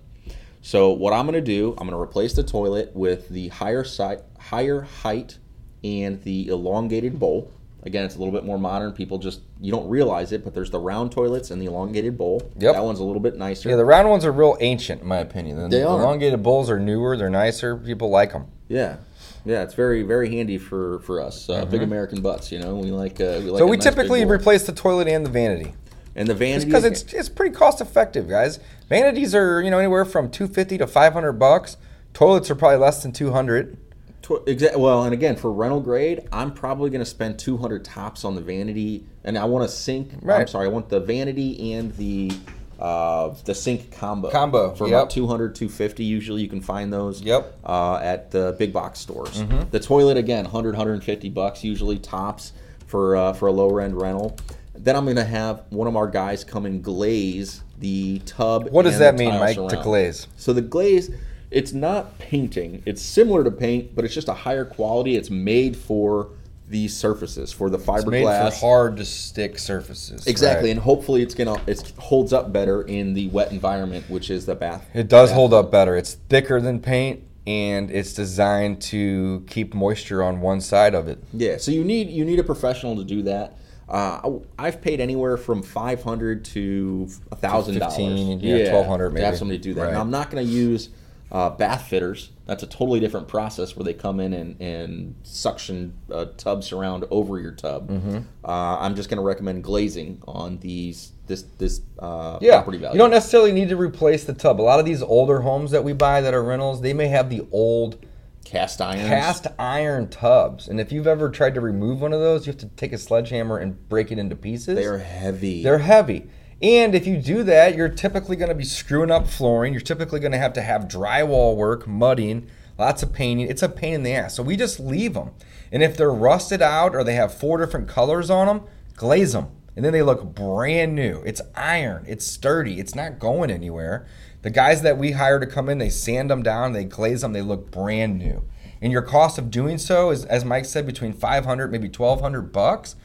So 0.62 0.90
what 0.92 1.12
I'm 1.12 1.26
gonna 1.26 1.40
do, 1.40 1.74
I'm 1.78 1.86
gonna 1.88 2.00
replace 2.00 2.34
the 2.34 2.42
toilet 2.42 2.92
with 2.94 3.28
the 3.28 3.48
higher 3.48 3.82
side, 3.82 4.20
higher 4.38 4.82
height, 4.82 5.38
and 5.82 6.22
the 6.22 6.48
elongated 6.48 7.18
bowl. 7.18 7.50
Again, 7.82 8.04
it's 8.04 8.16
a 8.16 8.18
little 8.18 8.32
bit 8.32 8.44
more 8.44 8.58
modern. 8.58 8.92
People 8.92 9.18
just 9.18 9.40
you 9.60 9.70
don't 9.72 9.88
realize 9.88 10.32
it, 10.32 10.44
but 10.44 10.54
there's 10.54 10.70
the 10.70 10.78
round 10.80 11.12
toilets 11.12 11.50
and 11.50 11.62
the 11.62 11.66
elongated 11.66 12.18
bowl. 12.18 12.42
Yep. 12.58 12.74
That 12.74 12.84
one's 12.84 12.98
a 13.00 13.04
little 13.04 13.20
bit 13.22 13.36
nicer. 13.36 13.68
Yeah, 13.68 13.76
the 13.76 13.84
round 13.84 14.10
ones 14.10 14.24
are 14.24 14.32
real 14.32 14.56
ancient, 14.60 15.02
in 15.02 15.08
my 15.08 15.18
opinion. 15.18 15.56
The 15.58 15.68
They 15.68 15.82
are. 15.84 16.00
elongated 16.00 16.42
bowls 16.42 16.68
are 16.68 16.80
newer. 16.80 17.16
They're 17.16 17.30
nicer. 17.30 17.76
People 17.76 18.10
like 18.10 18.32
them. 18.32 18.46
Yeah, 18.68 18.96
yeah, 19.46 19.62
it's 19.62 19.74
very 19.74 20.02
very 20.02 20.28
handy 20.28 20.58
for 20.58 20.98
for 21.00 21.20
us 21.20 21.48
uh, 21.48 21.64
big 21.64 21.82
American 21.82 22.20
butts. 22.20 22.50
You 22.50 22.58
know, 22.58 22.74
we 22.74 22.90
like 22.90 23.20
uh, 23.20 23.24
we 23.24 23.30
like. 23.30 23.44
Mm-hmm. 23.44 23.58
so 23.58 23.66
we 23.66 23.76
nice 23.76 23.84
typically 23.84 24.24
replace 24.24 24.64
the 24.64 24.72
toilet 24.72 25.08
and 25.08 25.24
the 25.24 25.30
vanity. 25.30 25.72
and 26.16 26.28
the 26.28 26.34
vanity 26.34 26.66
because 26.66 26.84
it's 26.84 27.12
it's 27.12 27.28
pretty 27.28 27.54
cost 27.54 27.80
effective, 27.80 28.28
guys. 28.28 28.58
Vanities 28.88 29.34
are 29.34 29.62
you 29.62 29.70
know 29.70 29.78
anywhere 29.78 30.04
from 30.04 30.30
two 30.30 30.48
fifty 30.48 30.76
to 30.78 30.86
five 30.86 31.12
hundred 31.12 31.34
bucks. 31.34 31.76
Toilets 32.12 32.50
are 32.50 32.54
probably 32.56 32.78
less 32.78 33.02
than 33.02 33.12
two 33.12 33.30
hundred. 33.30 33.78
Tw- 34.22 34.44
exa- 34.46 34.76
well, 34.76 35.04
and 35.04 35.14
again 35.14 35.36
for 35.36 35.52
rental 35.52 35.80
grade, 35.80 36.26
I'm 36.32 36.52
probably 36.52 36.90
going 36.90 37.00
to 37.00 37.06
spend 37.06 37.38
200 37.38 37.84
tops 37.84 38.24
on 38.24 38.34
the 38.34 38.40
vanity, 38.40 39.04
and 39.22 39.38
I 39.38 39.44
want 39.44 39.64
a 39.64 39.68
sink. 39.68 40.10
I'm 40.40 40.48
sorry, 40.48 40.66
I 40.66 40.70
want 40.70 40.88
the 40.88 40.98
vanity 40.98 41.74
and 41.74 41.94
the 41.96 42.32
uh, 42.78 43.34
the 43.44 43.54
sink 43.54 43.90
combo. 43.92 44.30
Combo, 44.30 44.74
for 44.74 44.86
yep. 44.86 44.94
about 44.94 45.10
200, 45.10 45.54
250. 45.54 46.04
Usually, 46.04 46.42
you 46.42 46.48
can 46.48 46.60
find 46.60 46.92
those. 46.92 47.22
Yep. 47.22 47.58
Uh, 47.64 47.96
at 47.96 48.30
the 48.30 48.54
big 48.58 48.72
box 48.72 48.98
stores. 48.98 49.42
Mm-hmm. 49.42 49.70
The 49.70 49.80
toilet 49.80 50.16
again, 50.16 50.44
100, 50.44 50.70
150 50.74 51.28
bucks 51.30 51.64
usually 51.64 51.98
tops 51.98 52.52
for 52.86 53.16
uh, 53.16 53.32
for 53.32 53.48
a 53.48 53.52
lower 53.52 53.80
end 53.80 54.00
rental. 54.00 54.36
Then 54.74 54.94
I'm 54.94 55.04
going 55.04 55.16
to 55.16 55.24
have 55.24 55.64
one 55.70 55.88
of 55.88 55.96
our 55.96 56.06
guys 56.06 56.44
come 56.44 56.66
and 56.66 56.82
glaze 56.82 57.62
the 57.78 58.20
tub. 58.20 58.68
What 58.70 58.82
does 58.82 58.98
that 58.98 59.14
mean, 59.16 59.30
Mike? 59.30 59.56
To 59.56 59.80
glaze? 59.82 60.28
So 60.36 60.52
the 60.52 60.60
glaze, 60.60 61.10
it's 61.50 61.72
not 61.72 62.18
painting. 62.18 62.82
It's 62.84 63.00
similar 63.00 63.42
to 63.44 63.50
paint, 63.50 63.94
but 63.94 64.04
it's 64.04 64.14
just 64.14 64.28
a 64.28 64.34
higher 64.34 64.64
quality. 64.64 65.16
It's 65.16 65.30
made 65.30 65.76
for 65.76 66.28
these 66.68 66.96
surfaces, 66.96 67.52
for 67.52 67.70
the 67.70 67.78
It's 67.78 67.86
made 68.06 68.24
for 68.24 68.30
fiberglass. 68.30 68.60
hard 68.60 68.96
to 68.96 69.04
stick 69.04 69.58
surfaces. 69.58 70.26
Exactly, 70.26 70.68
right. 70.68 70.76
and 70.76 70.80
hopefully 70.80 71.22
it's 71.22 71.34
gonna 71.34 71.60
it 71.66 71.92
holds 71.98 72.32
up 72.32 72.52
better 72.52 72.82
in 72.82 73.14
the 73.14 73.28
wet 73.28 73.52
environment, 73.52 74.08
which 74.10 74.30
is 74.30 74.46
the 74.46 74.54
bath. 74.54 74.84
It 74.94 75.08
does 75.08 75.30
bath- 75.30 75.36
hold 75.36 75.54
up 75.54 75.70
better. 75.70 75.96
It's 75.96 76.14
thicker 76.28 76.60
than 76.60 76.80
paint, 76.80 77.22
and 77.46 77.90
it's 77.90 78.12
designed 78.12 78.80
to 78.82 79.44
keep 79.46 79.74
moisture 79.74 80.22
on 80.22 80.40
one 80.40 80.60
side 80.60 80.94
of 80.94 81.06
it. 81.08 81.22
Yeah, 81.32 81.58
so 81.58 81.70
you 81.70 81.84
need 81.84 82.08
you 82.10 82.24
need 82.24 82.38
a 82.40 82.44
professional 82.44 82.96
to 82.96 83.04
do 83.04 83.22
that. 83.22 83.56
Uh, 83.88 84.40
I've 84.58 84.80
paid 84.82 85.00
anywhere 85.00 85.36
from 85.36 85.62
five 85.62 86.02
hundred 86.02 86.44
to 86.46 87.06
thousand 87.36 87.78
dollars. 87.78 87.94
15, 87.96 88.40
yeah, 88.40 88.72
1200 88.72 89.14
To 89.14 89.24
have 89.24 89.38
somebody 89.38 89.58
do 89.58 89.74
that. 89.74 89.82
Right. 89.82 89.92
Now, 89.92 90.00
I'm 90.00 90.10
not 90.10 90.28
going 90.30 90.44
to 90.44 90.52
use 90.52 90.88
uh, 91.30 91.50
bath 91.50 91.86
fitters. 91.86 92.30
That's 92.46 92.62
a 92.62 92.66
totally 92.66 93.00
different 93.00 93.26
process 93.26 93.76
where 93.76 93.82
they 93.84 93.92
come 93.92 94.20
in 94.20 94.32
and, 94.32 94.60
and 94.60 95.16
suction 95.24 95.94
a 96.08 96.26
tub 96.26 96.62
surround 96.62 97.04
over 97.10 97.40
your 97.40 97.50
tub. 97.50 97.90
Mm-hmm. 97.90 98.18
Uh, 98.44 98.78
I'm 98.78 98.94
just 98.94 99.08
going 99.10 99.18
to 99.18 99.24
recommend 99.24 99.64
glazing 99.64 100.22
on 100.28 100.58
these 100.58 101.12
this 101.26 101.42
this 101.58 101.80
uh, 101.98 102.38
Yeah, 102.40 102.58
property 102.58 102.78
value. 102.78 102.94
you 102.94 102.98
don't 102.98 103.10
necessarily 103.10 103.50
need 103.50 103.68
to 103.70 103.76
replace 103.76 104.22
the 104.24 104.32
tub. 104.32 104.60
A 104.60 104.62
lot 104.62 104.78
of 104.78 104.86
these 104.86 105.02
older 105.02 105.40
homes 105.40 105.72
that 105.72 105.82
we 105.82 105.92
buy 105.92 106.20
that 106.20 106.34
are 106.34 106.42
rentals, 106.44 106.80
they 106.82 106.92
may 106.92 107.08
have 107.08 107.30
the 107.30 107.44
old 107.50 107.98
cast 108.44 108.80
irons. 108.80 109.08
cast 109.08 109.46
iron 109.58 110.08
tubs, 110.08 110.68
and 110.68 110.78
if 110.78 110.92
you've 110.92 111.08
ever 111.08 111.28
tried 111.30 111.54
to 111.54 111.60
remove 111.60 112.00
one 112.00 112.12
of 112.12 112.20
those, 112.20 112.46
you 112.46 112.52
have 112.52 112.60
to 112.60 112.68
take 112.76 112.92
a 112.92 112.98
sledgehammer 112.98 113.58
and 113.58 113.88
break 113.88 114.12
it 114.12 114.18
into 114.20 114.36
pieces. 114.36 114.76
They 114.76 114.86
are 114.86 114.98
heavy. 114.98 115.64
They're 115.64 115.78
heavy. 115.78 116.30
And 116.62 116.94
if 116.94 117.06
you 117.06 117.18
do 117.18 117.42
that, 117.42 117.74
you're 117.74 117.88
typically 117.88 118.36
going 118.36 118.48
to 118.48 118.54
be 118.54 118.64
screwing 118.64 119.10
up 119.10 119.28
flooring. 119.28 119.74
You're 119.74 119.82
typically 119.82 120.20
going 120.20 120.32
to 120.32 120.38
have 120.38 120.54
to 120.54 120.62
have 120.62 120.82
drywall 120.82 121.54
work, 121.54 121.86
mudding, 121.86 122.48
lots 122.78 123.02
of 123.02 123.12
painting. 123.12 123.46
It's 123.48 123.62
a 123.62 123.68
pain 123.68 123.94
in 123.94 124.02
the 124.02 124.12
ass. 124.12 124.34
So 124.34 124.42
we 124.42 124.56
just 124.56 124.80
leave 124.80 125.14
them. 125.14 125.32
And 125.70 125.82
if 125.82 125.96
they're 125.96 126.12
rusted 126.12 126.62
out 126.62 126.94
or 126.94 127.04
they 127.04 127.14
have 127.14 127.34
four 127.34 127.58
different 127.58 127.88
colors 127.88 128.30
on 128.30 128.46
them, 128.46 128.62
glaze 128.94 129.32
them. 129.34 129.48
And 129.74 129.84
then 129.84 129.92
they 129.92 130.02
look 130.02 130.34
brand 130.34 130.94
new. 130.94 131.22
It's 131.26 131.42
iron, 131.54 132.04
it's 132.08 132.26
sturdy, 132.26 132.80
it's 132.80 132.94
not 132.94 133.18
going 133.18 133.50
anywhere. 133.50 134.06
The 134.40 134.48
guys 134.48 134.80
that 134.82 134.96
we 134.96 135.12
hire 135.12 135.38
to 135.38 135.46
come 135.46 135.68
in, 135.68 135.76
they 135.76 135.90
sand 135.90 136.30
them 136.30 136.42
down, 136.42 136.72
they 136.72 136.84
glaze 136.84 137.20
them, 137.20 137.34
they 137.34 137.42
look 137.42 137.70
brand 137.70 138.18
new. 138.18 138.44
And 138.80 138.92
your 138.92 139.02
cost 139.02 139.36
of 139.38 139.50
doing 139.50 139.76
so 139.76 140.10
is, 140.10 140.24
as 140.24 140.44
Mike 140.44 140.64
said, 140.64 140.86
between 140.86 141.12
500 141.12 141.70
maybe 141.70 141.88
1200 141.88 142.52
bucks. 142.52 142.96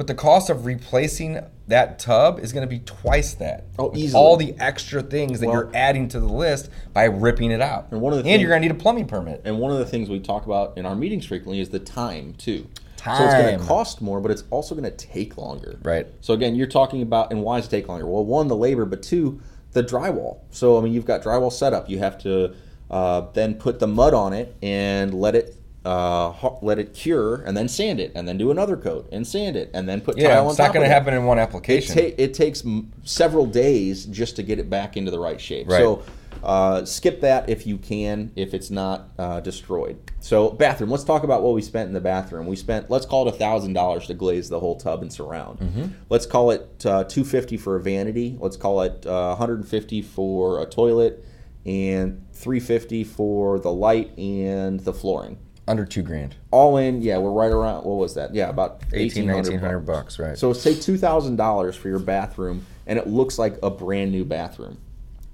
But 0.00 0.06
the 0.06 0.14
cost 0.14 0.48
of 0.48 0.64
replacing 0.64 1.40
that 1.68 1.98
tub 1.98 2.38
is 2.38 2.54
going 2.54 2.66
to 2.66 2.66
be 2.66 2.78
twice 2.78 3.34
that. 3.34 3.66
Oh, 3.78 3.92
easily. 3.94 4.18
All 4.18 4.38
the 4.38 4.54
extra 4.58 5.02
things 5.02 5.40
that 5.40 5.46
Well- 5.48 5.56
you're 5.56 5.70
adding 5.74 6.08
to 6.08 6.18
the 6.18 6.26
list 6.26 6.70
by 6.94 7.04
ripping 7.04 7.50
it 7.50 7.60
out. 7.60 7.88
And 7.90 8.00
one 8.00 8.14
of 8.14 8.16
the 8.16 8.20
and 8.22 8.32
thing- 8.32 8.40
you're 8.40 8.48
going 8.48 8.62
to 8.62 8.68
need 8.68 8.74
a 8.74 8.78
plumbing 8.80 9.04
permit. 9.04 9.42
And 9.44 9.58
one 9.58 9.70
of 9.70 9.76
the 9.78 9.84
things 9.84 10.08
we 10.08 10.18
talk 10.18 10.46
about 10.46 10.78
in 10.78 10.86
our 10.86 10.96
meetings 10.96 11.26
frequently 11.26 11.60
is 11.60 11.68
the 11.68 11.80
time 11.80 12.32
too. 12.38 12.66
Time. 12.96 13.18
So 13.18 13.24
it's 13.24 13.34
going 13.34 13.58
to 13.58 13.64
cost 13.66 14.00
more, 14.00 14.22
but 14.22 14.30
it's 14.30 14.44
also 14.48 14.74
going 14.74 14.90
to 14.90 14.96
take 14.96 15.36
longer. 15.36 15.78
Right. 15.82 16.06
So 16.22 16.32
again, 16.32 16.54
you're 16.54 16.66
talking 16.66 17.02
about 17.02 17.30
and 17.30 17.42
why 17.42 17.58
does 17.58 17.66
it 17.66 17.70
take 17.70 17.86
longer? 17.86 18.06
Well, 18.06 18.24
one, 18.24 18.48
the 18.48 18.56
labor, 18.56 18.86
but 18.86 19.02
two, 19.02 19.42
the 19.72 19.82
drywall. 19.84 20.38
So 20.50 20.78
I 20.78 20.80
mean, 20.80 20.94
you've 20.94 21.04
got 21.04 21.22
drywall 21.22 21.52
set 21.52 21.74
up. 21.74 21.90
You 21.90 21.98
have 21.98 22.16
to 22.22 22.54
uh, 22.90 23.26
then 23.34 23.52
put 23.56 23.80
the 23.80 23.86
mud 23.86 24.14
on 24.14 24.32
it 24.32 24.56
and 24.62 25.12
let 25.12 25.34
it 25.34 25.56
uh, 25.84 26.32
let 26.62 26.78
it 26.78 26.92
cure, 26.92 27.36
and 27.42 27.56
then 27.56 27.68
sand 27.68 28.00
it, 28.00 28.12
and 28.14 28.28
then 28.28 28.36
do 28.36 28.50
another 28.50 28.76
coat 28.76 29.08
and 29.12 29.26
sand 29.26 29.56
it, 29.56 29.70
and 29.72 29.88
then 29.88 30.00
put 30.00 30.18
Yeah, 30.18 30.28
tile 30.28 30.38
on 30.40 30.44
top. 30.44 30.50
it's 30.50 30.58
not 30.58 30.74
going 30.74 30.84
to 30.86 30.92
happen 30.92 31.14
in 31.14 31.24
one 31.24 31.38
It, 31.38 31.42
application. 31.42 31.94
ta- 31.96 32.14
it 32.18 32.34
takes 32.34 32.64
m- 32.64 32.92
several 33.04 33.46
days 33.46 34.04
just 34.06 34.36
to 34.36 34.42
get 34.42 34.58
it 34.58 34.68
back 34.68 34.96
into 34.96 35.10
the 35.10 35.18
right 35.18 35.40
shape. 35.40 35.68
Right. 35.70 35.78
So 35.78 36.02
uh, 36.42 36.84
skip 36.84 37.20
that 37.22 37.48
if 37.48 37.66
you 37.66 37.76
can, 37.78 38.30
if 38.36 38.52
it's 38.54 38.70
not 38.70 39.08
uh, 39.18 39.40
destroyed. 39.40 39.98
So 40.20 40.50
bathroom. 40.50 40.90
Let's 40.90 41.04
talk 41.04 41.22
about 41.22 41.42
what 41.42 41.54
we 41.54 41.62
spent 41.62 41.88
in 41.88 41.94
the 41.94 42.00
bathroom. 42.00 42.46
We 42.46 42.56
spent 42.56 42.90
let's 42.90 43.04
call 43.06 43.26
it 43.28 43.36
thousand 43.36 43.72
dollars 43.72 44.06
to 44.08 44.14
glaze 44.14 44.48
the 44.48 44.60
whole 44.60 44.76
tub 44.76 45.02
and 45.02 45.12
surround. 45.12 45.58
Mm-hmm. 45.60 45.84
Let's 46.10 46.26
call 46.26 46.50
it 46.50 46.84
uh, 46.86 47.04
two 47.04 47.24
fifty 47.24 47.56
for 47.56 47.76
a 47.76 47.80
vanity. 47.82 48.36
Let's 48.38 48.56
call 48.58 48.82
it 48.82 49.04
uh, 49.06 49.28
one 49.28 49.38
hundred 49.38 49.60
and 49.60 49.68
fifty 49.68 50.00
for 50.02 50.62
a 50.62 50.66
toilet, 50.66 51.24
and 51.66 52.24
three 52.32 52.60
fifty 52.60 53.02
for 53.04 53.58
the 53.58 53.72
light 53.72 54.16
and 54.18 54.80
the 54.80 54.92
flooring. 54.94 55.38
Under 55.70 55.84
two 55.84 56.02
grand. 56.02 56.34
All 56.50 56.76
in, 56.78 57.00
yeah, 57.00 57.18
we're 57.18 57.30
right 57.30 57.52
around. 57.52 57.84
What 57.84 57.96
was 57.96 58.14
that? 58.16 58.34
Yeah, 58.34 58.48
about 58.48 58.82
18, 58.92 59.28
1800 59.28 59.36
1900 59.52 59.80
bucks, 59.80 60.18
right. 60.18 60.36
so 60.36 60.52
say 60.52 60.74
two 60.74 60.98
thousand 60.98 61.36
dollars 61.36 61.76
for 61.76 61.88
your 61.88 62.00
bathroom, 62.00 62.66
and 62.88 62.98
it 62.98 63.06
looks 63.06 63.38
like 63.38 63.56
a 63.62 63.70
brand 63.70 64.10
new 64.10 64.24
bathroom. 64.24 64.78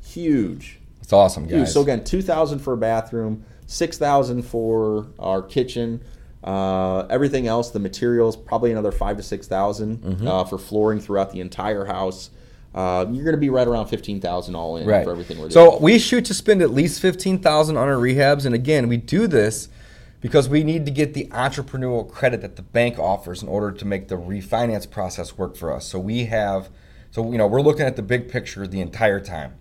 Huge, 0.05 0.79
It's 1.03 1.13
awesome, 1.13 1.45
huge. 1.49 1.61
guys. 1.61 1.73
So 1.73 1.81
again, 1.81 2.05
two 2.05 2.21
thousand 2.23 2.59
for 2.59 2.75
a 2.75 2.77
bathroom, 2.77 3.45
six 3.67 3.97
thousand 3.99 4.43
for 4.43 5.07
our 5.19 5.41
kitchen. 5.43 6.01
Uh, 6.45 7.07
everything 7.11 7.47
else, 7.49 7.71
the 7.71 7.79
materials, 7.81 8.37
probably 8.37 8.71
another 8.71 8.93
five 8.93 9.17
to 9.17 9.23
six 9.23 9.49
Mm-hmm. 9.49 10.29
uh, 10.29 10.45
for 10.45 10.59
flooring 10.59 11.01
throughout 11.01 11.33
the 11.33 11.41
entire 11.41 11.87
house. 11.87 12.31
Uh, 12.75 13.07
you're 13.11 13.25
going 13.25 13.35
to 13.35 13.41
be 13.41 13.49
right 13.49 13.67
around 13.67 13.87
fifteen 13.87 14.21
thousand 14.21 14.55
all 14.55 14.77
in 14.77 14.87
right. 14.87 15.03
for 15.03 15.11
everything 15.11 15.39
we're 15.39 15.49
doing. 15.49 15.71
So 15.71 15.79
we 15.79 15.99
shoot 15.99 16.27
to 16.27 16.35
spend 16.35 16.61
at 16.61 16.71
least 16.71 17.01
fifteen 17.01 17.39
thousand 17.39 17.79
on 17.79 17.89
our 17.89 17.95
rehabs, 17.97 18.45
and 18.45 18.55
again, 18.55 18.87
we 18.87 18.99
do 18.99 19.27
this 19.27 19.71
because 20.21 20.49
we 20.49 20.65
need 20.65 20.87
to 20.87 20.91
get 20.91 21.15
the 21.15 21.27
entrepreneurial 21.27 22.09
credit 22.09 22.41
that 22.41 22.57
the 22.57 22.63
bank 22.63 22.99
offers 22.99 23.43
in 23.43 23.49
order 23.49 23.71
to 23.73 23.85
make 23.85 24.09
the 24.09 24.17
refinance 24.17 24.91
process 24.91 25.37
work 25.37 25.57
for 25.57 25.73
us. 25.73 25.87
So 25.87 25.99
we 25.99 26.25
have, 26.27 26.71
so 27.11 27.31
you 27.31 27.39
know, 27.39 27.47
we're 27.47 27.61
looking 27.61 27.87
at 27.87 27.97
the 27.97 28.03
big 28.03 28.31
picture 28.31 28.67
the 28.67 28.81
entire 28.81 29.21
time. 29.21 29.55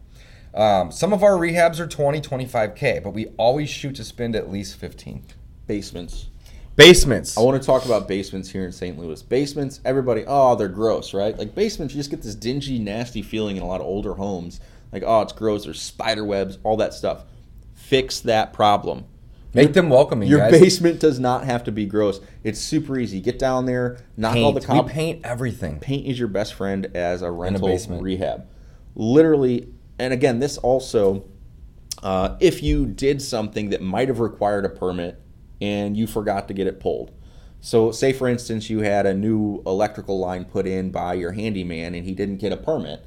Um, 0.53 0.91
some 0.91 1.11
of 1.11 1.21
our 1.21 1.33
rehabs 1.33 1.79
are 1.79 1.87
20, 1.87 2.21
25k, 2.21 3.03
but 3.03 3.11
we 3.11 3.27
always 3.37 3.69
shoot 3.69 3.95
to 3.95 4.03
spend 4.05 4.35
at 4.35 4.49
least 4.49 4.77
15. 4.77 5.23
basements. 5.67 6.27
Basements. 6.77 7.37
I 7.37 7.41
want 7.41 7.61
to 7.61 7.65
talk 7.65 7.85
about 7.85 8.07
basements 8.07 8.49
here 8.49 8.65
in 8.65 8.71
St. 8.71 8.97
Louis. 8.99 9.21
Basements, 9.21 9.79
everybody, 9.85 10.25
oh, 10.27 10.55
they're 10.55 10.67
gross, 10.67 11.13
right? 11.13 11.37
Like 11.37 11.55
basements, 11.55 11.93
you 11.93 11.99
just 11.99 12.09
get 12.09 12.21
this 12.21 12.35
dingy, 12.35 12.79
nasty 12.79 13.21
feeling 13.21 13.55
in 13.55 13.63
a 13.63 13.65
lot 13.65 13.79
of 13.79 13.87
older 13.87 14.13
homes. 14.13 14.59
Like, 14.91 15.03
oh, 15.05 15.21
it's 15.21 15.33
gross. 15.33 15.65
There's 15.65 15.81
spider 15.81 16.23
webs, 16.23 16.57
all 16.63 16.77
that 16.77 16.93
stuff. 16.93 17.23
Fix 17.73 18.21
that 18.21 18.53
problem. 18.53 19.05
Make 19.55 19.73
them 19.73 19.89
welcoming, 19.89 20.27
Your 20.29 20.39
guys. 20.39 20.51
basement 20.59 20.99
does 20.99 21.19
not 21.19 21.45
have 21.45 21.63
to 21.63 21.71
be 21.71 21.85
gross. 21.85 22.19
It's 22.43 22.59
super 22.59 22.97
easy. 22.99 23.21
Get 23.21 23.39
down 23.39 23.65
there, 23.65 23.97
knock 24.17 24.35
all 24.35 24.51
the 24.51 24.61
paint. 24.61 24.85
we 24.85 24.91
paint 24.91 25.25
everything. 25.25 25.79
Paint 25.79 26.05
is 26.07 26.19
your 26.19 26.27
best 26.27 26.53
friend 26.53 26.87
as 26.93 27.21
a 27.21 27.31
rental 27.31 27.67
basement. 27.67 28.03
rehab. 28.03 28.47
Literally, 28.95 29.69
and 29.97 30.13
again, 30.13 30.39
this 30.39 30.57
also, 30.57 31.25
uh, 32.03 32.35
if 32.39 32.61
you 32.61 32.85
did 32.85 33.21
something 33.21 33.69
that 33.69 33.81
might 33.81 34.09
have 34.09 34.19
required 34.19 34.65
a 34.65 34.69
permit 34.69 35.21
and 35.61 35.95
you 35.95 36.05
forgot 36.07 36.47
to 36.49 36.53
get 36.53 36.67
it 36.67 36.79
pulled. 36.79 37.11
So, 37.61 37.91
say 37.91 38.13
for 38.13 38.27
instance, 38.27 38.69
you 38.69 38.79
had 38.79 39.05
a 39.05 39.13
new 39.13 39.63
electrical 39.65 40.19
line 40.19 40.45
put 40.45 40.67
in 40.67 40.91
by 40.91 41.15
your 41.15 41.31
handyman 41.31 41.95
and 41.95 42.05
he 42.05 42.13
didn't 42.13 42.37
get 42.37 42.51
a 42.51 42.57
permit. 42.57 43.05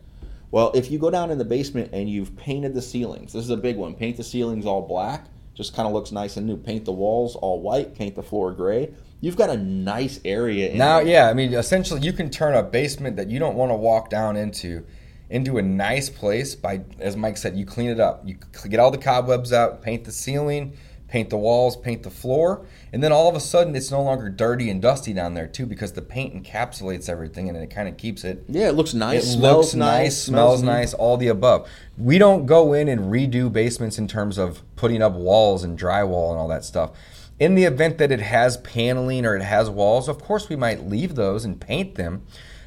Well, 0.51 0.73
if 0.75 0.91
you 0.91 0.99
go 0.99 1.11
down 1.11 1.31
in 1.31 1.39
the 1.39 1.45
basement 1.45 1.91
and 1.93 2.09
you've 2.09 2.35
painted 2.37 2.75
the 2.75 2.83
ceilings, 2.83 3.35
this 3.35 3.45
is 3.45 3.51
a 3.51 3.57
big 3.57 3.77
one. 3.77 3.95
Paint 3.95 4.17
the 4.17 4.25
ceilings 4.25 4.65
all 4.67 4.83
black, 4.83 5.27
just 5.59 5.75
kind 5.75 5.87
of 5.89 5.93
looks 5.93 6.13
nice 6.13 6.37
and 6.37 6.47
new. 6.47 6.57
Paint 6.57 6.85
the 6.85 6.93
walls 6.93 7.35
all 7.35 7.61
white, 7.61 7.97
paint 7.97 8.15
the 8.15 8.23
floor 8.23 8.53
gray. 8.53 8.95
You've 9.21 9.37
got 9.37 9.51
a 9.51 9.57
nice 9.57 10.21
area. 10.25 10.69
In 10.71 10.79
Now, 10.79 10.99
there. 11.01 11.09
yeah, 11.09 11.29
I 11.29 11.35
mean, 11.35 11.53
essentially, 11.53 12.01
you 12.01 12.13
can 12.13 12.31
turn 12.31 12.55
a 12.55 12.63
basement 12.63 13.17
that 13.17 13.29
you 13.29 13.41
don't 13.41 13.57
want 13.57 13.71
to 13.73 13.75
walk 13.77 14.09
down 14.09 14.37
into 14.37 14.85
into 15.31 15.59
a 15.59 15.63
nice 15.63 16.09
place 16.09 16.55
by, 16.55 16.81
as 17.01 17.15
Mike 17.17 17.37
said, 17.37 17.55
you 17.57 17.67
clean 17.67 17.91
it 17.91 17.99
up. 18.01 18.23
You 18.25 18.39
get 18.69 18.79
all 18.81 18.91
the 18.93 18.97
cobwebs 18.99 19.53
out, 19.53 19.83
paint 19.83 20.05
the 20.05 20.13
ceiling, 20.13 20.75
paint 21.09 21.31
the 21.31 21.39
walls, 21.39 21.77
paint 21.77 22.03
the 22.03 22.11
floor, 22.11 22.67
and 22.93 23.03
then 23.03 23.13
all 23.13 23.29
of 23.29 23.35
a 23.35 23.41
sudden, 23.41 23.75
it's 23.75 23.91
no 23.91 24.03
longer 24.03 24.29
dirty 24.29 24.71
and 24.71 24.81
dusty 24.81 25.13
down 25.13 25.35
there 25.35 25.47
too 25.47 25.67
because 25.67 25.93
the 25.93 26.03
paint 26.03 26.35
encapsulates 26.35 27.09
everything 27.09 27.49
and 27.49 27.57
it 27.57 27.71
kind 27.71 27.89
of 27.89 27.97
keeps 27.97 28.25
it. 28.25 28.45
Yeah, 28.49 28.69
it 28.69 28.75
looks 28.75 28.95
nice. 28.95 29.25
It 29.25 29.27
nice. 29.27 29.37
looks 29.37 29.69
smells 29.69 29.75
nice, 29.75 30.23
smells 30.23 30.63
neat. 30.63 30.69
nice, 30.69 30.95
all 30.95 31.17
the 31.17 31.29
above. 31.29 31.69
We 31.97 32.19
don't 32.19 32.47
go 32.47 32.73
in 32.75 32.89
and 32.89 33.11
redo 33.13 33.53
basements 33.53 33.99
in 33.99 34.07
terms 34.07 34.39
of 34.39 34.63
putting 34.77 35.03
up 35.03 35.15
walls 35.15 35.65
and 35.65 35.79
drywall 35.79 36.31
and 36.31 36.39
all 36.39 36.49
that 36.49 36.65
stuff. 36.65 36.93
In 37.39 37.55
the 37.55 37.65
event 37.65 37.99
that 37.99 38.11
it 38.11 38.21
has 38.21 38.57
paneling 38.59 39.25
or 39.25 39.37
it 39.37 39.43
has 39.43 39.71
walls, 39.71 40.09
of 40.09 40.19
course 40.19 40.49
we 40.49 40.57
might 40.57 40.87
leave 40.87 41.15
those 41.15 41.45
and 41.45 41.61
paint 41.61 41.95
them, 41.95 42.23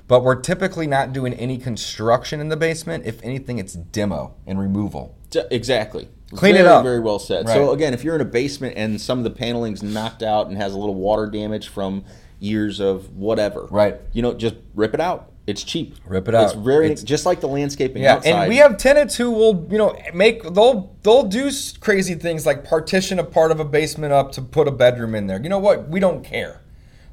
but 0.08 0.23
we're 0.23 0.39
typically 0.39 0.88
not 0.88 1.13
doing 1.13 1.34
any 1.34 1.58
construction 1.58 2.39
in 2.39 2.49
the 2.49 2.58
basement. 2.58 3.06
If 3.06 3.21
anything, 3.23 3.60
it's 3.60 3.73
demo 3.73 4.36
and 4.47 4.60
removal. 4.60 5.17
Exactly. 5.51 6.10
Clean 6.36 6.56
it 6.56 6.65
up. 6.65 6.84
Very 6.84 7.00
well 7.00 7.20
said. 7.20 7.46
Right. 7.48 7.54
So 7.54 7.72
again, 7.72 7.94
if 7.94 8.04
you're 8.04 8.15
in 8.15 8.22
a 8.22 8.26
basement 8.26 8.74
and 8.78 9.00
some 9.00 9.17
of 9.17 9.24
the 9.24 9.30
paneling's 9.32 9.84
knocked 9.84 10.24
out 10.24 10.48
and 10.48 10.58
has 10.58 10.74
a 10.74 10.78
little 10.78 10.96
water 10.96 11.28
damage 11.28 11.67
from 11.67 12.04
years 12.39 12.80
of 12.80 13.15
whatever, 13.15 13.67
Right. 13.70 13.98
You 14.13 14.22
know, 14.22 14.34
just 14.34 14.56
rip 14.76 14.94
it 14.94 15.00
out. 15.02 15.28
It's 15.48 15.63
cheap. 15.63 15.96
Rip 16.06 16.28
it 16.28 16.36
out. 16.36 16.46
It's 16.46 16.54
very 16.54 16.86
It's- 16.86 17.04
just 17.04 17.26
like 17.26 17.41
the 17.41 17.48
landscaping 17.48 18.04
Yeah, 18.04 18.15
outside. 18.15 18.30
and 18.32 18.50
we 18.50 18.58
have 18.58 18.78
tenants 18.78 19.15
who 19.15 19.32
will, 19.32 19.67
you 19.72 19.78
know, 19.78 19.96
make 20.13 20.44
they'll 20.54 20.96
they'll 21.04 21.24
do 21.24 21.50
crazy 21.80 22.13
things 22.13 22.46
like 22.46 22.63
partition 22.63 23.17
a 23.20 23.24
part 23.24 23.52
of 23.52 23.60
a 23.60 23.66
basement 23.66 24.14
up 24.14 24.32
to 24.34 24.41
put 24.41 24.68
a 24.68 24.72
bedroom 24.72 25.16
in 25.16 25.28
there. 25.28 25.41
You 25.41 25.49
know 25.49 25.60
what? 25.60 25.89
We 25.89 25.99
don't 25.99 26.24
care. 26.24 26.62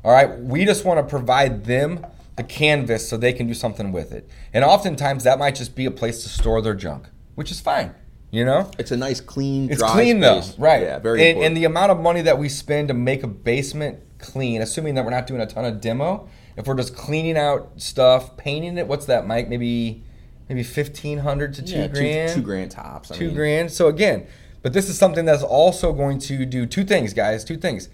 All 0.05 0.13
right, 0.13 0.39
we 0.41 0.65
just 0.65 0.85
want 0.85 1.01
to 1.01 1.03
provide 1.11 1.65
them 1.65 2.07
the 2.37 2.45
canvas 2.45 3.09
so 3.09 3.17
they 3.17 3.33
can 3.33 3.49
do 3.49 3.55
something 3.55 3.91
with 3.93 4.13
it. 4.13 4.29
And 4.55 4.65
oftentimes 4.65 5.25
that 5.25 5.39
might 5.41 5.57
just 5.57 5.75
be 5.75 5.87
a 5.87 5.91
place 5.91 6.23
to 6.23 6.29
store 6.29 6.61
their 6.63 6.75
junk, 6.75 7.09
which 7.35 7.51
is 7.51 7.59
fine. 7.61 7.93
You 8.31 8.45
know, 8.45 8.71
it's 8.79 8.91
a 8.91 8.97
nice 8.97 9.21
clean. 9.23 9.71
it's 9.71 9.81
dry 9.81 9.93
clean 9.93 10.21
though, 10.21 10.43
right? 10.59 10.83
Yeah, 10.83 10.99
very 10.99 11.31
and, 11.31 11.43
and 11.43 11.57
the 11.57 11.65
amount 11.65 11.93
of 11.93 12.01
money 12.01 12.21
that 12.23 12.39
we 12.39 12.51
spend 12.51 12.89
to 12.89 12.95
make 12.95 13.23
a 13.23 13.27
basement 13.27 14.01
clean, 14.19 14.61
assuming 14.61 14.95
that 14.97 15.05
we're 15.05 15.11
not 15.11 15.27
doing 15.27 15.41
a 15.41 15.47
ton 15.47 15.65
of 15.65 15.81
demo, 15.81 16.29
if 16.57 16.67
we're 16.67 16.77
just 16.77 16.95
cleaning 16.95 17.39
out 17.39 17.73
stuff, 17.77 18.37
painting 18.37 18.77
it, 18.77 18.87
what's 18.87 19.07
that, 19.07 19.27
Mike? 19.27 19.49
Maybe 19.49 20.03
maybe 20.49 20.63
fifteen 20.63 21.19
hundred 21.19 21.55
to 21.55 21.63
two 21.63 21.79
yeah, 21.79 21.89
grand, 21.89 22.29
two, 22.31 22.41
two 22.41 22.43
grand 22.43 22.71
tops. 22.71 23.11
I 23.11 23.17
two 23.17 23.29
mean, 23.29 23.35
grand. 23.35 23.73
So 23.73 23.89
again, 23.89 24.27
but 24.61 24.75
this 24.75 24.91
is 24.91 24.99
something 24.99 25.25
that's 25.25 25.43
also 25.43 25.95
going 25.95 26.19
to 26.21 26.45
do 26.45 26.67
two 26.67 26.85
things, 26.85 27.15
guys. 27.15 27.45
Two 27.45 27.57
things: 27.57 27.89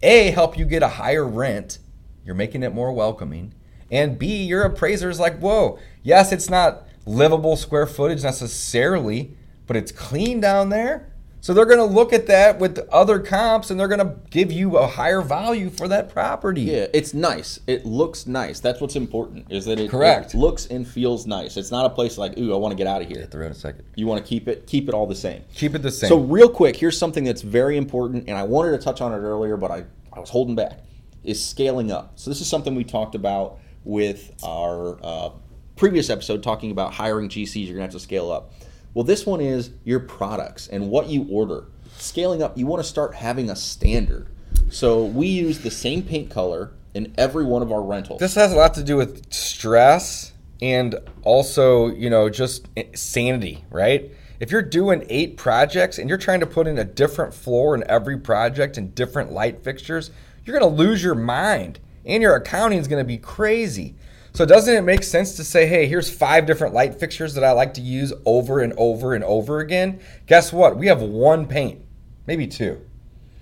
a 0.00 0.30
help 0.30 0.56
you 0.56 0.64
get 0.64 0.84
a 0.84 0.88
higher 0.88 1.26
rent. 1.26 1.78
You're 2.24 2.36
making 2.36 2.62
it 2.62 2.72
more 2.72 2.92
welcoming. 2.92 3.54
And 3.90 4.18
B, 4.18 4.44
your 4.44 4.62
appraiser 4.62 5.10
is 5.10 5.20
like, 5.20 5.38
whoa, 5.38 5.78
yes, 6.02 6.32
it's 6.32 6.48
not 6.48 6.84
livable 7.04 7.56
square 7.56 7.86
footage 7.86 8.22
necessarily, 8.22 9.36
but 9.66 9.76
it's 9.76 9.92
clean 9.92 10.40
down 10.40 10.68
there. 10.68 11.12
So 11.42 11.52
they're 11.52 11.66
going 11.66 11.78
to 11.78 11.84
look 11.84 12.12
at 12.12 12.28
that 12.28 12.60
with 12.60 12.78
other 12.90 13.18
comps 13.18 13.72
and 13.72 13.80
they're 13.80 13.88
going 13.88 13.98
to 13.98 14.14
give 14.30 14.52
you 14.52 14.76
a 14.76 14.86
higher 14.86 15.20
value 15.20 15.70
for 15.70 15.88
that 15.88 16.08
property. 16.08 16.60
Yeah, 16.62 16.86
it's 16.94 17.14
nice. 17.14 17.58
It 17.66 17.84
looks 17.84 18.28
nice. 18.28 18.60
That's 18.60 18.80
what's 18.80 18.94
important. 18.94 19.46
Is 19.50 19.64
that 19.64 19.80
it, 19.80 19.90
Correct. 19.90 20.34
it 20.34 20.38
looks 20.38 20.66
and 20.66 20.86
feels 20.86 21.26
nice. 21.26 21.56
It's 21.56 21.72
not 21.72 21.84
a 21.84 21.90
place 21.90 22.16
like, 22.16 22.38
ooh, 22.38 22.54
I 22.54 22.56
want 22.58 22.70
to 22.70 22.76
get 22.76 22.86
out 22.86 23.02
of 23.02 23.08
here. 23.08 23.18
Hit 23.18 23.32
the 23.32 23.38
road 23.40 23.50
a 23.50 23.54
second. 23.54 23.82
You 23.96 24.06
want 24.06 24.24
to 24.24 24.28
keep 24.28 24.46
it 24.46 24.68
keep 24.68 24.88
it 24.88 24.94
all 24.94 25.04
the 25.04 25.16
same. 25.16 25.42
Keep 25.52 25.74
it 25.74 25.82
the 25.82 25.90
same. 25.90 26.06
So 26.06 26.18
real 26.18 26.48
quick, 26.48 26.76
here's 26.76 26.96
something 26.96 27.24
that's 27.24 27.42
very 27.42 27.76
important, 27.76 28.28
and 28.28 28.38
I 28.38 28.44
wanted 28.44 28.70
to 28.70 28.78
touch 28.78 29.00
on 29.00 29.12
it 29.12 29.18
earlier, 29.18 29.56
but 29.56 29.72
I, 29.72 29.82
I 30.12 30.20
was 30.20 30.30
holding 30.30 30.54
back. 30.54 30.78
Is 31.24 31.44
scaling 31.44 31.90
up. 31.90 32.12
So 32.20 32.30
this 32.30 32.40
is 32.40 32.48
something 32.48 32.76
we 32.76 32.84
talked 32.84 33.16
about 33.16 33.58
with 33.82 34.32
our 34.44 34.98
uh, 35.02 35.30
previous 35.74 36.08
episode, 36.08 36.44
talking 36.44 36.70
about 36.70 36.94
hiring 36.94 37.28
GCs. 37.28 37.66
You're 37.66 37.74
gonna 37.74 37.82
have 37.82 37.92
to 37.92 38.00
scale 38.00 38.30
up. 38.30 38.52
Well, 38.94 39.04
this 39.04 39.24
one 39.24 39.40
is 39.40 39.70
your 39.84 40.00
products 40.00 40.68
and 40.68 40.90
what 40.90 41.08
you 41.08 41.26
order. 41.30 41.64
Scaling 41.96 42.42
up, 42.42 42.58
you 42.58 42.66
want 42.66 42.82
to 42.82 42.88
start 42.88 43.14
having 43.14 43.48
a 43.48 43.56
standard. 43.56 44.28
So 44.70 45.04
we 45.04 45.26
use 45.26 45.60
the 45.60 45.70
same 45.70 46.02
paint 46.02 46.30
color 46.30 46.72
in 46.94 47.14
every 47.16 47.44
one 47.44 47.62
of 47.62 47.72
our 47.72 47.82
rentals. 47.82 48.20
This 48.20 48.34
has 48.34 48.52
a 48.52 48.56
lot 48.56 48.74
to 48.74 48.82
do 48.82 48.96
with 48.96 49.32
stress 49.32 50.32
and 50.60 50.96
also, 51.22 51.88
you 51.88 52.10
know, 52.10 52.28
just 52.28 52.68
sanity, 52.94 53.64
right? 53.70 54.10
If 54.40 54.50
you're 54.50 54.60
doing 54.62 55.06
eight 55.08 55.36
projects 55.36 55.98
and 55.98 56.08
you're 56.08 56.18
trying 56.18 56.40
to 56.40 56.46
put 56.46 56.66
in 56.66 56.78
a 56.78 56.84
different 56.84 57.32
floor 57.32 57.74
in 57.74 57.84
every 57.88 58.18
project 58.18 58.76
and 58.76 58.94
different 58.94 59.32
light 59.32 59.64
fixtures, 59.64 60.10
you're 60.44 60.58
going 60.58 60.70
to 60.70 60.76
lose 60.76 61.02
your 61.02 61.14
mind 61.14 61.78
and 62.04 62.22
your 62.22 62.34
accounting 62.34 62.78
is 62.78 62.88
going 62.88 63.02
to 63.02 63.06
be 63.06 63.18
crazy. 63.18 63.94
So, 64.34 64.46
doesn't 64.46 64.74
it 64.74 64.82
make 64.82 65.02
sense 65.02 65.36
to 65.36 65.44
say, 65.44 65.66
hey, 65.66 65.86
here's 65.86 66.10
five 66.10 66.46
different 66.46 66.72
light 66.72 66.94
fixtures 66.98 67.34
that 67.34 67.44
I 67.44 67.52
like 67.52 67.74
to 67.74 67.82
use 67.82 68.14
over 68.24 68.60
and 68.60 68.72
over 68.78 69.14
and 69.14 69.22
over 69.24 69.60
again? 69.60 70.00
Guess 70.26 70.52
what? 70.52 70.78
We 70.78 70.86
have 70.86 71.02
one 71.02 71.46
paint, 71.46 71.82
maybe 72.26 72.46
two, 72.46 72.80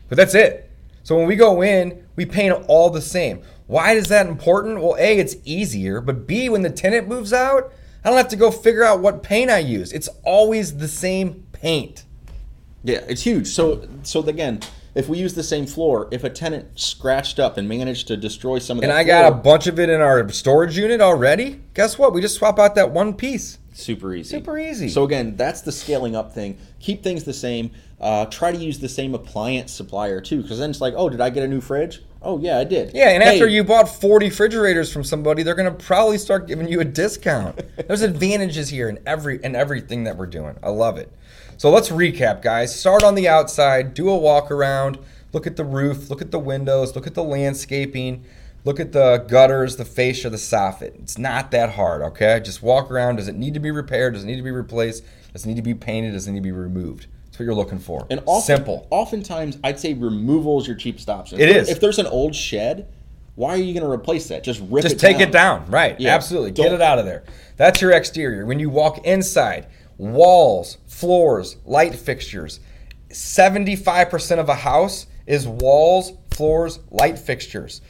but 0.09 0.17
that's 0.17 0.35
it. 0.35 0.71
So, 1.05 1.17
when 1.17 1.29
we 1.29 1.37
go 1.37 1.63
in, 1.63 2.07
we 2.17 2.27
paint 2.27 2.65
all 2.67 2.91
the 2.91 3.01
same. 3.01 3.43
Why 3.69 3.93
is 3.93 4.09
that 4.09 4.27
important? 4.27 4.81
Well, 4.81 4.97
A, 4.99 5.19
it's 5.19 5.37
easier, 5.45 6.01
but 6.01 6.27
B, 6.27 6.49
when 6.49 6.63
the 6.63 6.71
tenant 6.71 7.07
moves 7.07 7.33
out, 7.33 7.73
I 8.05 8.09
don't 8.09 8.17
have 8.17 8.29
to 8.29 8.37
go 8.37 8.51
figure 8.51 8.83
out 8.83 9.01
what 9.01 9.23
paint 9.23 9.51
I 9.51 9.59
use. 9.59 9.93
It's 9.93 10.09
always 10.25 10.79
the 10.79 10.89
same 10.89 11.47
paint. 11.53 12.05
Yeah, 12.83 13.05
it's 13.07 13.23
huge. 13.23 13.47
So 13.47 13.87
so 14.03 14.23
again, 14.25 14.61
if 14.95 15.09
we 15.09 15.19
use 15.19 15.35
the 15.35 15.43
same 15.43 15.67
floor, 15.67 16.09
if 16.11 16.25
a 16.25 16.31
tenant 16.31 16.79
scratched 16.79 17.39
up 17.39 17.57
and 17.57 17.69
managed 17.69 18.09
to 18.09 18.17
destroy 18.17 18.59
some 18.59 18.79
of 18.79 18.83
the 18.83 18.89
And 18.89 18.93
that 18.93 19.01
I 19.01 19.05
got 19.05 19.33
a 19.33 19.35
bunch 19.35 19.67
of 19.67 19.79
it 19.79 19.89
in 19.89 20.01
our 20.01 20.29
storage 20.31 20.77
unit 20.77 21.01
already. 21.01 21.61
Guess 21.75 21.99
what? 21.99 22.13
We 22.13 22.21
just 22.21 22.37
swap 22.37 22.59
out 22.59 22.75
that 22.75 22.91
one 22.91 23.15
piece. 23.15 23.59
super 23.73 24.15
easy. 24.15 24.37
Super 24.37 24.59
easy. 24.59 24.89
So 24.89 25.05
again, 25.05 25.37
that's 25.37 25.61
the 25.61 25.73
scaling 25.73 26.17
up 26.17 26.33
thing. 26.33 26.59
Keep 26.81 27.03
things 27.03 27.25
the 27.25 27.33
same. 27.33 27.71
Uh, 28.01 28.27
try 28.27 28.51
to 28.51 28.59
use 28.59 28.79
the 28.79 28.89
same 28.89 29.15
appliance 29.15 29.73
supplier 29.73 30.21
too, 30.21 30.43
because 30.43 30.59
then 30.59 30.71
it's 30.71 30.81
like, 30.81 30.95
oh, 30.97 31.09
did 31.09 31.21
I 31.21 31.31
get 31.31 31.45
a 31.45 31.49
new 31.49 31.61
fridge? 31.61 32.03
Oh 32.23 32.39
yeah, 32.39 32.59
I 32.59 32.65
did. 32.65 32.93
Yeah, 32.95 33.11
and 33.11 33.23
Hey, 33.23 33.35
after 33.35 33.47
you 33.47 33.65
bought 33.65 33.89
40 33.89 34.27
refrigerators 34.27 34.93
from 34.93 35.05
somebody, 35.05 35.43
they're 35.43 35.55
going 35.55 35.73
to 35.75 35.85
probably 35.85 36.19
start 36.19 36.47
giving 36.47 36.69
you 36.69 36.81
a 36.81 36.85
discount. 36.85 37.61
There's 37.89 38.03
advantages 38.03 38.69
here 38.69 38.89
in 38.89 38.99
every 39.07 39.43
in 39.43 39.57
everything 39.57 40.05
that 40.05 40.17
we're 40.17 40.27
doing. 40.27 40.57
I 40.63 40.69
love 40.69 40.99
it. 40.99 41.11
So 41.61 41.69
let's 41.69 41.91
recap, 41.91 42.41
guys. 42.41 42.75
Start 42.75 43.03
on 43.03 43.15
the 43.15 43.29
outside, 43.29 43.93
do 43.93 44.09
a 44.09 44.17
walk 44.17 44.51
around, 44.51 44.99
look 45.35 45.47
at 45.47 45.57
the 45.57 45.65
roof, 45.65 46.09
look 46.09 46.23
at 46.23 46.31
the 46.31 46.39
windows, 46.39 46.97
look 46.97 47.07
at 47.07 47.13
the 47.13 47.23
landscaping, 47.23 48.25
look 48.65 48.81
at 48.81 48.93
the 48.93 49.27
gutters, 49.29 49.77
the 49.77 49.85
fascia, 49.85 50.31
the 50.31 50.39
soffit. 50.39 50.99
It's 51.03 51.19
not 51.19 51.51
that 51.51 51.75
hard, 51.75 52.01
okay? 52.01 52.41
Just 52.43 52.63
walk 52.63 52.91
around. 52.91 53.17
Does 53.17 53.29
it 53.29 53.37
need 53.37 53.53
to 53.53 53.61
be 53.61 53.71
repaired? 53.71 54.15
Does 54.15 54.25
it 54.25 54.27
need 54.27 54.39
to 54.39 54.43
be 54.43 54.51
replaced? 54.51 55.05
Does 55.35 55.45
it 55.45 55.49
need 55.49 55.57
to 55.57 55.63
be 55.63 55.75
painted? 55.75 56.13
Does 56.13 56.27
it 56.27 56.33
need 56.33 56.39
to 56.39 56.43
be 56.45 56.51
removed? 56.51 57.09
That's 57.27 57.39
what 57.41 57.45
you're 57.45 57.55
looking 57.55 57.79
for. 57.79 58.07
And 58.09 58.23
often, 58.25 58.57
Simple. 58.57 58.87
Oftentimes, 58.89 59.59
I'd 59.63 59.79
say 59.79 59.93
removal 59.93 60.63
is 60.63 60.67
your 60.67 60.77
cheapest 60.77 61.11
option. 61.11 61.39
It 61.41 61.51
If- 61.51 61.57
is. 61.57 61.69
If 61.69 61.79
there's 61.81 61.99
an 61.99 62.07
old 62.07 62.35
shed, 62.35 62.87
why 63.35 63.51
are 63.51 63.59
you 63.59 63.75
going 63.75 63.85
to 63.85 63.91
replace 63.93 64.29
that? 64.29 64.45
Just 64.45 64.63
rip 64.71 64.83
Just 64.85 64.95
it 64.95 64.99
take 64.99 65.19
down. 65.19 65.29
it 65.29 65.33
down. 65.33 65.71
Right. 65.71 66.01
Yeah. 66.01 66.15
Absolutely. 66.15 66.53
Get 66.53 66.71
Don't- 66.71 66.77
it 66.77 66.81
out 66.81 66.99
of 66.99 67.05
there. 67.05 67.23
That's 67.59 67.83
your 67.83 67.91
exterior. 67.91 68.47
When 68.47 68.59
you 68.59 68.71
walk 68.71 69.05
inside, 69.05 69.67
walls, 70.01 70.79
floors, 70.87 71.57
light 71.67 71.95
fixtures. 71.95 72.59
75% 73.11 74.39
of 74.39 74.49
a 74.49 74.55
house 74.55 75.07
is 75.27 75.47
walls, 75.47 76.13
floors, 76.31 76.81
light 76.91 77.19
fixtures. 77.19 77.83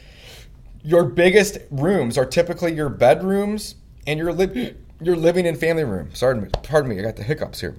Your 0.83 1.05
biggest 1.05 1.59
rooms 1.69 2.17
are 2.17 2.25
typically 2.25 2.73
your 2.73 2.89
bedrooms 2.89 3.75
and 4.05 4.19
your 4.19 4.33
li- 4.33 4.75
your 5.01 5.15
living 5.15 5.47
and 5.47 5.57
family 5.57 5.83
room. 5.83 6.13
Sorry, 6.13 6.47
pardon 6.63 6.89
me, 6.89 6.99
I 6.99 7.03
got 7.03 7.15
the 7.15 7.23
hiccups 7.23 7.61
here. 7.61 7.75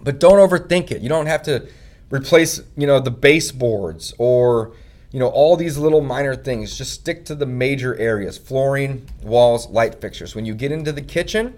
But 0.00 0.20
don't 0.20 0.38
overthink 0.38 0.92
it. 0.92 1.02
You 1.02 1.08
don't 1.08 1.26
have 1.26 1.42
to 1.42 1.68
replace, 2.10 2.60
you 2.76 2.86
know, 2.86 3.00
the 3.00 3.10
baseboards 3.10 4.14
or, 4.16 4.72
you 5.10 5.18
know, 5.18 5.26
all 5.26 5.56
these 5.56 5.76
little 5.76 6.00
minor 6.00 6.36
things. 6.36 6.78
Just 6.78 6.92
stick 6.92 7.24
to 7.24 7.34
the 7.34 7.46
major 7.46 7.96
areas: 7.96 8.38
flooring, 8.38 9.08
walls, 9.22 9.68
light 9.68 10.00
fixtures. 10.00 10.36
When 10.36 10.46
you 10.46 10.54
get 10.54 10.70
into 10.70 10.92
the 10.92 11.02
kitchen, 11.02 11.56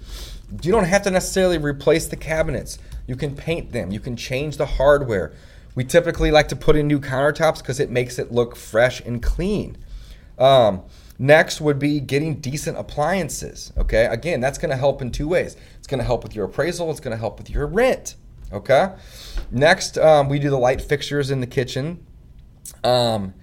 you 0.63 0.73
don't 0.73 0.85
have 0.85 1.03
to 1.03 1.11
necessarily 1.11 1.59
replace 1.59 2.07
the 2.07 2.17
cabinets. 2.17 2.79
You 3.07 3.17
can 3.17 3.35
paint 3.35 3.73
them. 3.73 3.91
You 3.91 4.01
can 4.01 4.17
change 4.17 4.57
the 4.57 4.67
hardware. 4.67 5.33
We 5.75 5.85
typically 5.85 6.31
like 6.31 6.49
to 6.49 6.57
put 6.57 6.77
in 6.77 6.87
new 6.87 7.01
countertops 7.01 7.59
because 7.59 7.81
it 7.81 7.91
makes 7.91 8.19
it 8.19 8.33
look 8.33 8.57
fresh 8.57 9.01
and 9.01 9.23
clean. 9.23 9.77
Um, 10.39 10.83
next 11.19 11.61
would 11.61 11.79
be 11.79 12.01
getting 12.01 12.37
decent 12.37 12.79
appliances. 12.79 13.73
Okay, 13.79 14.07
again, 14.07 14.41
that's 14.41 14.59
going 14.59 14.71
to 14.71 14.77
help 14.77 15.01
in 15.03 15.13
two 15.13 15.29
ways. 15.29 15.57
It's 15.79 15.87
going 15.87 15.99
to 15.99 16.05
help 16.05 16.23
with 16.23 16.35
your 16.35 16.47
appraisal. 16.47 16.91
It's 16.91 17.01
going 17.01 17.17
to 17.17 17.21
help 17.21 17.39
with 17.39 17.51
your 17.51 17.67
rent. 17.67 18.17
Okay. 18.53 18.93
Next, 19.51 19.97
um, 19.97 20.29
we 20.29 20.39
do 20.39 20.51
the 20.51 20.59
light 20.59 20.81
fixtures 20.81 21.31
in 21.31 21.41
the 21.41 21.47
kitchen, 21.47 22.05
um, 22.83 23.35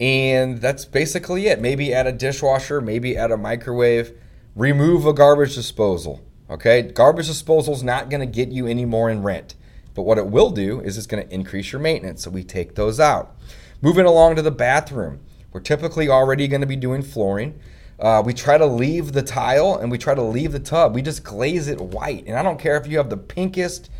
and 0.00 0.60
that's 0.60 0.84
basically 0.84 1.46
it. 1.46 1.60
Maybe 1.60 1.94
add 1.94 2.06
a 2.06 2.12
dishwasher. 2.12 2.80
Maybe 2.80 3.16
add 3.16 3.30
a 3.30 3.36
microwave. 3.36 4.12
Remove 4.56 5.06
a 5.06 5.12
garbage 5.12 5.54
disposal. 5.54 6.25
Okay, 6.48 6.82
garbage 6.82 7.26
disposal 7.26 7.74
is 7.74 7.82
not 7.82 8.08
going 8.08 8.20
to 8.20 8.26
get 8.26 8.50
you 8.50 8.66
any 8.66 8.84
more 8.84 9.10
in 9.10 9.22
rent. 9.22 9.56
But 9.94 10.02
what 10.02 10.18
it 10.18 10.26
will 10.26 10.50
do 10.50 10.80
is 10.80 10.96
it's 10.96 11.06
going 11.06 11.26
to 11.26 11.34
increase 11.34 11.72
your 11.72 11.80
maintenance. 11.80 12.22
So 12.22 12.30
we 12.30 12.44
take 12.44 12.74
those 12.74 13.00
out. 13.00 13.34
Moving 13.82 14.06
along 14.06 14.36
to 14.36 14.42
the 14.42 14.50
bathroom. 14.50 15.20
We're 15.52 15.60
typically 15.60 16.08
already 16.08 16.46
going 16.48 16.60
to 16.60 16.66
be 16.66 16.76
doing 16.76 17.02
flooring. 17.02 17.58
Uh, 17.98 18.22
we 18.24 18.34
try 18.34 18.58
to 18.58 18.66
leave 18.66 19.12
the 19.12 19.22
tile 19.22 19.74
and 19.74 19.90
we 19.90 19.96
try 19.96 20.14
to 20.14 20.22
leave 20.22 20.52
the 20.52 20.60
tub. 20.60 20.94
We 20.94 21.02
just 21.02 21.24
glaze 21.24 21.66
it 21.66 21.80
white. 21.80 22.26
And 22.26 22.36
I 22.36 22.42
don't 22.42 22.60
care 22.60 22.76
if 22.76 22.86
you 22.86 22.98
have 22.98 23.08
the 23.08 23.16
pinkest, 23.16 23.90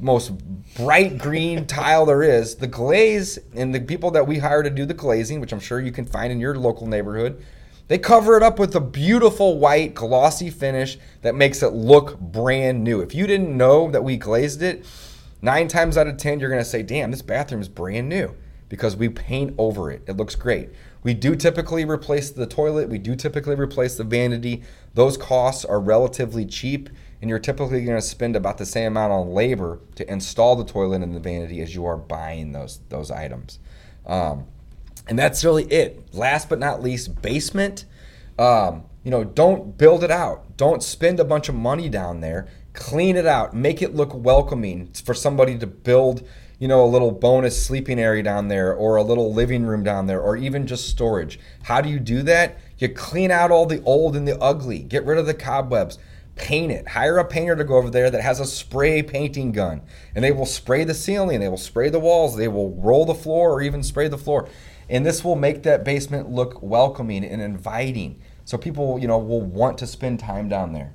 most 0.00 0.32
bright 0.74 1.18
green 1.18 1.66
tile 1.68 2.06
there 2.06 2.22
is. 2.22 2.56
The 2.56 2.66
glaze 2.66 3.38
and 3.54 3.74
the 3.74 3.80
people 3.80 4.10
that 4.12 4.26
we 4.26 4.38
hire 4.38 4.62
to 4.62 4.70
do 4.70 4.86
the 4.86 4.94
glazing, 4.94 5.40
which 5.40 5.52
I'm 5.52 5.60
sure 5.60 5.78
you 5.78 5.92
can 5.92 6.06
find 6.06 6.32
in 6.32 6.40
your 6.40 6.56
local 6.56 6.86
neighborhood, 6.86 7.44
they 7.88 7.98
cover 7.98 8.36
it 8.36 8.42
up 8.42 8.58
with 8.58 8.74
a 8.74 8.80
beautiful 8.80 9.58
white 9.58 9.94
glossy 9.94 10.50
finish 10.50 10.98
that 11.22 11.34
makes 11.34 11.62
it 11.62 11.72
look 11.72 12.18
brand 12.18 12.82
new. 12.82 13.00
If 13.00 13.14
you 13.14 13.26
didn't 13.26 13.56
know 13.56 13.90
that 13.90 14.04
we 14.04 14.16
glazed 14.16 14.62
it, 14.62 14.86
nine 15.42 15.68
times 15.68 15.98
out 15.98 16.06
of 16.06 16.16
ten, 16.16 16.40
you're 16.40 16.50
going 16.50 16.62
to 16.62 16.68
say, 16.68 16.82
damn, 16.82 17.10
this 17.10 17.22
bathroom 17.22 17.60
is 17.60 17.68
brand 17.68 18.08
new 18.08 18.34
because 18.68 18.96
we 18.96 19.08
paint 19.08 19.54
over 19.58 19.90
it. 19.90 20.02
It 20.06 20.16
looks 20.16 20.34
great. 20.34 20.70
We 21.02 21.12
do 21.12 21.36
typically 21.36 21.84
replace 21.84 22.30
the 22.30 22.46
toilet, 22.46 22.88
we 22.88 22.98
do 22.98 23.14
typically 23.14 23.54
replace 23.54 23.96
the 23.96 24.04
vanity. 24.04 24.62
Those 24.94 25.18
costs 25.18 25.64
are 25.64 25.78
relatively 25.78 26.46
cheap, 26.46 26.88
and 27.20 27.28
you're 27.28 27.38
typically 27.38 27.84
to 27.84 28.00
spend 28.00 28.36
about 28.36 28.56
the 28.56 28.64
same 28.64 28.92
amount 28.92 29.12
on 29.12 29.34
labor 29.34 29.80
to 29.96 30.10
install 30.10 30.56
the 30.56 30.64
toilet 30.64 31.02
and 31.02 31.14
the 31.14 31.20
vanity 31.20 31.60
as 31.60 31.74
you 31.74 31.84
are 31.84 31.98
buying 31.98 32.52
those, 32.52 32.80
those 32.88 33.10
items. 33.10 33.58
Um, 34.06 34.46
and 35.06 35.18
that's 35.18 35.44
really 35.44 35.64
it. 35.64 36.14
Last 36.14 36.48
but 36.48 36.58
not 36.58 36.82
least, 36.82 37.20
basement. 37.20 37.84
Um, 38.38 38.84
you 39.02 39.10
know, 39.10 39.22
don't 39.22 39.76
build 39.76 40.02
it 40.02 40.10
out. 40.10 40.56
Don't 40.56 40.82
spend 40.82 41.20
a 41.20 41.24
bunch 41.24 41.48
of 41.48 41.54
money 41.54 41.88
down 41.88 42.20
there. 42.20 42.48
Clean 42.72 43.16
it 43.16 43.26
out. 43.26 43.54
Make 43.54 43.82
it 43.82 43.94
look 43.94 44.14
welcoming 44.14 44.90
for 45.04 45.14
somebody 45.14 45.58
to 45.58 45.66
build, 45.66 46.26
you 46.58 46.66
know, 46.66 46.82
a 46.82 46.86
little 46.88 47.10
bonus 47.10 47.64
sleeping 47.64 48.00
area 48.00 48.22
down 48.22 48.48
there 48.48 48.74
or 48.74 48.96
a 48.96 49.02
little 49.02 49.32
living 49.32 49.66
room 49.66 49.84
down 49.84 50.06
there 50.06 50.20
or 50.20 50.36
even 50.36 50.66
just 50.66 50.88
storage. 50.88 51.38
How 51.64 51.80
do 51.80 51.88
you 51.88 52.00
do 52.00 52.22
that? 52.22 52.58
You 52.78 52.88
clean 52.88 53.30
out 53.30 53.50
all 53.50 53.66
the 53.66 53.82
old 53.82 54.16
and 54.16 54.26
the 54.26 54.40
ugly. 54.40 54.80
Get 54.80 55.04
rid 55.04 55.18
of 55.18 55.26
the 55.26 55.34
cobwebs. 55.34 55.98
Paint 56.36 56.72
it. 56.72 56.88
Hire 56.88 57.18
a 57.18 57.24
painter 57.24 57.54
to 57.54 57.62
go 57.62 57.76
over 57.76 57.90
there 57.90 58.10
that 58.10 58.22
has 58.22 58.40
a 58.40 58.44
spray 58.44 59.02
painting 59.02 59.52
gun. 59.52 59.82
And 60.14 60.24
they 60.24 60.32
will 60.32 60.46
spray 60.46 60.82
the 60.82 60.94
ceiling, 60.94 61.38
they 61.38 61.48
will 61.48 61.56
spray 61.56 61.90
the 61.90 62.00
walls, 62.00 62.36
they 62.36 62.48
will 62.48 62.74
roll 62.74 63.04
the 63.04 63.14
floor 63.14 63.52
or 63.52 63.62
even 63.62 63.84
spray 63.84 64.08
the 64.08 64.18
floor. 64.18 64.48
And 64.88 65.04
this 65.04 65.24
will 65.24 65.36
make 65.36 65.62
that 65.62 65.84
basement 65.84 66.30
look 66.30 66.62
welcoming 66.62 67.24
and 67.24 67.40
inviting. 67.40 68.20
So 68.44 68.58
people, 68.58 68.98
you 68.98 69.08
know, 69.08 69.18
will 69.18 69.40
want 69.40 69.78
to 69.78 69.86
spend 69.86 70.20
time 70.20 70.48
down 70.48 70.72
there. 70.72 70.94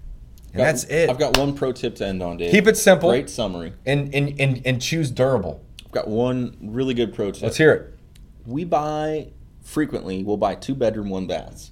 And 0.54 0.58
Got- 0.58 0.64
that's 0.64 0.84
it. 0.86 1.10
I've 1.10 1.20
got 1.20 1.38
one 1.38 1.54
pro 1.56 1.72
tip 1.72 1.96
to 1.96 2.06
end 2.08 2.22
on, 2.24 2.38
Dave. 2.38 2.52
Keep 2.52 2.68
it 2.68 2.78
simple. 2.78 3.10
Great 3.10 3.30
summary. 3.30 3.74
and, 3.86 4.14
and, 4.14 4.40
and, 4.40 4.62
and 4.66 4.82
choose 4.82 5.10
durable. 5.12 5.64
I've 5.86 5.92
got 5.92 6.08
one 6.08 6.56
really 6.62 6.94
good 6.94 7.14
pro 7.14 7.32
tip. 7.32 7.44
Let's 7.44 7.58
hear 7.58 7.72
it. 7.74 7.94
we 8.46 8.64
buy 8.64 9.30
frequently 9.62 10.24
we'll 10.24 10.38
buy 10.38 10.56
two 10.56 10.74
bedroom 10.74 11.10
one 11.10 11.28
baths 11.28 11.72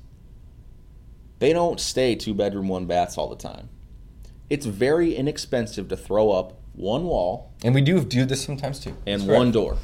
they 1.39 1.53
don't 1.53 1.80
stay 1.80 2.15
two 2.15 2.34
bedroom, 2.34 2.68
one 2.68 2.86
baths 2.86 3.18
all 3.18 3.30
the 3.30 3.36
time. 3.36 3.70
It's 4.49 4.65
very 4.65 5.15
inexpensive 5.15 5.88
to 5.89 5.97
throw 5.97 6.32
up 6.32 6.59
one 6.74 7.03
wall 7.05 7.51
And 7.63 7.76
we 7.76 7.82
do 7.82 8.03
do 8.03 8.26
this 8.26 8.43
sometimes 8.43 8.80
too. 8.80 8.95
and 9.05 9.22
That's 9.22 9.30
right. 9.30 9.38
one 9.38 9.51
door 9.51 9.78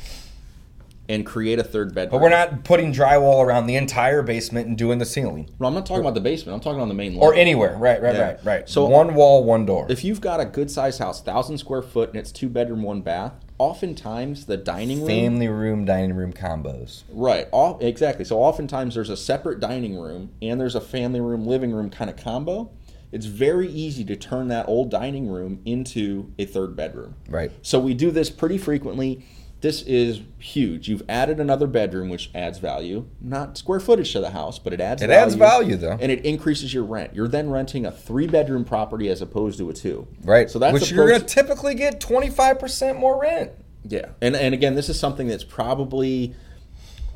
and 1.09 1.25
create 1.25 1.59
a 1.59 1.63
third 1.63 1.93
bedroom. 1.93 2.11
But 2.11 2.21
we're 2.21 2.29
not 2.29 2.63
putting 2.63 2.93
drywall 2.93 3.43
around 3.43 3.67
the 3.67 3.75
entire 3.75 4.21
basement 4.21 4.67
and 4.67 4.77
doing 4.77 4.99
the 4.99 5.05
ceiling. 5.05 5.49
No, 5.59 5.67
I'm 5.67 5.73
not 5.73 5.85
talking 5.85 6.01
about 6.01 6.13
the 6.13 6.21
basement. 6.21 6.55
I'm 6.55 6.61
talking 6.61 6.79
on 6.79 6.87
the 6.87 6.93
main 6.93 7.15
lawn. 7.15 7.23
Or 7.23 7.33
anywhere. 7.33 7.75
Right, 7.77 8.01
right, 8.01 8.15
Yeah. 8.15 8.21
right, 8.21 8.39
right. 8.45 8.69
So- 8.69 8.87
one 8.87 9.13
wall, 9.15 9.43
one 9.43 9.65
door. 9.65 9.85
if 9.89 10.03
you've 10.03 10.21
got 10.21 10.39
a 10.39 10.45
good 10.45 10.71
sized 10.71 10.99
house, 10.99 11.21
thousand 11.21 11.57
square 11.57 11.81
foot, 11.81 12.09
and 12.09 12.17
it's 12.17 12.31
two 12.31 12.47
bedroom, 12.47 12.83
one 12.83 13.01
bath, 13.01 13.33
oftentimes 13.57 14.45
the 14.45 14.57
dining 14.57 14.99
room 14.99 15.07
Family 15.07 15.47
room, 15.47 15.85
dining 15.85 16.15
room 16.15 16.31
combos. 16.33 17.03
Right. 17.11 17.47
All, 17.51 17.77
exactly. 17.81 18.23
So 18.25 18.39
oftentimes 18.39 18.95
there's 18.95 19.09
a 19.09 19.17
separate 19.17 19.59
dining 19.59 19.97
room 19.97 20.29
and 20.41 20.59
there's 20.59 20.75
a 20.75 20.81
family 20.81 21.19
room, 21.21 21.45
living 21.45 21.71
room 21.71 21.89
kind 21.89 22.09
of 22.09 22.15
combo. 22.17 22.71
It's 23.11 23.25
very 23.27 23.67
easy 23.69 24.03
to 24.05 24.15
turn 24.15 24.47
that 24.47 24.67
old 24.67 24.89
dining 24.89 25.27
room 25.27 25.59
into 25.65 26.31
a 26.39 26.45
third 26.45 26.75
bedroom. 26.75 27.15
Right. 27.29 27.51
So 27.61 27.79
we 27.79 27.93
do 27.93 28.09
this 28.09 28.29
pretty 28.29 28.57
frequently. 28.57 29.23
This 29.63 29.81
is 29.83 30.19
huge. 30.39 30.89
You've 30.89 31.03
added 31.07 31.39
another 31.39 31.67
bedroom, 31.67 32.09
which 32.09 32.29
adds 32.35 32.59
value, 32.59 33.07
not 33.21 33.57
square 33.57 33.79
footage 33.79 34.11
to 34.11 34.19
the 34.19 34.31
house, 34.31 34.59
but 34.59 34.73
it 34.73 34.81
adds 34.81 35.01
It 35.01 35.07
value. 35.07 35.21
adds 35.25 35.35
value, 35.35 35.75
though. 35.77 35.97
And 36.01 36.11
it 36.11 36.25
increases 36.25 36.73
your 36.73 36.83
rent. 36.83 37.15
You're 37.15 37.29
then 37.29 37.49
renting 37.49 37.85
a 37.85 37.91
three 37.91 38.27
bedroom 38.27 38.65
property 38.65 39.07
as 39.07 39.21
opposed 39.21 39.57
to 39.59 39.69
a 39.69 39.73
two. 39.73 40.05
Right. 40.25 40.49
So 40.49 40.59
that's 40.59 40.73
Which 40.73 40.91
you're 40.91 41.07
going 41.07 41.21
to 41.21 41.25
typically 41.25 41.75
get 41.75 42.01
25% 42.01 42.97
more 42.99 43.17
rent. 43.21 43.51
yeah, 43.87 44.07
and 44.21 44.35
and 44.35 44.53
again, 44.53 44.75
this 44.75 44.89
is 44.89 44.99
something 44.99 45.27
that's 45.27 45.45
probably 45.45 46.35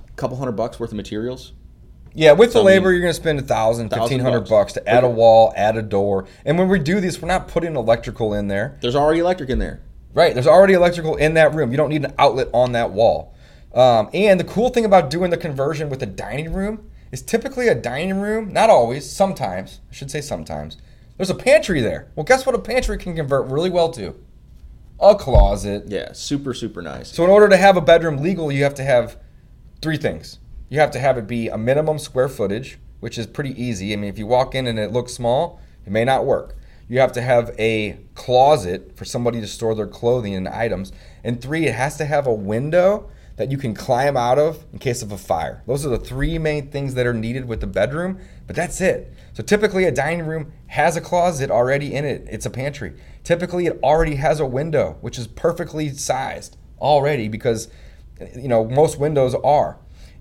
a 0.07 0.11
couple 0.15 0.37
hundred 0.37 0.53
bucks 0.53 0.79
worth 0.79 0.91
of 0.91 0.95
materials. 0.95 1.51
Yeah, 2.13 2.31
with 2.31 2.53
So, 2.53 2.59
the 2.63 2.69
I 2.69 2.73
mean, 2.75 2.77
labor, 2.83 2.91
you're 2.93 3.01
going 3.01 3.13
to 3.13 3.21
spend 3.21 3.39
a 3.39 3.43
thousand, 3.43 3.89
fifteen 3.89 4.21
hundred 4.21 4.39
bucks. 4.41 4.49
bucks 4.49 4.73
to 4.73 4.87
add 4.89 5.03
a 5.03 5.09
wall, 5.09 5.51
add 5.57 5.75
a 5.75 5.81
door. 5.81 6.25
And 6.45 6.57
when 6.57 6.69
we 6.69 6.79
do 6.79 7.01
this, 7.01 7.21
we're 7.21 7.27
not 7.27 7.49
putting 7.49 7.75
electrical 7.75 8.33
in 8.33 8.47
there. 8.47 8.77
There's 8.81 8.95
already 8.95 9.19
electric 9.19 9.49
in 9.49 9.59
there. 9.59 9.81
Right. 10.17 10.33
There's 10.33 10.47
already 10.47 10.73
electrical 10.73 11.15
in 11.15 11.35
that 11.35 11.53
room. 11.53 11.69
You 11.69 11.77
don't 11.77 11.89
need 11.89 12.03
an 12.03 12.15
outlet 12.17 12.49
on 12.51 12.71
that 12.71 12.89
wall. 12.89 13.35
Um, 13.75 14.09
and 14.15 14.39
the 14.39 14.43
cool 14.43 14.69
thing 14.69 14.83
about 14.83 15.11
doing 15.11 15.29
the 15.29 15.37
conversion 15.37 15.91
with 15.91 16.01
a 16.01 16.07
dining 16.07 16.53
room 16.53 16.89
is 17.11 17.21
typically 17.21 17.67
a 17.67 17.75
dining 17.75 18.19
room, 18.19 18.51
not 18.51 18.71
always, 18.71 19.07
sometimes, 19.07 19.79
I 19.91 19.93
should 19.93 20.09
say 20.09 20.21
sometimes, 20.21 20.77
there's 21.17 21.29
a 21.29 21.35
pantry 21.35 21.81
there. 21.81 22.07
Well, 22.15 22.23
guess 22.23 22.47
what 22.47 22.55
a 22.55 22.59
pantry 22.59 22.97
can 22.97 23.15
convert 23.15 23.45
really 23.45 23.69
well 23.69 23.91
to? 23.91 24.15
A 24.99 25.13
closet. 25.13 25.83
Yeah, 25.85 26.13
super 26.13 26.55
super 26.55 26.81
nice. 26.81 27.11
So, 27.11 27.23
in 27.23 27.29
order 27.29 27.47
to 27.49 27.57
have 27.57 27.77
a 27.77 27.81
bedroom 27.81 28.17
legal, 28.17 28.51
you 28.51 28.63
have 28.63 28.73
to 28.75 28.83
have 28.83 29.19
three 29.83 29.97
things. 29.97 30.39
You 30.67 30.79
have 30.79 30.89
to 30.91 30.99
have 30.99 31.19
it 31.19 31.27
be 31.27 31.47
a 31.47 31.59
minimum 31.59 31.99
square 31.99 32.27
footage, 32.27 32.79
which 33.01 33.19
is 33.19 33.27
pretty 33.27 33.51
easy. 33.61 33.93
I 33.93 33.97
mean, 33.97 34.09
if 34.09 34.17
you 34.17 34.25
walk 34.25 34.55
in 34.55 34.65
and 34.65 34.79
it 34.79 34.91
looks 34.91 35.13
small, 35.13 35.61
it 35.85 35.91
may 35.91 36.05
not 36.05 36.25
work. 36.25 36.56
You 36.87 36.99
have 36.99 37.11
to 37.13 37.21
have 37.21 37.53
a 37.59 37.99
closet 38.15 38.95
for 38.95 39.05
somebody 39.05 39.41
to 39.41 39.47
store 39.47 39.75
their 39.75 39.87
clothing 39.87 40.35
and 40.35 40.47
items. 40.47 40.91
And 41.23 41.41
three, 41.41 41.65
it 41.65 41.75
has 41.75 41.97
to 41.97 42.05
have 42.05 42.27
a 42.27 42.33
window 42.33 43.09
that 43.35 43.51
you 43.51 43.57
can 43.57 43.73
climb 43.73 44.17
out 44.17 44.39
of 44.39 44.65
in 44.73 44.79
case 44.79 45.01
of 45.01 45.11
a 45.11 45.17
fire. 45.17 45.63
Those 45.67 45.85
are 45.85 45.89
the 45.89 45.99
three 45.99 46.39
main 46.39 46.71
things 46.71 46.95
that 46.95 47.05
are 47.05 47.13
needed 47.13 47.45
with 47.45 47.61
the 47.61 47.67
bedroom, 47.67 48.19
but 48.47 48.55
that's 48.55 48.81
it. 48.81 49.13
So 49.33 49.43
typically 49.43 49.85
a 49.85 49.91
dining 49.91 50.25
room 50.25 50.51
has 50.67 50.97
a 50.97 51.01
closet 51.01 51.51
already 51.51 51.93
in 51.93 52.03
it. 52.03 52.25
It's 52.29 52.47
a 52.47 52.49
pantry. 52.49 52.93
Typically 53.23 53.67
it 53.67 53.79
already 53.83 54.15
has 54.15 54.39
a 54.39 54.45
window, 54.45 54.97
which 55.01 55.19
is 55.19 55.27
perfectly 55.27 55.89
sized 55.89 56.57
already 56.79 57.27
because 57.27 57.67
you 58.35 58.47
know 58.47 58.65
most 58.65 58.99
windows 58.99 59.35
are. 59.35 59.77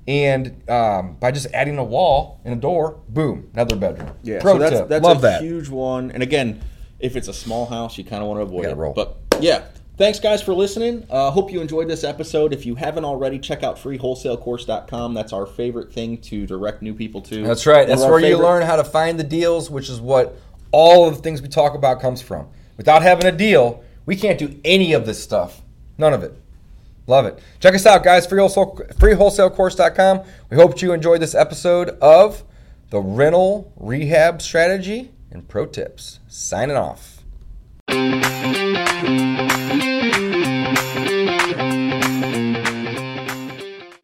And 0.09 0.69
um, 0.71 1.17
by 1.19 1.33
just 1.33 1.49
adding 1.53 1.79
a 1.79 1.85
wall 1.85 2.41
and 2.45 2.55
a 2.55 2.57
door, 2.57 3.01
boom, 3.09 3.51
another 3.55 3.75
bedroom. 3.77 4.11
Yeah, 4.23 4.41
Pro 4.41 4.55
so 4.55 4.59
that's 4.61 4.77
tip. 4.77 4.89
that's 4.89 5.03
Love 5.05 5.19
a 5.19 5.23
that. 5.23 5.43
huge 5.43 5.69
one. 5.69 6.11
And 6.13 6.23
again, 6.23 6.63
if 7.01 7.17
it's 7.17 7.29
a 7.29 7.33
small 7.33 7.67
house, 7.67 7.99
you 7.99 8.05
kind 8.05 8.23
of 8.23 8.29
want 8.29 8.39
to 8.39 8.43
avoid 8.43 8.63
Gotta 8.63 8.75
it. 8.77 8.79
roll. 8.79 8.93
But 8.95 9.17
yeah, 9.41 9.65
thanks 9.97 10.21
guys 10.21 10.41
for 10.43 10.55
listening. 10.55 11.05
Uh, 11.11 11.31
hope 11.33 11.51
you 11.53 11.61
enjoyed 11.61 11.89
this 11.89 12.05
episode. 12.05 12.53
If 12.53 12.65
you 12.65 12.77
haven't 12.77 13.05
already, 13.05 13.39
check 13.41 13.65
out 13.65 13.77
freewholesalecourse.com. 13.77 15.15
That's 15.15 15.33
our 15.33 15.45
favorite 15.47 15.93
thing 15.93 16.19
to 16.19 16.47
direct 16.47 16.83
new 16.83 16.95
people 16.95 17.21
to. 17.23 17.43
That's 17.43 17.67
right. 17.67 17.81
One 17.81 17.89
That's 17.89 18.01
of 18.03 18.07
our 18.07 18.13
where 18.13 18.21
you 18.21 18.39
learn 18.39 18.63
how 18.63 18.77
to 18.77 18.85
find 18.85 19.19
the 19.19 19.25
deals, 19.25 19.71
which 19.71 19.89
is 19.91 20.01
what 20.01 20.39
all 20.73 21.09
of 21.09 21.17
the 21.17 21.23
things 21.23 21.43
we 21.43 21.49
talk 21.49 21.75
about 21.75 22.01
comes 22.01 22.23
from. 22.23 22.49
Without 22.77 23.03
having 23.03 23.27
a 23.27 23.33
deal, 23.33 23.83
we 24.05 24.15
can't 24.17 24.39
do 24.39 24.59
any 24.65 24.93
of 24.93 25.05
this 25.07 25.23
stuff. 25.23 25.63
None 25.99 26.13
of 26.13 26.23
it. 26.23 26.41
Love 27.07 27.27
it. 27.27 27.39
Check 27.61 27.75
us 27.75 27.87
out, 27.87 28.03
guys. 28.03 28.27
Free 28.27 28.41
wholesale, 28.41 28.75
freewholesalecourse.com. 28.75 30.23
We 30.51 30.57
hope 30.57 30.81
you 30.83 30.93
enjoyed 30.93 31.21
this 31.21 31.35
episode 31.35 31.91
of 32.01 32.45
the 32.91 33.01
rental 33.01 33.73
rehab 33.77 34.43
strategy 34.43 35.13
and 35.31 35.47
pro 35.49 35.67
tips. 35.67 36.21
Signing 36.29 36.77
off. 36.77 37.13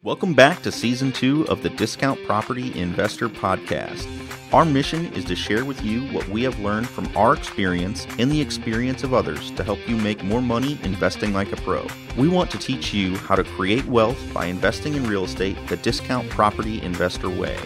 Welcome 0.01 0.33
back 0.33 0.61
to 0.63 0.71
season 0.71 1.11
two 1.11 1.47
of 1.47 1.63
the 1.63 1.69
Discount 1.69 2.23
Property 2.25 2.77
Investor 2.79 3.29
Podcast. 3.29 4.22
Our 4.53 4.65
mission 4.65 5.11
is 5.13 5.25
to 5.25 5.35
share 5.35 5.65
with 5.65 5.83
you 5.83 6.03
what 6.13 6.29
we 6.29 6.43
have 6.43 6.59
learned 6.59 6.87
from 6.87 7.09
our 7.17 7.33
experience 7.33 8.05
and 8.19 8.31
the 8.31 8.39
experience 8.39 9.03
of 9.03 9.11
others 9.11 9.49
to 9.49 9.63
help 9.63 9.79
you 9.89 9.97
make 9.97 10.23
more 10.23 10.43
money 10.43 10.77
investing 10.83 11.33
like 11.33 11.51
a 11.51 11.55
pro. 11.55 11.87
We 12.19 12.27
want 12.27 12.51
to 12.51 12.59
teach 12.59 12.93
you 12.93 13.17
how 13.17 13.33
to 13.33 13.43
create 13.43 13.83
wealth 13.87 14.19
by 14.31 14.45
investing 14.45 14.93
in 14.93 15.07
real 15.07 15.23
estate 15.23 15.57
the 15.69 15.77
Discount 15.77 16.29
Property 16.29 16.79
Investor 16.83 17.31
way. 17.31 17.57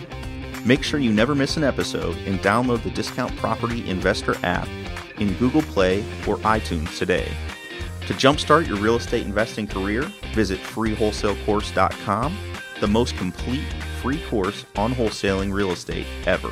Make 0.63 0.81
sure 0.81 1.01
you 1.01 1.11
never 1.11 1.35
miss 1.35 1.57
an 1.57 1.65
episode 1.65 2.15
and 2.19 2.39
download 2.39 2.83
the 2.83 2.91
Discount 2.91 3.35
Property 3.35 3.89
Investor 3.89 4.37
app 4.43 4.69
in 5.17 5.33
Google 5.33 5.63
Play 5.63 5.99
or 6.25 6.37
iTunes 6.37 6.97
today. 6.97 7.29
To 8.07 8.13
jumpstart 8.13 8.65
your 8.65 8.77
real 8.77 8.95
estate 8.95 9.25
investing 9.25 9.67
career, 9.67 10.03
visit 10.33 10.59
freewholesalecourse.com, 10.59 12.37
the 12.79 12.87
most 12.87 13.17
complete 13.17 13.65
free 14.01 14.21
course 14.29 14.65
on 14.77 14.93
wholesaling 14.93 15.51
real 15.51 15.71
estate 15.71 16.07
ever. 16.25 16.51